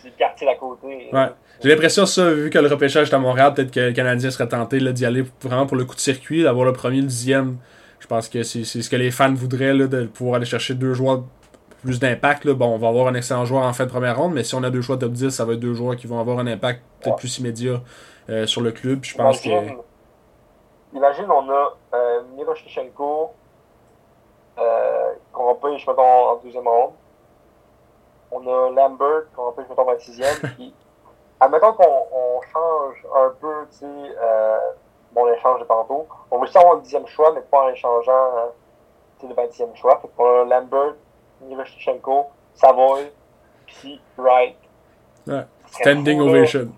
c'est 0.02 0.08
le 0.08 0.18
quartier 0.18 0.46
d'à 0.48 0.56
côté. 0.56 1.08
Ouais. 1.12 1.30
J'ai 1.62 1.68
l'impression, 1.70 2.04
ça, 2.04 2.30
vu 2.30 2.50
que 2.50 2.58
le 2.58 2.68
repêchage 2.68 3.08
est 3.10 3.14
à 3.14 3.18
Montréal, 3.18 3.54
peut-être 3.54 3.70
que 3.70 3.80
le 3.80 3.92
Canadien 3.92 4.30
serait 4.30 4.48
tenté 4.48 4.80
d'y 4.92 5.06
aller 5.06 5.24
vraiment 5.40 5.66
pour 5.66 5.76
le 5.76 5.84
coup 5.84 5.94
de 5.94 6.00
circuit, 6.00 6.42
d'avoir 6.42 6.66
le 6.66 6.72
premier, 6.72 7.00
le 7.00 7.06
dixième. 7.06 7.58
Je 8.00 8.06
pense 8.06 8.28
que 8.28 8.42
c'est 8.42 8.64
ce 8.64 8.90
que 8.90 8.96
les 8.96 9.10
fans 9.10 9.32
voudraient, 9.32 9.72
là, 9.72 9.86
de 9.86 10.00
pouvoir 10.06 10.36
aller 10.36 10.44
chercher 10.44 10.74
deux 10.74 10.94
joueurs 10.94 11.22
plus 11.84 12.00
d'impact. 12.00 12.48
Bon, 12.48 12.74
on 12.74 12.78
va 12.78 12.88
avoir 12.88 13.06
un 13.06 13.14
excellent 13.14 13.44
joueur 13.44 13.62
en 13.62 13.72
fin 13.72 13.84
de 13.84 13.90
première 13.90 14.16
ronde, 14.16 14.32
mais 14.32 14.42
si 14.42 14.54
on 14.54 14.62
a 14.62 14.70
deux 14.70 14.82
choix 14.82 14.96
top 14.96 15.12
10, 15.12 15.30
ça 15.30 15.44
va 15.44 15.52
être 15.52 15.60
deux 15.60 15.74
joueurs 15.74 15.96
qui 15.96 16.06
vont 16.06 16.18
avoir 16.18 16.38
un 16.38 16.46
impact 16.46 16.82
peut-être 17.00 17.16
plus 17.16 17.38
immédiat 17.38 17.80
euh, 18.30 18.46
sur 18.46 18.62
le 18.62 18.72
club. 18.72 19.04
Je 19.04 19.14
pense 19.14 19.44
imagine, 19.44 19.76
que. 19.76 20.96
Imagine, 20.96 21.30
on 21.30 21.50
a 21.50 21.76
euh, 21.94 22.22
Miroshnichenko, 22.36 23.30
euh, 24.58 25.12
qu'on 25.32 25.48
repêche, 25.48 25.86
mettons, 25.86 26.02
en 26.02 26.36
deuxième 26.36 26.66
ronde. 26.66 26.92
On 28.30 28.40
a 28.40 28.70
Lambert, 28.70 29.24
qu'on 29.36 29.46
repêche, 29.46 29.68
mettons, 29.68 29.88
en 29.88 29.98
sixième. 29.98 30.36
puis 30.56 30.74
admettons 31.40 31.72
qu'on 31.74 32.06
on 32.12 32.40
change 32.52 33.06
un 33.14 33.30
peu, 33.40 33.66
tu 33.70 33.78
sais, 33.78 33.86
euh, 33.86 34.58
bon, 35.12 35.26
l'échange 35.26 35.60
de 35.60 35.64
tantôt. 35.64 36.06
On 36.30 36.38
veut 36.38 36.46
juste 36.46 36.56
avoir 36.56 36.76
un 36.76 36.80
dixième 36.80 37.06
choix, 37.06 37.32
mais 37.34 37.42
pas 37.42 37.64
en 37.64 37.68
échangeant 37.68 38.12
euh, 38.12 38.46
tu 39.18 39.26
sais, 39.26 39.34
le 39.34 39.34
20e 39.34 39.76
choix. 39.76 39.98
Fait 40.00 40.08
qu'on 40.16 40.24
a 40.24 40.44
Lambert, 40.44 40.94
Nivashchenko, 41.48 42.26
Savoy, 42.54 43.10
puis 43.66 44.00
Wright. 44.16 44.56
Ouais. 45.26 45.44
Standing 45.70 46.18
fou, 46.18 46.28
ovation. 46.28 46.68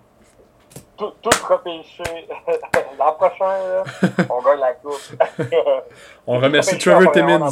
Tout, 0.97 1.13
tout 1.21 1.29
repêché. 1.47 2.03
L'an 2.97 3.13
prochain, 3.13 3.45
là, 3.45 3.83
on 4.29 4.41
gagne 4.41 4.59
la 4.59 4.73
coupe. 4.73 5.53
on 6.25 6.39
remercie 6.39 6.77
Trevor 6.77 7.11
Timmins. 7.11 7.47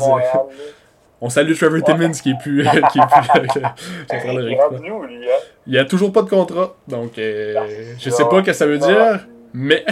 On 1.22 1.30
salue 1.30 1.54
Trevor 1.54 1.76
ouais. 1.76 1.82
Timmins 1.82 2.12
qui 2.12 2.32
est 2.32 2.38
plus. 2.42 2.64
qui 2.92 3.00
est 3.00 3.04
plus 3.34 3.50
il, 3.54 4.16
est 4.16 4.48
lui, 4.48 4.56
hein? 4.56 5.38
il 5.68 5.78
a 5.78 5.86
toujours 5.86 6.12
pas 6.12 6.24
de 6.24 6.30
contrat, 6.30 6.76
donc 6.88 7.18
euh, 7.18 7.96
je 8.00 8.10
sais 8.10 8.26
pas 8.26 8.40
ce 8.40 8.46
que 8.46 8.54
ça 8.54 8.66
veut 8.66 8.80
dire, 8.80 9.26
mais. 9.54 9.86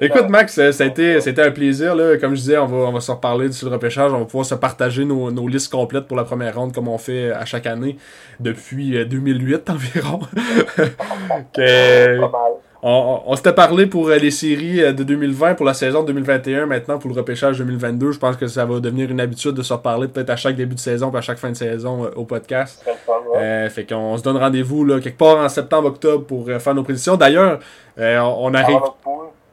Écoute, 0.00 0.28
Max, 0.28 0.54
ça 0.54 0.84
a 0.84 0.86
été, 0.86 1.20
c'était 1.20 1.42
un 1.42 1.50
plaisir. 1.50 1.94
Là. 1.94 2.16
Comme 2.18 2.34
je 2.34 2.40
disais, 2.40 2.58
on 2.58 2.66
va, 2.66 2.76
on 2.76 2.92
va 2.92 3.00
se 3.00 3.10
reparler 3.10 3.48
du 3.48 3.64
le 3.64 3.70
repêchage. 3.70 4.12
On 4.12 4.20
va 4.20 4.24
pouvoir 4.24 4.46
se 4.46 4.54
partager 4.54 5.04
nos, 5.04 5.30
nos, 5.30 5.48
listes 5.48 5.70
complètes 5.70 6.06
pour 6.06 6.16
la 6.16 6.24
première 6.24 6.54
ronde, 6.56 6.72
comme 6.72 6.88
on 6.88 6.98
fait 6.98 7.30
à 7.30 7.44
chaque 7.44 7.66
année 7.66 7.96
depuis 8.40 9.04
2008 9.04 9.70
environ. 9.70 10.20
que, 11.54 12.20
on, 12.86 13.22
on 13.24 13.34
s'était 13.34 13.54
parlé 13.54 13.86
pour 13.86 14.10
les 14.10 14.30
séries 14.30 14.94
de 14.94 15.04
2020, 15.04 15.54
pour 15.54 15.64
la 15.64 15.72
saison 15.72 16.02
2021, 16.02 16.66
maintenant 16.66 16.98
pour 16.98 17.10
le 17.10 17.16
repêchage 17.16 17.56
2022. 17.56 18.12
Je 18.12 18.18
pense 18.18 18.36
que 18.36 18.46
ça 18.46 18.66
va 18.66 18.78
devenir 18.78 19.10
une 19.10 19.20
habitude 19.20 19.52
de 19.52 19.62
se 19.62 19.72
reparler 19.72 20.06
peut-être 20.06 20.28
à 20.28 20.36
chaque 20.36 20.56
début 20.56 20.74
de 20.74 20.80
saison 20.80 21.10
et 21.10 21.16
à 21.16 21.22
chaque 21.22 21.38
fin 21.38 21.48
de 21.48 21.56
saison 21.56 22.10
au 22.14 22.24
podcast. 22.24 22.84
Euh, 23.36 23.70
fait 23.70 23.86
qu'on 23.86 24.18
se 24.18 24.22
donne 24.22 24.36
rendez-vous 24.36 24.86
quelque 25.00 25.16
part 25.16 25.38
en 25.38 25.48
septembre-octobre 25.48 26.26
pour 26.26 26.46
faire 26.46 26.74
nos 26.74 26.82
prédictions. 26.82 27.16
D'ailleurs, 27.16 27.58
euh, 27.98 28.18
on, 28.18 28.50
on 28.50 28.54
a 28.54 28.62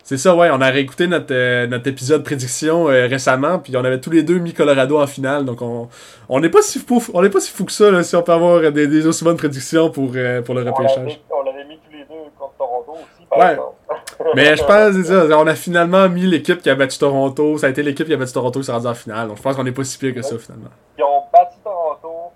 c'est 0.04 0.18
ça, 0.18 0.36
ouais. 0.36 0.50
On 0.52 0.62
a 0.62 0.70
réécouté 0.70 1.08
notre, 1.08 1.34
euh, 1.34 1.68
notre 1.68 1.88
épisode 1.88 2.24
prédiction 2.24 2.90
euh, 2.90 3.08
récemment, 3.08 3.60
puis 3.60 3.76
on 3.78 3.84
avait 3.84 4.00
tous 4.00 4.10
les 4.10 4.24
deux 4.24 4.40
mis 4.40 4.54
Colorado 4.54 5.00
en 5.00 5.08
finale. 5.08 5.46
Donc 5.46 5.62
on 5.62 5.90
on 6.30 6.40
n'est 6.40 6.50
pas 6.50 6.62
si 6.62 6.80
fou, 6.80 7.02
on 7.14 7.24
est 7.24 7.30
pas 7.30 7.40
si 7.40 7.52
fou 7.52 7.66
que 7.66 7.72
ça 7.72 7.92
là, 7.92 8.04
si 8.04 8.16
on 8.16 8.24
peut 8.24 8.32
avoir 8.32 8.72
des, 8.72 8.88
des 8.88 9.08
aussi 9.08 9.24
bonnes 9.24 9.38
prédictions 9.38 9.90
pour, 9.90 10.12
euh, 10.16 10.42
pour 10.42 10.56
le 10.56 10.64
repêchage. 10.64 11.22
On 11.30 11.44
l'avait 11.44 11.66
mis 11.66 11.78
tous 11.78 11.92
les 11.92 12.04
deux 12.04 12.30
contre 12.38 12.54
Toronto 12.58 12.94
aussi, 12.94 13.26
par 13.30 13.40
ouais. 13.40 13.58
Mais 14.36 14.56
je 14.56 14.64
pense, 14.64 14.94
c'est 14.94 15.04
ça, 15.04 15.38
on 15.38 15.48
a 15.48 15.56
finalement 15.56 16.08
mis 16.08 16.26
l'équipe 16.26 16.62
qui 16.62 16.70
a 16.70 16.76
battu 16.76 16.98
Toronto. 16.98 17.58
Ça 17.58 17.68
a 17.68 17.70
été 17.70 17.84
l'équipe 17.84 18.08
qui 18.08 18.14
a 18.14 18.18
battu 18.18 18.34
Toronto 18.34 18.60
qui 18.60 18.66
s'est 18.66 18.72
rendue 18.72 18.88
en 18.88 18.94
finale. 18.94 19.28
Donc 19.28 19.38
je 19.38 19.42
pense 19.42 19.56
qu'on 19.56 19.64
n'est 19.64 19.72
pas 19.72 19.84
si 19.84 19.98
pire 19.98 20.14
que 20.14 20.22
ça 20.22 20.38
finalement. 20.38 20.70
Ils 20.98 21.04
ont 21.04 21.24
battu 21.32 21.58
Toronto, 21.64 22.32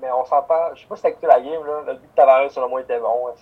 mais 0.00 0.08
on 0.10 0.24
s'entend. 0.24 0.74
Je 0.74 0.80
sais 0.80 0.86
pas 0.88 0.96
si 0.96 1.02
t'as 1.02 1.08
écouté 1.10 1.26
la 1.26 1.40
game, 1.40 1.64
là. 1.66 1.82
Le 1.86 1.92
but 1.94 2.02
de 2.02 2.16
Tavares, 2.16 2.50
selon 2.50 2.68
moi, 2.68 2.80
était 2.80 2.98
bon. 2.98 3.32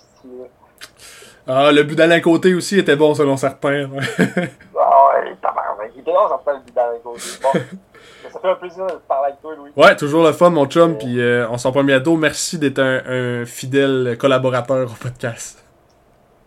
Ah, 1.46 1.72
le 1.72 1.82
but 1.82 1.96
d'Alain 1.96 2.20
Côté 2.20 2.54
aussi 2.54 2.78
était 2.78 2.96
bon 2.96 3.14
selon 3.14 3.36
certains. 3.36 3.88
ah 4.18 5.10
ouais, 5.14 5.36
tabarnak. 5.40 5.90
Il 5.94 6.00
était 6.00 6.12
bon, 6.12 6.28
ça 6.28 6.52
le 6.52 6.60
but 6.60 6.74
d'Alain 6.74 6.98
Côté. 7.02 7.22
Bon. 7.42 7.50
ça 8.32 8.40
fait 8.40 8.48
un 8.48 8.54
plaisir 8.54 8.86
de 8.86 8.92
parler 9.08 9.28
avec 9.28 9.40
toi, 9.40 9.54
Louis. 9.56 9.70
Ouais, 9.76 9.96
toujours 9.96 10.24
le 10.24 10.32
fun, 10.32 10.50
mon 10.50 10.66
chum. 10.66 10.96
Puis 10.98 11.20
euh, 11.20 11.48
on 11.50 11.58
s'en 11.58 11.72
prend 11.72 11.84
bientôt. 11.84 12.16
Merci 12.16 12.58
d'être 12.58 12.78
un, 12.78 13.00
un, 13.06 13.44
fidèle 13.46 14.16
collaborateur 14.18 14.90
au 14.90 14.94
podcast. 14.94 15.64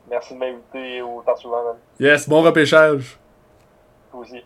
Merci 0.10 0.36
de 0.36 0.40
m'inviter 0.40 1.02
autant 1.02 1.36
souvent, 1.36 1.64
man. 1.64 1.76
Yes, 2.00 2.30
bon 2.30 2.42
repêchage. 2.42 3.18
Toi 4.12 4.22
aussi. 4.22 4.44